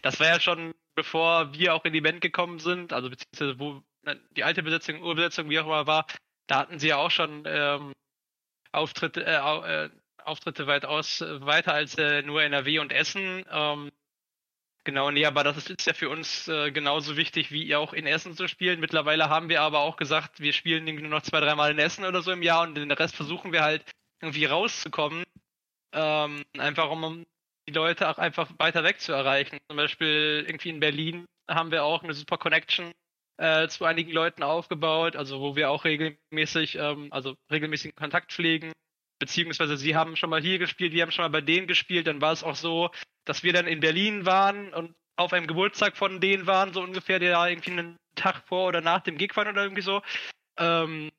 das 0.02 0.20
war 0.20 0.28
ja 0.28 0.40
schon 0.40 0.74
bevor 1.00 1.54
wir 1.54 1.74
auch 1.74 1.86
in 1.86 1.94
die 1.94 2.02
Band 2.02 2.20
gekommen 2.20 2.60
sind, 2.60 2.92
also 2.92 3.10
beziehungsweise 3.10 3.58
wo 3.58 3.82
die 4.36 4.44
alte 4.44 4.64
Besetzung, 4.64 5.02
Urbesetzung, 5.02 5.50
wie 5.50 5.60
auch 5.60 5.66
immer 5.66 5.88
war, 5.88 6.06
da 6.48 6.58
hatten 6.60 6.78
sie 6.78 6.90
ja 6.90 6.98
auch 6.98 7.12
schon 7.12 7.44
ähm, 7.46 7.94
Auftritte, 8.74 9.26
äh, 9.26 9.86
äh, 9.86 9.90
Auftritte 10.26 10.68
weitaus 10.68 11.22
weiter 11.22 11.74
als 11.74 11.96
äh, 11.98 12.22
nur 12.22 12.44
NRW 12.44 12.80
und 12.80 12.92
Essen. 12.92 13.46
Ähm, 13.50 13.92
genau, 14.84 15.10
nee, 15.10 15.26
aber 15.26 15.46
das 15.46 15.70
ist, 15.70 15.86
ja 15.86 15.94
für 15.94 16.10
uns 16.10 16.50
äh, 16.50 16.72
genauso 16.72 17.16
wichtig, 17.16 17.50
wie 17.50 17.74
auch 17.78 17.94
in 17.94 18.06
Essen 18.06 18.36
zu 18.36 18.50
spielen. 18.50 18.82
Mittlerweile 18.82 19.30
haben 19.30 19.48
wir 19.48 19.62
aber 19.62 19.80
auch 19.80 19.96
gesagt, 19.96 20.42
wir 20.42 20.52
spielen 20.52 20.84
nur 20.84 21.10
noch 21.10 21.22
zwei, 21.22 21.40
dreimal 21.40 21.72
in 21.72 21.80
Essen 21.80 22.04
oder 22.04 22.22
so 22.22 22.32
im 22.32 22.44
Jahr 22.44 22.64
und 22.64 22.76
den 22.76 22.92
Rest 22.92 23.16
versuchen 23.16 23.54
wir 23.54 23.64
halt 23.64 23.86
irgendwie 24.22 24.46
rauszukommen. 24.46 25.24
Ähm, 25.94 26.44
einfach 26.58 26.90
um 26.90 27.26
die 27.70 27.76
Leute 27.76 28.10
auch 28.10 28.18
einfach 28.18 28.50
weiter 28.58 28.84
weg 28.84 29.00
zu 29.00 29.14
erreichen. 29.14 29.60
Zum 29.70 29.78
Beispiel 29.78 30.44
irgendwie 30.48 30.70
in 30.70 30.80
Berlin 30.80 31.26
haben 31.50 31.72
wir 31.72 31.84
auch 31.84 32.04
eine 32.04 32.14
super 32.14 32.38
Connection 32.38 32.92
äh, 33.38 33.68
zu 33.68 33.86
einigen 33.86 34.12
Leuten 34.12 34.44
aufgebaut, 34.44 35.16
also 35.16 35.40
wo 35.40 35.56
wir 35.56 35.70
auch 35.70 35.86
regelmäßig, 35.86 36.76
ähm, 36.76 37.08
also 37.12 37.36
regelmäßigen 37.52 37.96
Kontakt 37.96 38.32
pflegen. 38.32 38.72
Beziehungsweise 39.20 39.78
sie 39.78 39.96
haben 39.96 40.16
schon 40.16 40.30
mal 40.30 40.42
hier 40.42 40.60
gespielt, 40.60 40.94
wir 40.94 41.04
haben 41.04 41.12
schon 41.12 41.24
mal 41.24 41.30
bei 41.30 41.42
denen 41.42 41.68
gespielt. 41.68 42.08
Dann 42.08 42.22
war 42.22 42.32
es 42.32 42.44
auch 42.44 42.56
so, 42.56 42.90
dass 43.26 43.44
wir 43.44 43.54
dann 43.54 43.68
in 43.68 43.82
Berlin 43.82 44.26
waren 44.26 44.74
und 44.74 44.96
auf 45.18 45.34
einem 45.34 45.48
Geburtstag 45.48 45.98
von 45.98 46.22
denen 46.22 46.48
waren, 46.48 46.74
so 46.74 46.82
ungefähr, 46.82 47.20
der 47.20 47.46
irgendwie 47.48 47.72
einen 47.72 47.98
Tag 48.16 48.48
vor 48.48 48.68
oder 48.68 48.82
nach 48.82 49.02
dem 49.02 49.18
Gig 49.18 49.36
waren 49.36 49.50
oder 49.50 49.64
irgendwie 49.64 49.82
so. 49.82 50.02
Ähm, 50.58 51.12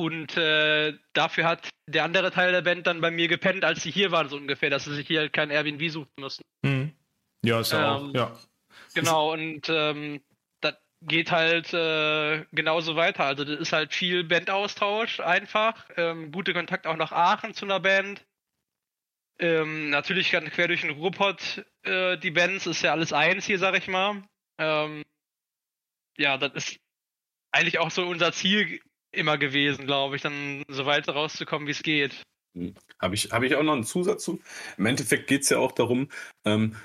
und 0.00 0.36
äh, 0.36 0.94
dafür 1.12 1.44
hat 1.44 1.68
der 1.86 2.04
andere 2.04 2.30
Teil 2.30 2.52
der 2.52 2.62
Band 2.62 2.86
dann 2.86 3.00
bei 3.00 3.10
mir 3.10 3.28
gepennt, 3.28 3.64
als 3.64 3.82
sie 3.82 3.90
hier 3.90 4.10
waren, 4.10 4.28
so 4.28 4.36
ungefähr, 4.36 4.70
dass 4.70 4.84
sie 4.84 4.94
sich 4.94 5.06
hier 5.06 5.20
halt 5.20 5.32
kein 5.32 5.50
Airbnb 5.50 5.90
suchen 5.90 6.10
mussten. 6.18 6.42
Mhm. 6.62 6.92
Ja, 7.44 7.60
ist 7.60 7.72
ja 7.72 7.96
ähm, 7.98 8.10
auch, 8.10 8.14
ja. 8.14 8.38
Genau, 8.94 9.32
und 9.32 9.68
ähm, 9.68 10.20
geht 11.02 11.30
halt 11.30 11.72
äh, 11.72 12.44
genauso 12.52 12.96
weiter. 12.96 13.24
Also 13.24 13.44
das 13.44 13.58
ist 13.58 13.72
halt 13.72 13.94
viel 13.94 14.24
Bandaustausch 14.24 15.20
einfach. 15.20 15.88
Ähm, 15.96 16.30
gute 16.32 16.52
Kontakt 16.52 16.86
auch 16.86 16.96
nach 16.96 17.12
Aachen 17.12 17.54
zu 17.54 17.64
einer 17.64 17.80
Band. 17.80 18.24
Ähm, 19.38 19.88
natürlich 19.88 20.30
quer 20.30 20.68
durch 20.68 20.82
den 20.82 20.90
Ruhrpott 20.90 21.64
äh, 21.84 22.18
die 22.18 22.30
Bands 22.30 22.66
ist 22.66 22.82
ja 22.82 22.92
alles 22.92 23.12
eins 23.12 23.46
hier, 23.46 23.58
sag 23.58 23.76
ich 23.76 23.88
mal. 23.88 24.22
Ähm, 24.58 25.02
ja, 26.18 26.36
das 26.36 26.52
ist 26.54 26.80
eigentlich 27.50 27.78
auch 27.78 27.90
so 27.90 28.06
unser 28.06 28.32
Ziel 28.32 28.80
immer 29.12 29.38
gewesen, 29.38 29.86
glaube 29.86 30.16
ich, 30.16 30.22
dann 30.22 30.62
so 30.68 30.86
weit 30.86 31.08
rauszukommen, 31.08 31.66
wie 31.66 31.72
es 31.72 31.82
geht. 31.82 32.22
Hm. 32.56 32.74
Habe 33.00 33.14
ich, 33.14 33.30
hab 33.30 33.42
ich 33.42 33.54
auch 33.54 33.62
noch 33.62 33.74
einen 33.74 33.84
Zusatz 33.84 34.24
zu? 34.24 34.40
Im 34.76 34.86
Endeffekt 34.86 35.26
geht 35.26 35.42
es 35.42 35.50
ja 35.50 35.58
auch 35.58 35.72
darum, 35.72 36.08
ähm, 36.44 36.76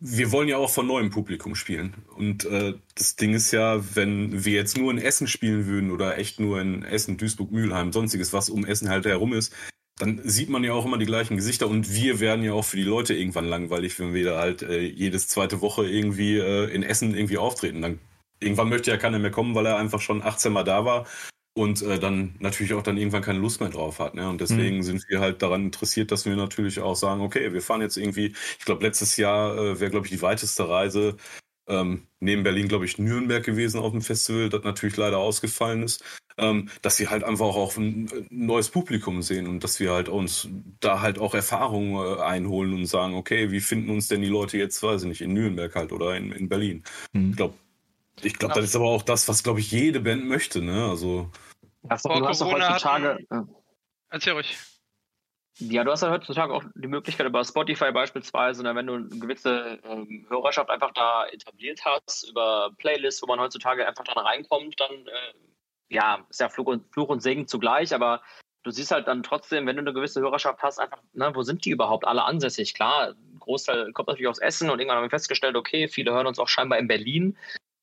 wir 0.00 0.32
wollen 0.32 0.48
ja 0.48 0.58
auch 0.58 0.70
von 0.70 0.86
neuem 0.86 1.10
Publikum 1.10 1.54
spielen. 1.54 2.04
Und 2.14 2.44
äh, 2.44 2.74
das 2.94 3.16
Ding 3.16 3.32
ist 3.32 3.52
ja, 3.52 3.82
wenn 3.96 4.44
wir 4.44 4.52
jetzt 4.52 4.76
nur 4.76 4.90
in 4.90 4.98
Essen 4.98 5.26
spielen 5.26 5.66
würden 5.66 5.90
oder 5.90 6.18
echt 6.18 6.40
nur 6.40 6.60
in 6.60 6.82
Essen, 6.82 7.16
Duisburg, 7.16 7.50
Mülheim, 7.50 7.92
sonstiges, 7.92 8.32
was 8.32 8.50
um 8.50 8.66
Essen 8.66 8.90
halt 8.90 9.06
herum 9.06 9.32
ist, 9.32 9.54
dann 9.98 10.20
sieht 10.24 10.50
man 10.50 10.64
ja 10.64 10.72
auch 10.72 10.84
immer 10.84 10.98
die 10.98 11.06
gleichen 11.06 11.36
Gesichter 11.36 11.68
und 11.68 11.94
wir 11.94 12.18
werden 12.20 12.44
ja 12.44 12.52
auch 12.52 12.64
für 12.64 12.76
die 12.76 12.82
Leute 12.82 13.14
irgendwann 13.14 13.46
langweilig, 13.46 13.98
wenn 13.98 14.12
wir 14.12 14.24
da 14.24 14.38
halt 14.40 14.62
äh, 14.62 14.80
jedes 14.80 15.28
zweite 15.28 15.62
Woche 15.62 15.88
irgendwie 15.88 16.36
äh, 16.36 16.68
in 16.74 16.82
Essen 16.82 17.14
irgendwie 17.14 17.38
auftreten. 17.38 17.80
Dann 17.80 18.00
irgendwann 18.40 18.68
möchte 18.68 18.90
ja 18.90 18.96
keiner 18.96 19.20
mehr 19.20 19.30
kommen, 19.30 19.54
weil 19.54 19.66
er 19.66 19.78
einfach 19.78 20.00
schon 20.00 20.20
18 20.20 20.52
Mal 20.52 20.64
da 20.64 20.84
war 20.84 21.06
und 21.54 21.82
äh, 21.82 21.98
dann 21.98 22.34
natürlich 22.40 22.74
auch 22.74 22.82
dann 22.82 22.98
irgendwann 22.98 23.22
keine 23.22 23.38
Lust 23.38 23.60
mehr 23.60 23.70
drauf 23.70 24.00
hat. 24.00 24.14
Ne? 24.14 24.28
Und 24.28 24.40
deswegen 24.40 24.78
mhm. 24.78 24.82
sind 24.82 25.04
wir 25.08 25.20
halt 25.20 25.40
daran 25.40 25.64
interessiert, 25.64 26.10
dass 26.10 26.26
wir 26.26 26.36
natürlich 26.36 26.80
auch 26.80 26.96
sagen, 26.96 27.20
okay, 27.20 27.52
wir 27.52 27.62
fahren 27.62 27.80
jetzt 27.80 27.96
irgendwie, 27.96 28.34
ich 28.58 28.64
glaube, 28.64 28.84
letztes 28.84 29.16
Jahr 29.16 29.56
äh, 29.56 29.80
wäre, 29.80 29.90
glaube 29.90 30.06
ich, 30.06 30.12
die 30.12 30.22
weiteste 30.22 30.68
Reise 30.68 31.16
ähm, 31.66 32.06
neben 32.20 32.42
Berlin, 32.42 32.68
glaube 32.68 32.84
ich, 32.84 32.98
Nürnberg 32.98 33.42
gewesen 33.42 33.80
auf 33.80 33.92
dem 33.92 34.02
Festival, 34.02 34.48
das 34.48 34.64
natürlich 34.64 34.96
leider 34.96 35.18
ausgefallen 35.18 35.82
ist, 35.82 36.04
ähm, 36.36 36.68
dass 36.82 36.98
wir 36.98 37.10
halt 37.10 37.24
einfach 37.24 37.46
auch 37.46 37.76
ein 37.76 38.10
neues 38.30 38.68
Publikum 38.68 39.22
sehen 39.22 39.46
und 39.46 39.64
dass 39.64 39.80
wir 39.80 39.92
halt 39.92 40.08
uns 40.08 40.48
da 40.80 41.00
halt 41.00 41.18
auch 41.18 41.34
Erfahrungen 41.34 42.18
äh, 42.18 42.20
einholen 42.20 42.74
und 42.74 42.86
sagen, 42.86 43.14
okay, 43.14 43.50
wie 43.50 43.60
finden 43.60 43.90
uns 43.90 44.08
denn 44.08 44.20
die 44.20 44.28
Leute 44.28 44.58
jetzt, 44.58 44.82
weiß 44.82 45.02
ich 45.02 45.08
nicht, 45.08 45.20
in 45.20 45.32
Nürnberg 45.32 45.74
halt 45.74 45.92
oder 45.92 46.16
in, 46.16 46.32
in 46.32 46.48
Berlin. 46.48 46.82
Mhm. 47.12 47.30
Ich 47.30 47.36
glaube, 47.36 47.54
ich 48.22 48.38
glaube, 48.38 48.54
das 48.54 48.64
ist 48.64 48.76
aber 48.76 48.86
auch 48.86 49.02
das, 49.02 49.28
was, 49.28 49.42
glaube 49.42 49.60
ich, 49.60 49.70
jede 49.70 50.00
Band 50.00 50.24
möchte, 50.24 50.62
ne? 50.62 50.88
Also. 50.88 51.30
Ja, 51.88 51.98
vor 51.98 52.18
du 52.18 52.26
hast 52.26 52.40
doch 52.40 52.52
heutzutage. 52.52 53.26
Hatten... 53.30 53.54
Erzähl 54.10 54.32
ruhig. 54.34 54.56
Ja, 55.58 55.84
du 55.84 55.92
hast 55.92 56.02
ja 56.02 56.10
heutzutage 56.10 56.52
auch 56.52 56.64
die 56.74 56.88
Möglichkeit 56.88 57.26
über 57.26 57.44
Spotify 57.44 57.92
beispielsweise, 57.92 58.64
ne, 58.64 58.74
wenn 58.74 58.88
du 58.88 58.94
eine 58.94 59.08
gewisse 59.08 59.78
ähm, 59.84 60.26
Hörerschaft 60.28 60.68
einfach 60.68 60.92
da 60.92 61.26
etabliert 61.26 61.80
hast, 61.84 62.28
über 62.28 62.72
Playlists, 62.78 63.22
wo 63.22 63.26
man 63.26 63.38
heutzutage 63.38 63.86
einfach 63.86 64.02
dann 64.02 64.18
reinkommt, 64.18 64.80
dann 64.80 64.90
äh, 64.90 65.34
ja, 65.90 66.26
ist 66.28 66.40
ja 66.40 66.48
Fluch 66.48 66.66
und, 66.66 66.92
Fluch 66.92 67.08
und 67.08 67.22
Segen 67.22 67.46
zugleich, 67.46 67.94
aber 67.94 68.20
du 68.64 68.72
siehst 68.72 68.90
halt 68.90 69.06
dann 69.06 69.22
trotzdem, 69.22 69.66
wenn 69.66 69.76
du 69.76 69.82
eine 69.82 69.92
gewisse 69.92 70.20
Hörerschaft 70.20 70.60
hast, 70.60 70.80
einfach, 70.80 71.00
ne, 71.12 71.30
wo 71.34 71.42
sind 71.42 71.64
die 71.64 71.70
überhaupt 71.70 72.04
alle 72.04 72.24
ansässig? 72.24 72.74
Klar, 72.74 73.10
ein 73.10 73.38
Großteil 73.38 73.92
kommt 73.92 74.08
natürlich 74.08 74.28
aus 74.28 74.40
Essen 74.40 74.70
und 74.70 74.80
irgendwann 74.80 74.96
haben 74.96 75.04
wir 75.04 75.10
festgestellt, 75.10 75.54
okay, 75.54 75.86
viele 75.86 76.12
hören 76.12 76.26
uns 76.26 76.40
auch 76.40 76.48
scheinbar 76.48 76.80
in 76.80 76.88
Berlin. 76.88 77.36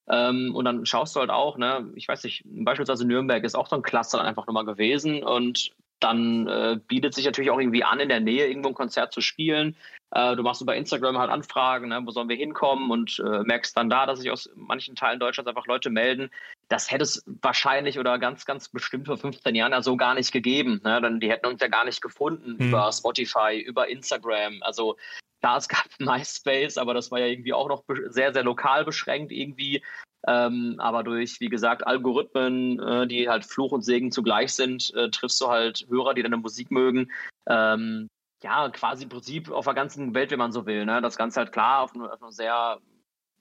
Ähm, 0.09 0.55
und 0.55 0.65
dann 0.65 0.85
schaust 0.85 1.15
du 1.15 1.19
halt 1.19 1.29
auch, 1.29 1.57
ne, 1.57 1.91
ich 1.95 2.07
weiß 2.07 2.23
nicht, 2.23 2.43
beispielsweise 2.45 3.05
Nürnberg 3.05 3.43
ist 3.43 3.55
auch 3.55 3.67
so 3.67 3.75
ein 3.75 3.81
Cluster 3.81 4.21
einfach 4.21 4.47
nochmal 4.47 4.65
gewesen 4.65 5.23
und 5.23 5.71
dann 6.01 6.47
äh, 6.47 6.79
bietet 6.87 7.13
sich 7.13 7.25
natürlich 7.25 7.51
auch 7.51 7.59
irgendwie 7.59 7.83
an, 7.83 7.99
in 7.99 8.09
der 8.09 8.19
Nähe 8.19 8.47
irgendwo 8.47 8.69
ein 8.69 8.75
Konzert 8.75 9.13
zu 9.13 9.21
spielen. 9.21 9.75
Äh, 10.09 10.35
du 10.35 10.43
machst 10.43 10.61
über 10.61 10.75
Instagram 10.75 11.17
halt 11.17 11.29
Anfragen, 11.29 11.89
ne, 11.89 12.01
wo 12.03 12.11
sollen 12.11 12.27
wir 12.27 12.35
hinkommen 12.35 12.89
und 12.89 13.19
äh, 13.25 13.43
merkst 13.43 13.77
dann 13.77 13.89
da, 13.89 14.05
dass 14.05 14.19
sich 14.19 14.31
aus 14.31 14.49
manchen 14.55 14.95
Teilen 14.95 15.19
Deutschlands 15.19 15.47
einfach 15.47 15.67
Leute 15.67 15.89
melden. 15.89 16.31
Das 16.69 16.91
hätte 16.91 17.03
es 17.03 17.23
wahrscheinlich 17.41 17.99
oder 17.99 18.17
ganz, 18.17 18.45
ganz 18.45 18.69
bestimmt 18.69 19.07
vor 19.07 19.17
15 19.17 19.53
Jahren 19.53 19.71
ja 19.73 19.81
so 19.81 19.95
gar 19.95 20.15
nicht 20.15 20.31
gegeben. 20.31 20.81
Ne? 20.83 20.99
Dann, 21.01 21.19
die 21.19 21.29
hätten 21.29 21.45
uns 21.45 21.61
ja 21.61 21.67
gar 21.67 21.85
nicht 21.85 22.01
gefunden 22.01 22.55
mhm. 22.57 22.69
über 22.69 22.91
Spotify, 22.91 23.59
über 23.59 23.87
Instagram. 23.87 24.57
Also 24.61 24.97
Klar, 25.41 25.57
es 25.57 25.67
gab 25.67 25.85
MySpace, 25.99 26.77
aber 26.77 26.93
das 26.93 27.11
war 27.11 27.19
ja 27.19 27.27
irgendwie 27.27 27.53
auch 27.53 27.67
noch 27.67 27.83
sehr, 28.07 28.33
sehr 28.33 28.43
lokal 28.43 28.85
beschränkt 28.85 29.31
irgendwie. 29.31 29.83
Ähm, 30.27 30.75
aber 30.77 31.03
durch, 31.03 31.39
wie 31.39 31.49
gesagt, 31.49 31.85
Algorithmen, 31.85 32.79
äh, 32.79 33.07
die 33.07 33.27
halt 33.27 33.43
Fluch 33.43 33.71
und 33.71 33.81
Segen 33.81 34.11
zugleich 34.11 34.53
sind, 34.53 34.93
äh, 34.95 35.09
triffst 35.09 35.41
du 35.41 35.47
halt 35.47 35.87
Hörer, 35.89 36.13
die 36.13 36.21
deine 36.21 36.37
Musik 36.37 36.69
mögen. 36.69 37.11
Ähm, 37.49 38.07
ja, 38.43 38.69
quasi 38.69 39.03
im 39.03 39.09
Prinzip 39.09 39.49
auf 39.49 39.65
der 39.65 39.73
ganzen 39.73 40.13
Welt, 40.13 40.31
wenn 40.31 40.39
man 40.39 40.51
so 40.51 40.65
will. 40.65 40.85
Ne? 40.85 41.01
Das 41.01 41.17
Ganze 41.17 41.39
halt 41.39 41.51
klar 41.51 41.81
auf, 41.81 41.95
auf 41.95 42.21
einem 42.21 42.31
sehr 42.31 42.79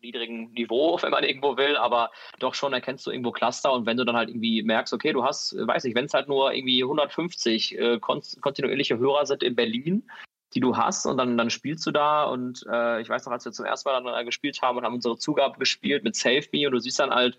niedrigen 0.00 0.52
Niveau, 0.52 0.98
wenn 1.02 1.10
man 1.10 1.24
irgendwo 1.24 1.58
will, 1.58 1.76
aber 1.76 2.10
doch 2.38 2.54
schon 2.54 2.72
erkennst 2.72 3.06
du 3.06 3.10
irgendwo 3.10 3.32
Cluster 3.32 3.72
und 3.72 3.84
wenn 3.84 3.98
du 3.98 4.04
dann 4.04 4.16
halt 4.16 4.30
irgendwie 4.30 4.62
merkst, 4.62 4.94
okay, 4.94 5.12
du 5.12 5.22
hast, 5.22 5.54
weiß 5.54 5.84
ich, 5.84 5.94
wenn 5.94 6.06
es 6.06 6.14
halt 6.14 6.28
nur 6.28 6.52
irgendwie 6.54 6.82
150 6.82 7.78
äh, 7.78 7.98
kontinuierliche 7.98 8.98
Hörer 8.98 9.26
sind 9.26 9.42
in 9.42 9.54
Berlin, 9.54 10.10
die 10.54 10.60
du 10.60 10.76
hast 10.76 11.06
und 11.06 11.16
dann, 11.16 11.36
dann 11.36 11.50
spielst 11.50 11.86
du 11.86 11.90
da 11.90 12.24
und 12.24 12.64
äh, 12.70 13.00
ich 13.00 13.08
weiß 13.08 13.24
noch, 13.24 13.32
als 13.32 13.44
wir 13.44 13.52
zum 13.52 13.64
ersten 13.64 13.88
Mal 13.88 14.02
dann 14.02 14.26
gespielt 14.26 14.60
haben 14.62 14.78
und 14.78 14.84
haben 14.84 14.94
unsere 14.94 15.16
Zugabe 15.16 15.58
gespielt 15.58 16.04
mit 16.04 16.16
Save 16.16 16.46
Me 16.52 16.66
und 16.66 16.72
du 16.72 16.80
siehst 16.80 16.98
dann 16.98 17.10
halt 17.10 17.38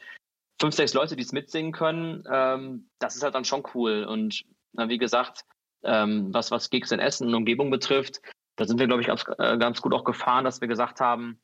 fünf, 0.60 0.76
sechs 0.76 0.94
Leute, 0.94 1.16
die 1.16 1.24
es 1.24 1.32
mitsingen 1.32 1.72
können, 1.72 2.24
ähm, 2.32 2.90
das 3.00 3.16
ist 3.16 3.24
halt 3.24 3.36
dann 3.36 3.46
schon 3.46 3.64
cool 3.74 4.04
und 4.06 4.44
na, 4.74 4.88
wie 4.88 4.98
gesagt, 4.98 5.44
ähm, 5.84 6.34
was, 6.34 6.52
was 6.52 6.70
Gigs 6.70 6.92
in 6.92 7.00
Essen 7.00 7.28
und 7.28 7.36
Umgebung 7.36 7.70
betrifft, 7.72 8.22
da 8.56 8.66
sind 8.66 8.80
wir, 8.80 8.88
glaube 8.88 9.02
ich, 9.02 9.08
ganz, 9.08 9.26
äh, 9.40 9.58
ganz 9.58 9.82
gut 9.82 9.94
auch 9.94 10.04
gefahren, 10.04 10.46
dass 10.46 10.62
wir 10.62 10.68
gesagt 10.68 11.00
haben, 11.00 11.40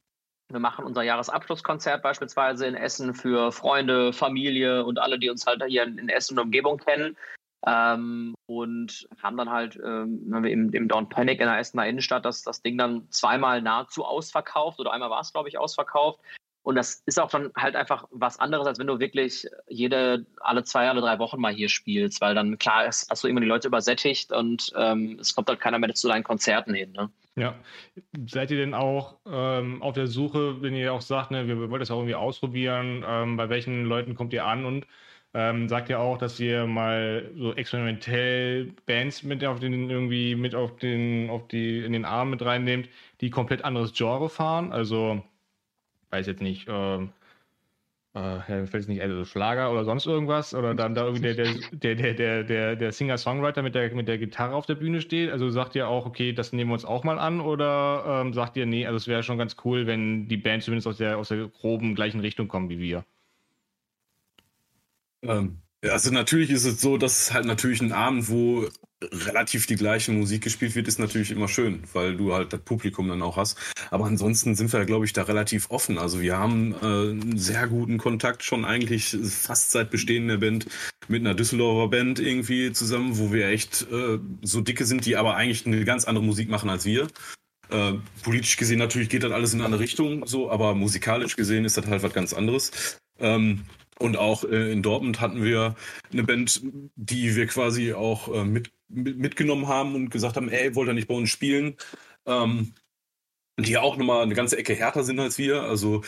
wir 0.50 0.60
machen 0.60 0.86
unser 0.86 1.04
Jahresabschlusskonzert 1.04 2.02
beispielsweise 2.02 2.68
in 2.68 2.76
Essen 2.76 3.14
für 3.14 3.52
Freunde, 3.52 4.14
Familie 4.14 4.86
und 4.86 5.00
alle, 5.00 5.20
die 5.20 5.30
uns 5.30 5.46
halt 5.46 5.62
hier 5.66 5.84
in, 5.84 5.98
in 5.98 6.10
Essen 6.10 6.38
und 6.38 6.46
Umgebung 6.46 6.78
kennen. 6.78 7.18
Ähm, 7.68 8.34
und 8.46 9.10
haben 9.22 9.36
dann 9.36 9.50
halt 9.50 9.78
ähm, 9.84 10.34
im, 10.46 10.74
im 10.74 10.88
Down 10.88 11.10
Panic 11.10 11.42
in 11.42 11.48
der 11.48 11.60
Essener 11.60 11.86
Innenstadt 11.86 12.24
das, 12.24 12.42
das 12.44 12.62
Ding 12.62 12.78
dann 12.78 13.08
zweimal 13.10 13.62
nahezu 13.62 14.06
ausverkauft 14.06 14.80
oder 14.80 14.94
einmal 14.94 15.10
war 15.10 15.20
es, 15.20 15.34
glaube 15.34 15.50
ich, 15.50 15.58
ausverkauft. 15.58 16.22
Und 16.64 16.76
das 16.76 17.02
ist 17.06 17.20
auch 17.20 17.30
dann 17.30 17.52
halt 17.58 17.76
einfach 17.76 18.08
was 18.12 18.40
anderes, 18.40 18.68
als 18.68 18.80
wenn 18.80 18.88
du 18.88 19.00
wirklich 19.00 19.48
jede, 19.68 20.26
alle 20.42 20.64
zwei 20.64 20.90
oder 20.92 21.02
drei 21.02 21.20
Wochen 21.20 21.40
mal 21.42 21.54
hier 21.54 21.70
spielst, 21.70 22.22
weil 22.22 22.36
dann 22.36 22.58
klar 22.58 22.86
ist, 22.86 23.10
hast 23.10 23.24
du 23.24 23.28
immer 23.28 23.42
die 23.42 23.48
Leute 23.48 23.68
übersättigt 23.68 24.32
und 24.32 24.72
ähm, 24.78 25.18
es 25.20 25.36
kommt 25.36 25.50
halt 25.50 25.60
keiner 25.60 25.80
mehr 25.80 25.94
zu 25.94 26.08
deinen 26.08 26.24
Konzerten 26.24 26.74
hin. 26.74 26.92
Ne? 26.92 27.10
Ja. 27.36 27.56
Seid 28.28 28.52
ihr 28.52 28.58
denn 28.58 28.74
auch 28.74 29.18
ähm, 29.26 29.82
auf 29.82 29.94
der 29.94 30.08
Suche, 30.08 30.62
wenn 30.62 30.74
ihr 30.74 30.94
auch 30.94 31.02
sagt, 31.02 31.32
ne, 31.32 31.48
wir, 31.48 31.60
wir 31.60 31.70
wollen 31.70 31.80
das 31.80 31.92
auch 31.92 32.00
irgendwie 32.00 32.16
ausprobieren, 32.16 33.04
ähm, 33.08 33.38
bei 33.38 33.50
welchen 33.50 33.86
Leuten 33.86 34.16
kommt 34.16 34.34
ihr 34.34 34.46
an 34.46 34.66
und 34.66 34.86
ähm, 35.38 35.70
sagt 35.70 35.90
ja 35.90 36.00
auch, 36.00 36.18
dass 36.18 36.40
ihr 36.40 36.66
mal 36.66 37.30
so 37.38 37.54
experimentell 37.54 38.74
Bands 38.88 39.22
mit 39.22 39.46
auf 39.46 39.60
den 39.60 39.90
irgendwie 39.90 40.36
mit 40.36 40.56
auf 40.56 40.78
den 40.78 41.30
auf 41.30 41.48
die 41.48 41.86
in 41.86 41.94
den 41.94 42.06
Arm 42.06 42.32
mit 42.32 42.42
reinnehmt, 42.44 42.90
die 43.22 43.30
komplett 43.30 43.64
anderes 43.64 43.94
Genre 43.94 44.30
fahren. 44.30 44.72
Also 44.72 45.24
weiß 46.12 46.26
jetzt 46.28 46.42
nicht, 46.42 46.68
ähm, 46.70 47.12
äh, 48.16 48.40
fällt 48.68 48.76
es 48.76 48.88
nicht 48.88 49.02
also 49.02 49.26
Schlager 49.26 49.72
oder 49.72 49.86
sonst 49.86 50.08
irgendwas 50.08 50.56
oder 50.56 50.74
dann 50.74 50.96
da 50.96 51.06
irgendwie 51.06 51.34
der 51.36 51.36
der 51.72 51.96
der 51.96 52.14
der 52.16 52.44
der, 52.44 52.76
der 52.76 52.92
Singer 52.92 53.18
Songwriter 53.20 53.62
mit 53.62 53.76
der 53.76 53.94
mit 53.94 54.08
der 54.08 54.18
Gitarre 54.18 54.56
auf 54.56 54.66
der 54.66 54.76
Bühne 54.76 55.02
steht. 55.02 55.32
Also 55.32 55.52
sagt 55.52 55.76
ihr 55.76 55.88
auch, 55.88 56.08
okay, 56.08 56.34
das 56.34 56.52
nehmen 56.52 56.72
wir 56.72 56.76
uns 56.76 56.86
auch 56.86 57.04
mal 57.04 57.20
an 57.20 57.42
oder 57.42 58.22
ähm, 58.26 58.34
sagt 58.34 58.58
ihr, 58.58 58.66
nee, 58.66 58.88
also 58.88 58.98
es 58.98 59.08
wäre 59.08 59.22
schon 59.24 59.38
ganz 59.38 59.56
cool, 59.66 59.86
wenn 59.88 60.28
die 60.28 60.38
Band 60.38 60.64
zumindest 60.64 60.88
aus 60.88 60.98
der 60.98 61.18
aus 61.20 61.30
der 61.30 61.48
groben 61.48 61.94
gleichen 61.96 62.22
Richtung 62.22 62.48
kommen 62.48 62.70
wie 62.70 62.80
wir. 62.80 63.06
Ähm, 65.28 65.62
also 65.84 66.12
natürlich 66.12 66.50
ist 66.50 66.66
es 66.66 66.82
so, 66.82 66.98
dass 66.98 67.34
halt 67.34 67.46
natürlich 67.46 67.82
ein 67.82 67.92
Abend, 67.92 68.30
wo 68.30 68.68
relativ 69.04 69.68
die 69.68 69.76
gleiche 69.76 70.12
Musik 70.12 70.44
gespielt 70.44 70.74
wird, 70.76 70.88
ist 70.88 70.98
natürlich 70.98 71.30
immer 71.30 71.48
schön, 71.48 71.84
weil 71.94 72.18
du 72.18 72.34
halt 72.34 72.52
das 72.52 72.62
Publikum 72.62 73.08
dann 73.08 73.22
auch 73.22 73.38
hast. 73.38 73.58
Aber 73.92 74.06
ansonsten 74.06 74.56
sind 74.56 74.74
wir, 74.74 74.86
glaube 74.86 75.06
ich, 75.06 75.14
da 75.14 75.24
relativ 75.24 75.70
offen. 75.70 76.00
Also 76.00 76.20
wir 76.20 76.38
haben 76.38 76.74
äh, 76.74 76.86
einen 76.86 77.38
sehr 77.38 77.68
guten 77.68 78.00
Kontakt 78.00 78.44
schon 78.44 78.66
eigentlich 78.66 79.16
fast 79.24 79.72
seit 79.72 79.92
Bestehen 79.92 80.28
der 80.28 80.38
Band 80.38 80.66
mit 81.08 81.22
einer 81.22 81.36
Düsseldorfer 81.36 81.90
Band 81.90 82.20
irgendwie 82.20 82.72
zusammen, 82.72 83.20
wo 83.20 83.32
wir 83.32 83.48
echt 83.48 83.84
äh, 83.92 84.18
so 84.42 84.62
dicke 84.62 84.86
sind, 84.86 85.06
die 85.06 85.16
aber 85.16 85.36
eigentlich 85.36 85.68
eine 85.68 85.86
ganz 85.86 86.06
andere 86.06 86.26
Musik 86.26 86.50
machen 86.50 86.70
als 86.70 86.86
wir. 86.86 87.08
Äh, 87.70 87.94
politisch 88.24 88.58
gesehen 88.58 88.80
natürlich 88.80 89.10
geht 89.10 89.24
das 89.24 89.32
alles 89.32 89.54
in 89.54 89.60
eine 89.60 89.66
andere 89.66 89.82
Richtung, 89.82 90.26
so, 90.26 90.50
aber 90.50 90.74
musikalisch 90.74 91.36
gesehen 91.36 91.66
ist 91.66 91.78
das 91.78 91.86
halt 91.86 92.02
was 92.02 92.14
ganz 92.14 92.34
anderes. 92.34 93.00
Ähm, 93.20 93.66
und 94.00 94.18
auch 94.18 94.44
äh, 94.44 94.72
in 94.72 94.84
Dortmund 94.84 95.20
hatten 95.22 95.44
wir 95.44 95.76
eine 96.12 96.24
Band, 96.24 96.62
die 96.96 97.36
wir 97.36 97.48
quasi 97.48 97.94
auch 97.94 98.34
äh, 98.34 98.44
mit, 98.44 98.72
mit, 98.88 99.18
mitgenommen 99.18 99.68
haben 99.68 99.96
und 99.96 100.10
gesagt 100.10 100.36
haben, 100.36 100.50
ey, 100.50 100.76
wollt 100.76 100.90
ihr 100.90 100.94
nicht 100.94 101.08
bei 101.08 101.16
uns 101.16 101.30
spielen? 101.30 101.76
Ähm, 102.26 102.74
die 103.60 103.72
ja 103.72 103.82
auch 103.82 103.98
nochmal 103.98 104.22
eine 104.22 104.36
ganze 104.36 104.58
Ecke 104.58 104.76
härter 104.76 105.04
sind 105.04 105.20
als 105.20 105.38
wir. 105.38 105.64
Also 105.64 106.04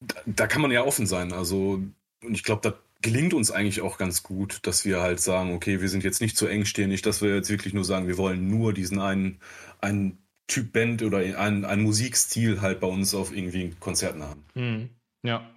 da, 0.00 0.20
da 0.26 0.46
kann 0.46 0.62
man 0.62 0.70
ja 0.70 0.84
offen 0.84 1.06
sein. 1.06 1.32
Also, 1.32 1.82
und 2.24 2.34
ich 2.34 2.44
glaube, 2.44 2.62
das 2.62 2.74
gelingt 3.02 3.34
uns 3.34 3.50
eigentlich 3.50 3.80
auch 3.80 3.98
ganz 3.98 4.22
gut, 4.22 4.60
dass 4.66 4.84
wir 4.84 5.00
halt 5.00 5.20
sagen, 5.20 5.52
okay, 5.54 5.80
wir 5.80 5.88
sind 5.88 6.04
jetzt 6.04 6.20
nicht 6.20 6.36
zu 6.36 6.46
eng 6.46 6.64
stehen, 6.64 6.90
nicht, 6.90 7.06
dass 7.06 7.22
wir 7.22 7.34
jetzt 7.34 7.50
wirklich 7.50 7.74
nur 7.74 7.84
sagen, 7.84 8.06
wir 8.06 8.18
wollen 8.18 8.48
nur 8.48 8.72
diesen 8.72 9.00
einen, 9.00 9.40
einen 9.80 10.18
Typ 10.46 10.72
Band 10.72 11.02
oder 11.02 11.18
einen, 11.18 11.64
einen 11.64 11.82
Musikstil 11.82 12.60
halt 12.60 12.80
bei 12.80 12.86
uns 12.86 13.14
auf 13.14 13.36
irgendwie 13.36 13.74
Konzerten 13.80 14.22
haben. 14.22 14.44
Hm. 14.54 14.88
Ja, 15.24 15.50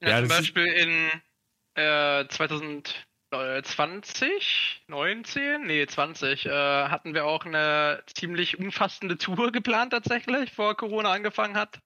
Ja, 0.00 0.10
ja 0.10 0.18
zum 0.20 0.28
Beispiel 0.28 0.66
in 0.66 1.10
äh, 1.74 2.26
2020, 2.28 4.84
19, 4.88 5.66
nee, 5.66 5.86
20, 5.86 6.46
äh, 6.46 6.50
hatten 6.50 7.14
wir 7.14 7.26
auch 7.26 7.44
eine 7.44 8.02
ziemlich 8.14 8.58
umfassende 8.58 9.18
Tour 9.18 9.52
geplant 9.52 9.92
tatsächlich, 9.92 10.48
bevor 10.50 10.76
Corona 10.76 11.12
angefangen 11.12 11.56
hat. 11.56 11.80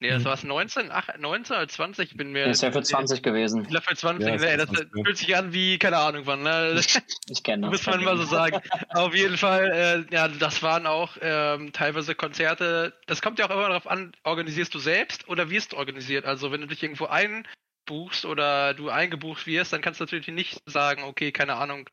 Nee, 0.00 0.10
das 0.10 0.24
war 0.24 0.34
es 0.34 0.44
19, 0.44 0.92
ach, 0.92 1.08
19 1.18 1.56
oder 1.56 1.66
20, 1.66 2.12
ich 2.12 2.16
bin 2.16 2.30
mir. 2.30 2.46
Das 2.46 2.58
ist 2.58 2.62
ja 2.62 2.70
für 2.70 2.82
20 2.82 3.20
gewesen. 3.20 3.66
Ja, 3.68 3.80
für 3.80 3.96
20, 3.96 4.26
ja, 4.26 4.32
das, 4.34 4.42
nee, 4.42 4.56
das, 4.56 4.70
das 4.70 4.86
fühlt 5.04 5.16
sich 5.16 5.36
an 5.36 5.52
wie, 5.52 5.76
keine 5.76 5.98
Ahnung 5.98 6.22
wann, 6.26 6.44
ne? 6.44 6.80
Ich 7.28 7.42
kenne 7.42 7.62
das. 7.70 7.72
Muss 7.72 7.86
man 7.86 8.04
mal 8.04 8.16
so 8.16 8.22
sagen. 8.22 8.60
Auf 8.90 9.12
jeden 9.12 9.36
Fall, 9.36 10.06
äh, 10.10 10.14
ja, 10.14 10.28
das 10.28 10.62
waren 10.62 10.86
auch 10.86 11.16
ähm, 11.20 11.72
teilweise 11.72 12.14
Konzerte. 12.14 12.94
Das 13.06 13.20
kommt 13.22 13.40
ja 13.40 13.46
auch 13.46 13.50
immer 13.50 13.68
darauf 13.68 13.88
an, 13.88 14.12
organisierst 14.22 14.72
du 14.72 14.78
selbst 14.78 15.28
oder 15.28 15.50
wirst 15.50 15.72
du 15.72 15.76
organisiert? 15.76 16.26
Also, 16.26 16.52
wenn 16.52 16.60
du 16.60 16.68
dich 16.68 16.80
irgendwo 16.80 17.06
einbuchst 17.06 18.24
oder 18.24 18.74
du 18.74 18.90
eingebucht 18.90 19.48
wirst, 19.48 19.72
dann 19.72 19.80
kannst 19.80 19.98
du 19.98 20.04
natürlich 20.04 20.28
nicht 20.28 20.62
sagen, 20.66 21.02
okay, 21.02 21.32
keine 21.32 21.56
Ahnung. 21.56 21.90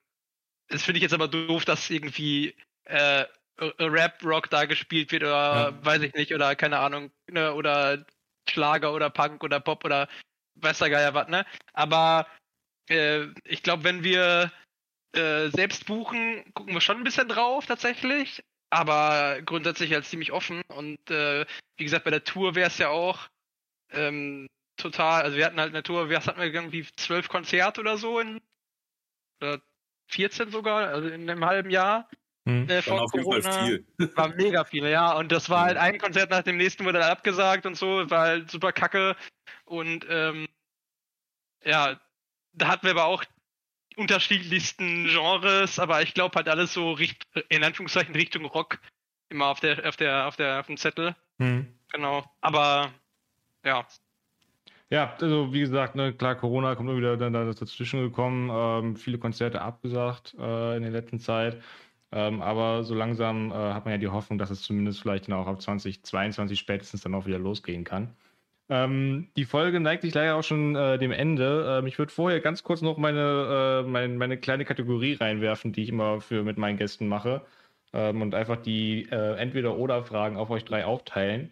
Das 0.68 0.84
finde 0.84 1.00
ich 1.00 1.04
jetzt 1.04 1.14
aber 1.14 1.28
doof, 1.28 1.66
dass 1.66 1.90
irgendwie 1.90 2.56
äh, 2.84 3.26
Rap-Rock 3.60 4.50
da 4.50 4.66
gespielt 4.66 5.12
wird 5.12 5.24
oder 5.24 5.72
ja. 5.72 5.86
weiß 5.86 6.02
ich 6.02 6.14
nicht, 6.14 6.34
oder 6.34 6.56
keine 6.56 6.80
Ahnung, 6.80 7.12
ne, 7.28 7.54
oder 7.54 8.06
Schlager 8.50 8.94
oder 8.94 9.10
Punk 9.10 9.44
oder 9.44 9.60
Pop 9.60 9.86
oder 9.86 10.08
weiß 10.56 10.80
der 10.80 10.90
Geier 10.90 11.14
was, 11.14 11.28
ne? 11.28 11.46
Aber 11.74 12.28
äh, 12.90 13.28
ich 13.44 13.64
glaube, 13.64 13.84
wenn 13.84 14.04
wir 14.04 14.52
äh, 15.14 15.50
selbst 15.50 15.86
buchen, 15.86 16.44
gucken 16.54 16.74
wir 16.74 16.82
schon 16.82 16.98
ein 16.98 17.04
bisschen 17.04 17.28
drauf 17.28 17.66
tatsächlich, 17.66 18.44
aber 18.70 19.42
grundsätzlich 19.44 19.94
als 19.94 20.10
ziemlich 20.10 20.32
offen 20.32 20.62
und 20.68 21.10
äh, 21.10 21.46
wie 21.78 21.84
gesagt, 21.84 22.06
bei 22.06 22.12
der 22.12 22.24
Tour 22.24 22.56
wäre 22.56 22.68
es 22.68 22.78
ja 22.78 22.90
auch 22.90 23.28
ähm, 23.92 24.48
total, 24.78 25.24
also 25.24 25.38
wir 25.38 25.46
hatten 25.46 25.60
halt 25.60 25.74
eine 25.74 25.84
Tour, 25.84 26.10
was 26.10 26.28
hatten 26.28 26.40
wir 26.40 26.54
irgendwie 26.54 26.86
zwölf 26.98 27.30
Konzerte 27.30 27.82
oder 27.82 27.98
so 27.98 28.20
in 28.20 28.42
oder 29.42 29.62
14 30.08 30.52
sogar, 30.52 30.88
also 30.90 31.08
in 31.08 31.30
einem 31.30 31.46
halben 31.46 31.70
Jahr. 31.70 32.10
Hm. 32.48 32.70
Äh, 32.70 32.82
vor 32.82 33.08
Corona. 33.10 33.70
War 34.16 34.30
mega 34.30 34.64
viel, 34.66 34.86
ja. 34.86 35.14
Und 35.18 35.32
das 35.32 35.50
war 35.50 35.66
halt 35.66 35.78
ein 35.78 35.98
Konzert 35.98 36.30
nach 36.30 36.44
dem 36.44 36.58
nächsten 36.58 36.86
wurde 36.86 37.00
dann 37.00 37.12
abgesagt 37.12 37.66
und 37.66 37.76
so, 37.76 38.10
war 38.10 38.22
halt 38.22 38.52
super 38.52 38.72
kacke. 38.72 39.16
Und 39.66 40.06
ähm, 40.10 40.48
ja, 41.64 42.00
da 42.54 42.68
hatten 42.68 42.86
wir 42.86 42.92
aber 42.92 43.06
auch 43.06 43.24
unterschiedlichsten 43.98 45.06
Genres, 45.08 45.80
aber 45.80 46.02
ich 46.02 46.14
glaube 46.14 46.36
halt 46.36 46.50
alles 46.50 46.74
so 46.74 46.92
richt 46.92 47.24
in 47.50 47.64
Anführungszeichen 47.64 48.16
Richtung 48.16 48.46
Rock 48.46 48.80
immer 49.30 49.48
auf 49.48 49.60
der 49.60 49.88
auf 49.88 49.96
der 49.96 50.28
auf 50.28 50.36
der 50.36 50.60
auf 50.60 50.68
dem 50.68 50.78
Zettel. 50.78 51.16
Hm. 51.40 51.68
Genau. 51.92 52.24
Aber 52.42 52.92
ja. 53.64 53.88
Ja, 54.92 55.16
also 55.20 55.52
wie 55.52 55.62
gesagt, 55.62 55.96
ne, 55.96 56.14
klar, 56.14 56.36
Corona 56.36 56.76
kommt 56.76 56.90
immer 56.90 56.98
wieder 56.98 57.18
dann 57.18 57.34
dazwischen 57.34 58.02
gekommen, 58.02 58.52
ähm, 58.54 58.96
viele 58.96 59.18
Konzerte 59.18 59.62
abgesagt 59.62 60.36
äh, 60.38 60.78
in 60.78 60.84
der 60.84 60.92
letzten 60.92 61.20
Zeit. 61.20 61.62
Ähm, 62.12 62.42
aber 62.42 62.84
so 62.84 62.94
langsam 62.94 63.52
äh, 63.52 63.56
hat 63.56 63.86
man 63.86 63.94
ja 63.94 63.98
die 63.98 64.08
Hoffnung, 64.08 64.40
dass 64.40 64.50
es 64.50 64.62
zumindest 64.62 65.02
vielleicht 65.02 65.32
auch 65.32 65.48
auf 65.48 65.60
2022 65.60 66.58
spätestens 66.58 67.02
dann 67.02 67.16
auch 67.16 67.26
wieder 67.26 67.40
losgehen 67.40 67.84
kann. 67.84 68.16
Ähm, 68.68 69.28
die 69.38 69.46
Folge 69.46 69.80
neigt 69.80 70.02
sich 70.02 70.14
leider 70.14 70.36
auch 70.36 70.44
schon 70.44 70.76
äh, 70.76 70.98
dem 70.98 71.12
Ende. 71.12 71.78
Ähm, 71.80 71.88
ich 71.88 72.00
würde 72.00 72.12
vorher 72.12 72.40
ganz 72.40 72.64
kurz 72.64 72.82
noch 72.82 72.98
meine, 72.98 73.84
äh, 73.86 73.90
mein, 73.90 74.18
meine 74.18 74.38
kleine 74.38 74.66
Kategorie 74.66 75.14
reinwerfen, 75.14 75.72
die 75.72 75.84
ich 75.84 75.90
immer 75.90 76.20
für 76.20 76.44
mit 76.44 76.58
meinen 76.58 76.78
Gästen 76.78 77.08
mache. 77.08 77.46
Ähm, 77.94 78.22
und 78.22 78.34
einfach 78.34 78.58
die 78.58 79.08
äh, 79.12 79.36
Entweder-Oder-Fragen 79.38 80.38
auf 80.38 80.50
euch 80.50 80.66
drei 80.66 80.86
aufteilen. 80.86 81.52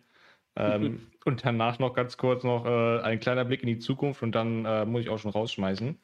Ähm, 0.56 1.08
und 1.26 1.46
danach 1.46 1.80
noch 1.80 1.94
ganz 1.94 2.18
kurz 2.18 2.44
noch 2.44 2.66
äh, 2.66 3.00
ein 3.02 3.20
kleiner 3.20 3.46
Blick 3.46 3.62
in 3.62 3.68
die 3.68 3.80
Zukunft 3.80 4.24
und 4.24 4.34
dann 4.34 4.66
äh, 4.66 4.86
muss 4.86 5.02
ich 5.02 5.10
auch 5.10 5.20
schon 5.20 5.32
rausschmeißen. 5.32 5.98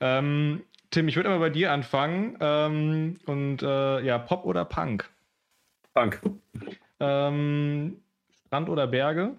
Ähm, 0.00 0.62
Tim, 0.94 1.08
ich 1.08 1.16
würde 1.16 1.28
mal 1.28 1.40
bei 1.40 1.50
dir 1.50 1.72
anfangen. 1.72 2.36
Ähm, 2.38 3.18
und 3.26 3.62
äh, 3.62 4.00
ja, 4.02 4.16
Pop 4.16 4.44
oder 4.44 4.64
Punk? 4.64 5.10
Punk. 5.92 6.20
Ähm, 7.00 8.00
Strand 8.46 8.68
oder 8.68 8.86
Berge? 8.86 9.34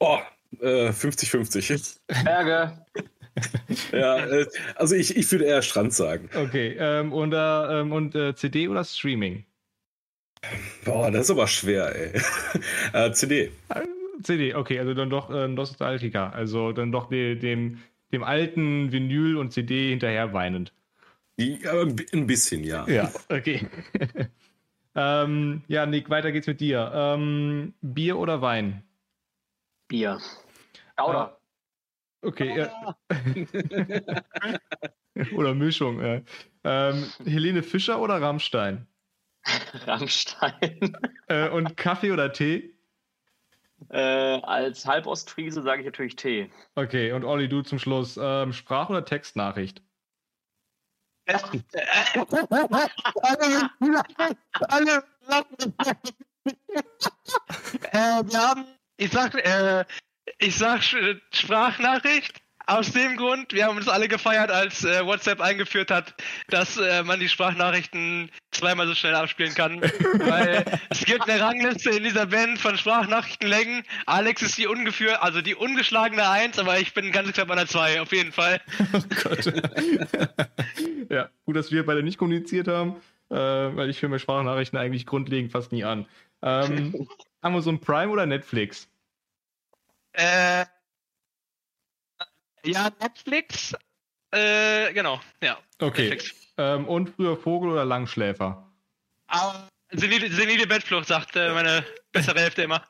Oh, 0.00 0.18
50-50. 0.60 1.96
Äh, 2.08 2.24
Berge. 2.24 2.84
ja, 3.92 4.18
äh, 4.18 4.46
also 4.76 4.94
ich, 4.94 5.16
ich 5.16 5.32
würde 5.32 5.46
eher 5.46 5.62
Strand 5.62 5.94
sagen. 5.94 6.28
Okay, 6.34 6.76
ähm, 6.78 7.14
und, 7.14 7.32
äh, 7.32 7.80
ähm, 7.80 7.92
und 7.92 8.14
äh, 8.14 8.34
CD 8.34 8.68
oder 8.68 8.84
Streaming? 8.84 9.46
Boah, 10.84 11.10
das 11.10 11.22
ist 11.22 11.30
aber 11.30 11.46
schwer, 11.46 11.96
ey. 11.96 12.20
Äh, 12.92 13.12
CD. 13.12 13.50
CD, 14.22 14.54
okay, 14.54 14.78
also 14.78 14.92
dann 14.92 15.08
doch 15.08 15.30
äh, 15.30 15.48
Nostalgiker. 15.48 16.34
Also 16.34 16.72
dann 16.72 16.92
doch 16.92 17.08
de, 17.08 17.34
dem 17.34 17.78
dem 18.12 18.22
alten 18.22 18.92
Vinyl 18.92 19.36
und 19.36 19.52
CD 19.52 19.90
hinterher 19.90 20.32
weinend. 20.32 20.72
Ja, 21.38 21.80
ein 21.80 22.26
bisschen, 22.26 22.62
ja. 22.62 22.86
Ja, 22.88 23.10
okay. 23.28 23.66
ähm, 24.94 25.62
ja, 25.66 25.86
Nick, 25.86 26.10
weiter 26.10 26.30
geht's 26.30 26.46
mit 26.46 26.60
dir. 26.60 26.92
Ähm, 26.94 27.74
Bier 27.80 28.18
oder 28.18 28.42
Wein? 28.42 28.84
Bier. 29.88 30.18
Oder? 31.02 31.38
Äh, 32.22 32.26
okay, 32.26 32.58
ja. 32.58 32.96
oder 35.34 35.54
Mischung. 35.54 36.00
Äh. 36.00 36.22
Ähm, 36.64 37.04
Helene 37.24 37.62
Fischer 37.62 38.00
oder 38.00 38.20
Rammstein? 38.20 38.86
Rammstein. 39.86 40.96
äh, 41.28 41.48
und 41.48 41.76
Kaffee 41.76 42.12
oder 42.12 42.32
Tee? 42.32 42.71
Äh, 43.90 44.40
als 44.42 44.86
Halbostfriese 44.86 45.62
sage 45.62 45.82
ich 45.82 45.86
natürlich 45.86 46.16
Tee. 46.16 46.50
Okay, 46.74 47.12
und 47.12 47.24
Olli, 47.24 47.48
du 47.48 47.62
zum 47.62 47.78
Schluss. 47.78 48.18
Ähm, 48.20 48.52
Sprach- 48.52 48.90
oder 48.90 49.04
Textnachricht? 49.04 49.82
alle, 53.22 53.70
alle, 54.68 55.04
äh, 57.92 58.24
wir 58.24 58.40
haben, 58.40 58.64
ich 58.96 59.12
sag, 59.12 59.34
äh, 59.34 59.84
ich 60.38 60.56
sag 60.56 60.82
Sprachnachricht, 60.82 62.41
aus 62.66 62.92
dem 62.92 63.16
Grund, 63.16 63.52
wir 63.52 63.66
haben 63.66 63.76
uns 63.76 63.88
alle 63.88 64.08
gefeiert, 64.08 64.50
als 64.50 64.84
äh, 64.84 65.04
WhatsApp 65.04 65.40
eingeführt 65.40 65.90
hat, 65.90 66.14
dass 66.48 66.76
äh, 66.76 67.02
man 67.02 67.20
die 67.20 67.28
Sprachnachrichten 67.28 68.30
zweimal 68.50 68.86
so 68.86 68.94
schnell 68.94 69.14
abspielen 69.14 69.54
kann. 69.54 69.80
Weil 70.18 70.64
es 70.90 71.04
gibt 71.04 71.28
eine 71.28 71.40
Rangliste 71.40 71.90
in 71.90 72.04
dieser 72.04 72.26
Band 72.26 72.58
von 72.58 72.76
Sprachnachrichtenlängen. 72.76 73.84
Alex 74.06 74.42
ist 74.42 74.58
die 74.58 74.66
ungefähr, 74.66 75.22
also 75.22 75.40
die 75.40 75.54
ungeschlagene 75.54 76.28
Eins, 76.28 76.58
aber 76.58 76.78
ich 76.78 76.94
bin 76.94 77.12
ganz 77.12 77.32
knapp 77.32 77.50
an 77.50 77.56
der 77.56 77.66
Zwei, 77.66 78.00
auf 78.00 78.12
jeden 78.12 78.32
Fall. 78.32 78.60
Oh 78.92 79.00
Gott. 79.22 79.52
ja, 81.08 81.30
gut, 81.44 81.56
dass 81.56 81.72
wir 81.72 81.86
beide 81.86 82.02
nicht 82.02 82.18
kommuniziert 82.18 82.68
haben, 82.68 82.96
äh, 83.30 83.36
weil 83.36 83.88
ich 83.88 84.02
höre 84.02 84.10
mir 84.10 84.18
Sprachnachrichten 84.18 84.78
eigentlich 84.78 85.06
grundlegend 85.06 85.50
fast 85.50 85.72
nie 85.72 85.84
an. 85.84 86.06
Ähm, 86.42 87.08
Amazon 87.40 87.80
Prime 87.80 88.12
oder 88.12 88.26
Netflix? 88.26 88.88
Äh, 90.12 90.66
ja, 92.64 92.90
Netflix. 93.00 93.74
Äh, 94.30 94.92
genau, 94.92 95.20
ja. 95.42 95.58
Okay. 95.78 96.18
Ähm, 96.56 96.86
und 96.86 97.10
früher 97.10 97.36
Vogel 97.36 97.70
oder 97.70 97.84
Langschläfer? 97.84 98.70
Ah, 99.28 99.68
senile, 99.90 100.30
senile 100.30 100.66
Bettflucht, 100.66 101.06
sagt 101.06 101.36
äh, 101.36 101.52
meine 101.52 101.84
bessere 102.12 102.40
Hälfte 102.40 102.62
immer. 102.62 102.86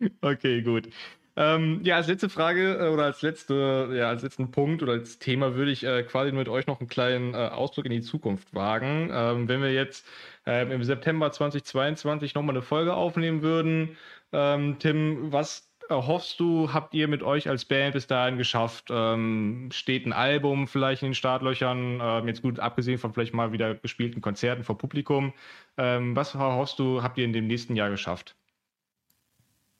okay, 0.20 0.62
gut. 0.62 0.88
Ähm, 1.34 1.80
ja, 1.82 1.96
als 1.96 2.08
letzte 2.08 2.28
Frage 2.28 2.74
äh, 2.78 2.88
oder 2.88 3.04
als 3.04 3.22
letzte, 3.22 3.90
ja, 3.94 4.08
als 4.08 4.22
letzten 4.22 4.50
Punkt 4.50 4.82
oder 4.82 4.92
als 4.92 5.18
Thema 5.18 5.54
würde 5.54 5.70
ich 5.70 5.82
äh, 5.82 6.02
quasi 6.02 6.30
mit 6.30 6.48
euch 6.48 6.66
noch 6.66 6.80
einen 6.80 6.90
kleinen 6.90 7.32
äh, 7.32 7.38
Ausdruck 7.38 7.86
in 7.86 7.92
die 7.92 8.02
Zukunft 8.02 8.52
wagen. 8.54 9.10
Ähm, 9.10 9.48
wenn 9.48 9.62
wir 9.62 9.72
jetzt 9.72 10.06
ähm, 10.44 10.70
im 10.70 10.84
September 10.84 11.32
2022 11.32 12.34
nochmal 12.34 12.54
eine 12.54 12.62
Folge 12.62 12.94
aufnehmen 12.94 13.40
würden, 13.40 13.96
ähm, 14.32 14.78
Tim, 14.78 15.32
was 15.32 15.71
hoffst 15.92 16.40
du, 16.40 16.72
habt 16.72 16.94
ihr 16.94 17.08
mit 17.08 17.22
euch 17.22 17.48
als 17.48 17.64
Band 17.64 17.94
bis 17.94 18.06
dahin 18.06 18.38
geschafft? 18.38 18.88
Ähm, 18.90 19.68
steht 19.72 20.06
ein 20.06 20.12
Album 20.12 20.66
vielleicht 20.68 21.02
in 21.02 21.08
den 21.10 21.14
Startlöchern? 21.14 22.00
Ähm, 22.02 22.28
jetzt 22.28 22.42
gut, 22.42 22.58
abgesehen 22.60 22.98
von 22.98 23.12
vielleicht 23.12 23.34
mal 23.34 23.52
wieder 23.52 23.74
gespielten 23.74 24.20
Konzerten 24.20 24.64
vor 24.64 24.78
Publikum. 24.78 25.32
Ähm, 25.76 26.16
was 26.16 26.34
hoffst 26.34 26.78
du, 26.78 27.02
habt 27.02 27.18
ihr 27.18 27.24
in 27.24 27.32
dem 27.32 27.46
nächsten 27.46 27.76
Jahr 27.76 27.90
geschafft? 27.90 28.36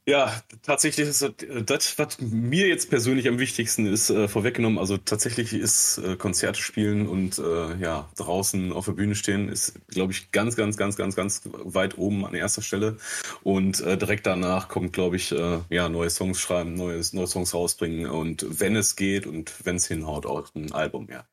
Ja, 0.05 0.32
tatsächlich 0.62 1.07
ist 1.07 1.32
das, 1.64 1.96
was 1.96 2.20
mir 2.20 2.66
jetzt 2.66 2.90
persönlich 2.90 3.28
am 3.28 3.38
wichtigsten 3.38 3.86
ist, 3.86 4.11
äh, 4.11 4.26
vorweggenommen. 4.26 4.80
Also 4.80 4.96
tatsächlich 4.96 5.53
ist 5.53 5.98
äh, 5.98 6.16
Konzerte 6.16 6.61
spielen 6.61 7.07
und 7.07 7.38
äh, 7.38 7.76
ja, 7.76 8.11
draußen 8.16 8.72
auf 8.72 8.86
der 8.86 8.92
Bühne 8.92 9.14
stehen, 9.14 9.48
ist, 9.48 9.74
glaube 9.86 10.12
ich, 10.12 10.32
ganz, 10.32 10.57
ganz, 10.57 10.76
ganz, 10.76 10.96
ganz, 10.96 11.14
ganz 11.14 11.42
weit 11.53 11.98
oben 11.98 12.26
an 12.26 12.34
erster 12.34 12.62
Stelle. 12.62 12.96
Und 13.44 13.80
äh, 13.80 13.96
direkt 13.96 14.26
danach 14.26 14.66
kommt, 14.66 14.92
glaube 14.92 15.14
ich, 15.14 15.30
äh, 15.30 15.61
ja, 15.70 15.88
neue 15.88 16.11
Songs 16.11 16.40
schreiben, 16.40 16.74
neues, 16.74 17.12
neue 17.12 17.28
Songs 17.28 17.55
rausbringen 17.55 18.11
und 18.11 18.44
wenn 18.61 18.74
es 18.74 18.96
geht 18.96 19.28
und 19.28 19.55
wenn 19.64 19.76
es 19.76 19.86
hinhaut, 19.86 20.26
auch 20.26 20.53
ein 20.57 20.72
Album, 20.72 21.07
ja. 21.12 21.24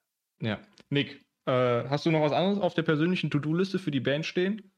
Ja. 0.42 0.60
Nick, 0.92 1.26
äh, 1.46 1.90
hast 1.90 2.06
du 2.06 2.12
noch 2.12 2.22
was 2.22 2.34
anderes 2.34 2.60
auf 2.60 2.76
der 2.76 2.84
persönlichen 2.84 3.32
To-Do-Liste 3.32 3.80
für 3.80 3.92
die 3.92 4.00
Band 4.00 4.28
stehen? 4.28 4.72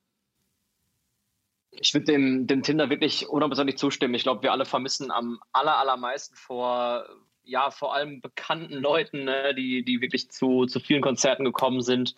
Ich 1.72 1.94
würde 1.94 2.06
dem, 2.06 2.48
dem 2.48 2.64
Tim 2.64 2.78
da 2.78 2.90
wirklich 2.90 3.28
hundertprozentig 3.28 3.78
zustimmen. 3.78 4.14
Ich 4.14 4.24
glaube, 4.24 4.44
wir 4.44 4.52
alle 4.52 4.66
vermissen 4.66 5.12
am 5.12 5.40
aller, 5.52 5.78
allermeisten 5.78 6.36
vor, 6.36 7.08
ja, 7.44 7.72
vor 7.72 7.96
allem 7.96 8.22
bekannten 8.22 8.74
Leuten, 8.74 9.24
ne, 9.24 9.56
die, 9.56 9.84
die 9.84 10.02
wirklich 10.02 10.30
zu, 10.30 10.66
zu 10.66 10.80
vielen 10.80 11.02
Konzerten 11.02 11.46
gekommen 11.46 11.82
sind, 11.82 12.16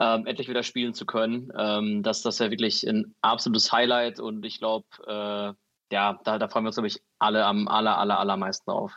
ähm, 0.00 0.26
endlich 0.26 0.48
wieder 0.48 0.62
spielen 0.62 0.94
zu 0.94 1.06
können. 1.06 1.52
Ähm, 1.56 2.02
das, 2.02 2.22
das 2.22 2.36
ist 2.36 2.40
ja 2.40 2.50
wirklich 2.50 2.82
ein 2.84 3.14
absolutes 3.20 3.72
Highlight 3.72 4.20
und 4.20 4.44
ich 4.44 4.58
glaube, 4.58 4.86
äh, 5.06 5.52
ja, 5.92 6.18
da, 6.24 6.38
da 6.38 6.48
freuen 6.48 6.64
wir 6.64 6.68
uns, 6.68 6.76
glaube 6.76 6.88
ich, 6.88 7.00
alle 7.18 7.44
am 7.44 7.68
aller, 7.68 7.98
aller, 7.98 8.18
allermeisten 8.18 8.70
drauf. 8.70 8.92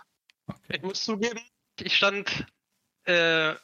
Ich 0.69 0.81
muss 0.81 1.03
zugeben, 1.03 1.41
ich 1.79 1.95
stand 1.95 2.45
äh, 3.03 3.55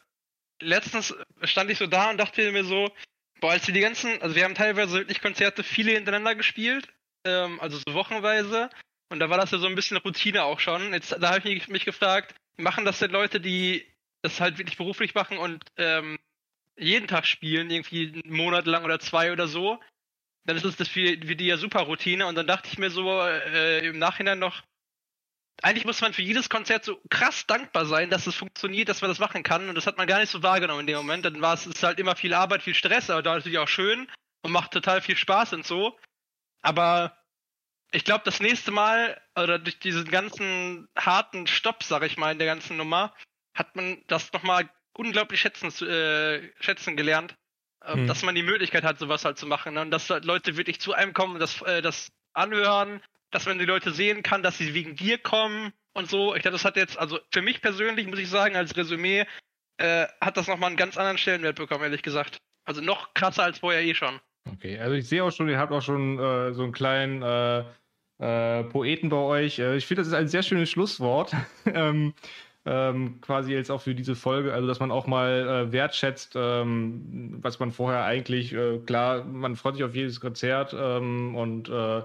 letztens 0.63 1.13
stand 1.43 1.69
ich 1.69 1.77
so 1.77 1.87
da 1.87 2.09
und 2.09 2.17
dachte 2.17 2.51
mir 2.51 2.63
so, 2.63 2.89
boah, 3.43 3.51
als 3.51 3.67
wir 3.67 3.73
die 3.73 3.81
ganzen, 3.81 4.21
also 4.21 4.35
wir 4.35 4.45
haben 4.45 4.55
teilweise 4.55 4.99
wirklich 4.99 5.21
Konzerte 5.21 5.63
viele 5.63 5.91
hintereinander 5.91 6.33
gespielt, 6.33 6.87
ähm, 7.25 7.59
also 7.59 7.77
so 7.77 7.93
wochenweise. 7.93 8.69
Und 9.09 9.19
da 9.19 9.29
war 9.29 9.37
das 9.37 9.51
ja 9.51 9.57
so 9.57 9.67
ein 9.67 9.75
bisschen 9.75 9.97
Routine 9.97 10.45
auch 10.45 10.61
schon. 10.61 10.93
Jetzt, 10.93 11.11
da 11.11 11.35
habe 11.35 11.49
ich 11.49 11.67
mich, 11.67 11.83
gefragt, 11.83 12.33
machen 12.55 12.85
das 12.85 12.99
denn 12.99 13.11
Leute, 13.11 13.41
die 13.41 13.85
das 14.21 14.39
halt 14.39 14.59
wirklich 14.59 14.77
beruflich 14.77 15.13
machen 15.13 15.37
und 15.37 15.61
ähm, 15.75 16.17
jeden 16.77 17.09
Tag 17.09 17.27
spielen, 17.27 17.69
irgendwie 17.69 18.21
einen 18.23 18.33
Monat 18.33 18.65
lang 18.65 18.85
oder 18.85 19.01
zwei 19.01 19.33
oder 19.33 19.49
so, 19.49 19.77
dann 20.45 20.55
ist 20.55 20.79
das 20.79 20.87
für, 20.87 21.17
für 21.17 21.35
die 21.35 21.47
ja 21.47 21.57
super 21.57 21.81
Routine. 21.81 22.27
Und 22.27 22.35
dann 22.35 22.47
dachte 22.47 22.69
ich 22.71 22.77
mir 22.77 22.91
so 22.91 23.21
äh, 23.21 23.85
im 23.85 23.99
Nachhinein 23.99 24.39
noch, 24.39 24.63
eigentlich 25.61 25.85
muss 25.85 26.01
man 26.01 26.13
für 26.13 26.21
jedes 26.21 26.49
Konzert 26.49 26.83
so 26.83 26.99
krass 27.09 27.45
dankbar 27.45 27.85
sein, 27.85 28.09
dass 28.09 28.27
es 28.27 28.35
funktioniert, 28.35 28.89
dass 28.89 29.01
man 29.01 29.09
das 29.09 29.19
machen 29.19 29.43
kann. 29.43 29.69
Und 29.69 29.75
das 29.75 29.87
hat 29.87 29.97
man 29.97 30.07
gar 30.07 30.19
nicht 30.19 30.31
so 30.31 30.43
wahrgenommen 30.43 30.81
in 30.81 30.87
dem 30.87 30.97
Moment. 30.97 31.25
Dann 31.25 31.41
war 31.41 31.53
es 31.53 31.65
ist 31.65 31.83
halt 31.83 31.99
immer 31.99 32.15
viel 32.15 32.33
Arbeit, 32.33 32.63
viel 32.63 32.73
Stress, 32.73 33.09
aber 33.09 33.21
da 33.21 33.35
natürlich 33.35 33.59
auch 33.59 33.67
schön 33.67 34.07
und 34.41 34.51
macht 34.51 34.71
total 34.71 35.01
viel 35.01 35.15
Spaß 35.15 35.53
und 35.53 35.65
so. 35.65 35.97
Aber 36.61 37.17
ich 37.91 38.03
glaube, 38.03 38.23
das 38.25 38.39
nächste 38.39 38.71
Mal, 38.71 39.21
oder 39.35 39.59
durch 39.59 39.79
diesen 39.79 40.09
ganzen 40.09 40.87
harten 40.97 41.47
Stopp, 41.47 41.83
sag 41.83 42.03
ich 42.03 42.17
mal, 42.17 42.31
in 42.31 42.39
der 42.39 42.47
ganzen 42.47 42.75
Nummer, 42.75 43.13
hat 43.53 43.75
man 43.75 44.03
das 44.07 44.33
nochmal 44.33 44.69
unglaublich 44.93 45.39
schätzen, 45.41 45.67
äh, 45.87 46.51
schätzen 46.59 46.97
gelernt, 46.97 47.35
äh, 47.85 47.93
hm. 47.93 48.07
dass 48.07 48.23
man 48.23 48.35
die 48.35 48.43
Möglichkeit 48.43 48.83
hat, 48.83 48.99
sowas 48.99 49.25
halt 49.25 49.37
zu 49.37 49.45
machen. 49.45 49.75
Ne? 49.75 49.81
Und 49.81 49.91
dass 49.91 50.09
halt 50.09 50.25
Leute 50.25 50.57
wirklich 50.57 50.81
zu 50.81 50.93
einem 50.93 51.13
kommen 51.13 51.35
und 51.35 51.39
das, 51.39 51.61
äh, 51.61 51.81
das 51.81 52.11
anhören, 52.33 53.01
dass 53.33 53.45
man 53.45 53.59
die 53.59 53.65
Leute 53.65 53.91
sehen 53.91 54.23
kann, 54.23 54.43
dass 54.43 54.57
sie 54.57 54.73
wegen 54.73 54.95
dir 54.95 55.17
kommen 55.17 55.73
und 55.93 56.09
so. 56.09 56.35
Ich 56.35 56.41
glaube, 56.41 56.53
das 56.53 56.65
hat 56.65 56.77
jetzt, 56.77 56.97
also 56.97 57.19
für 57.31 57.41
mich 57.41 57.61
persönlich, 57.61 58.07
muss 58.07 58.19
ich 58.19 58.29
sagen, 58.29 58.55
als 58.55 58.75
Resümee, 58.77 59.25
äh, 59.77 60.05
hat 60.21 60.37
das 60.37 60.47
nochmal 60.47 60.67
einen 60.67 60.77
ganz 60.77 60.97
anderen 60.97 61.17
Stellenwert 61.17 61.55
bekommen, 61.55 61.83
ehrlich 61.83 62.03
gesagt. 62.03 62.37
Also 62.65 62.81
noch 62.81 63.13
krasser 63.13 63.43
als 63.43 63.59
vorher 63.59 63.83
eh 63.83 63.95
schon. 63.95 64.19
Okay, 64.51 64.77
also 64.79 64.95
ich 64.95 65.07
sehe 65.07 65.23
auch 65.23 65.31
schon, 65.31 65.49
ihr 65.49 65.57
habt 65.57 65.71
auch 65.71 65.81
schon 65.81 66.19
äh, 66.19 66.53
so 66.53 66.63
einen 66.63 66.71
kleinen 66.73 67.21
äh, 67.21 67.63
äh 68.19 68.63
Poeten 68.65 69.09
bei 69.09 69.17
euch. 69.17 69.59
Äh, 69.59 69.77
ich 69.77 69.85
finde, 69.85 70.01
das 70.01 70.07
ist 70.09 70.13
ein 70.13 70.27
sehr 70.27 70.43
schönes 70.43 70.69
Schlusswort. 70.69 71.33
ähm, 71.65 72.13
ähm, 72.65 73.19
quasi 73.19 73.51
jetzt 73.51 73.71
auch 73.71 73.81
für 73.81 73.95
diese 73.95 74.15
Folge, 74.15 74.53
also 74.53 74.67
dass 74.67 74.79
man 74.79 74.91
auch 74.91 75.05
mal 75.05 75.67
äh, 75.67 75.71
wertschätzt, 75.73 76.33
ähm, 76.35 77.39
was 77.41 77.59
man 77.59 77.71
vorher 77.71 78.05
eigentlich, 78.05 78.53
äh, 78.53 78.79
klar, 78.79 79.25
man 79.25 79.57
freut 79.57 79.75
sich 79.75 79.83
auf 79.83 79.95
jedes 79.95 80.21
Konzert 80.21 80.73
ähm, 80.77 81.35
und 81.35 81.67
äh, 81.67 82.03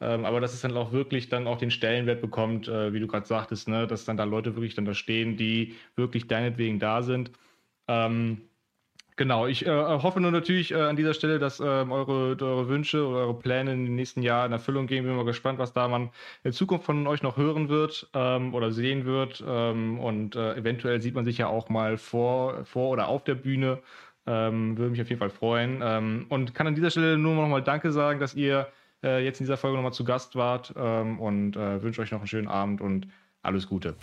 ähm, 0.00 0.24
aber 0.24 0.40
dass 0.40 0.54
es 0.54 0.60
dann 0.62 0.76
auch 0.76 0.92
wirklich 0.92 1.28
dann 1.28 1.46
auch 1.46 1.58
den 1.58 1.70
Stellenwert 1.70 2.20
bekommt, 2.20 2.68
äh, 2.68 2.92
wie 2.92 3.00
du 3.00 3.06
gerade 3.06 3.26
sagtest, 3.26 3.68
ne, 3.68 3.86
dass 3.86 4.04
dann 4.04 4.16
da 4.16 4.24
Leute 4.24 4.56
wirklich 4.56 4.74
dann 4.74 4.84
da 4.84 4.94
stehen, 4.94 5.36
die 5.36 5.76
wirklich 5.96 6.28
deinetwegen 6.28 6.78
da 6.78 7.02
sind. 7.02 7.32
Ähm, 7.88 8.42
Genau, 9.20 9.46
ich 9.46 9.66
äh, 9.66 9.70
hoffe 9.70 10.18
nur 10.18 10.30
natürlich 10.30 10.70
äh, 10.72 10.80
an 10.80 10.96
dieser 10.96 11.12
Stelle, 11.12 11.38
dass 11.38 11.60
ähm, 11.60 11.92
eure, 11.92 12.38
eure 12.40 12.68
Wünsche 12.68 13.06
oder 13.06 13.18
eure 13.18 13.38
Pläne 13.38 13.74
in 13.74 13.84
den 13.84 13.94
nächsten 13.94 14.22
Jahren 14.22 14.46
in 14.46 14.52
Erfüllung 14.52 14.86
gehen. 14.86 15.04
Bin 15.04 15.14
mal 15.14 15.26
gespannt, 15.26 15.58
was 15.58 15.74
da 15.74 15.88
man 15.88 16.08
in 16.42 16.52
Zukunft 16.52 16.86
von 16.86 17.06
euch 17.06 17.22
noch 17.22 17.36
hören 17.36 17.68
wird 17.68 18.08
ähm, 18.14 18.54
oder 18.54 18.72
sehen 18.72 19.04
wird. 19.04 19.44
Ähm, 19.46 20.00
und 20.00 20.36
äh, 20.36 20.54
eventuell 20.54 21.02
sieht 21.02 21.14
man 21.14 21.26
sich 21.26 21.36
ja 21.36 21.48
auch 21.48 21.68
mal 21.68 21.98
vor, 21.98 22.64
vor 22.64 22.88
oder 22.90 23.08
auf 23.08 23.22
der 23.22 23.34
Bühne. 23.34 23.80
Ähm, 24.26 24.78
würde 24.78 24.90
mich 24.92 25.02
auf 25.02 25.08
jeden 25.10 25.20
Fall 25.20 25.30
freuen. 25.30 25.82
Und 26.28 26.54
kann 26.54 26.66
an 26.66 26.74
dieser 26.74 26.90
Stelle 26.90 27.18
nur 27.18 27.34
noch 27.34 27.48
mal 27.48 27.62
Danke 27.62 27.92
sagen, 27.92 28.20
dass 28.20 28.34
ihr 28.34 28.68
äh, 29.02 29.24
jetzt 29.24 29.40
in 29.40 29.44
dieser 29.44 29.56
Folge 29.56 29.76
nochmal 29.76 29.92
zu 29.92 30.04
Gast 30.04 30.36
wart 30.36 30.72
ähm, 30.76 31.20
und 31.20 31.56
äh, 31.56 31.82
wünsche 31.82 32.02
euch 32.02 32.10
noch 32.10 32.20
einen 32.20 32.26
schönen 32.26 32.48
Abend 32.48 32.80
und 32.80 33.08
alles 33.42 33.66
Gute. 33.66 33.96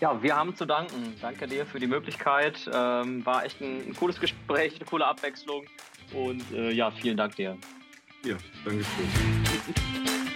Ja, 0.00 0.20
wir 0.22 0.36
haben 0.36 0.56
zu 0.56 0.66
danken. 0.66 1.14
Danke 1.20 1.46
dir 1.46 1.64
für 1.64 1.78
die 1.78 1.86
Möglichkeit. 1.86 2.68
Ähm, 2.72 3.24
war 3.24 3.44
echt 3.44 3.60
ein, 3.60 3.88
ein, 3.88 3.94
cooles 3.94 4.18
Gespräch, 4.18 4.74
eine 4.76 4.84
coole 4.84 5.06
Abwechslung. 5.06 5.64
Und 6.12 6.42
äh, 6.52 6.72
ja, 6.72 6.90
vielen 6.90 7.16
Dank 7.16 7.36
dir. 7.36 7.56
Ja, 8.24 8.36
danke 8.64 8.84
schön. 8.84 10.24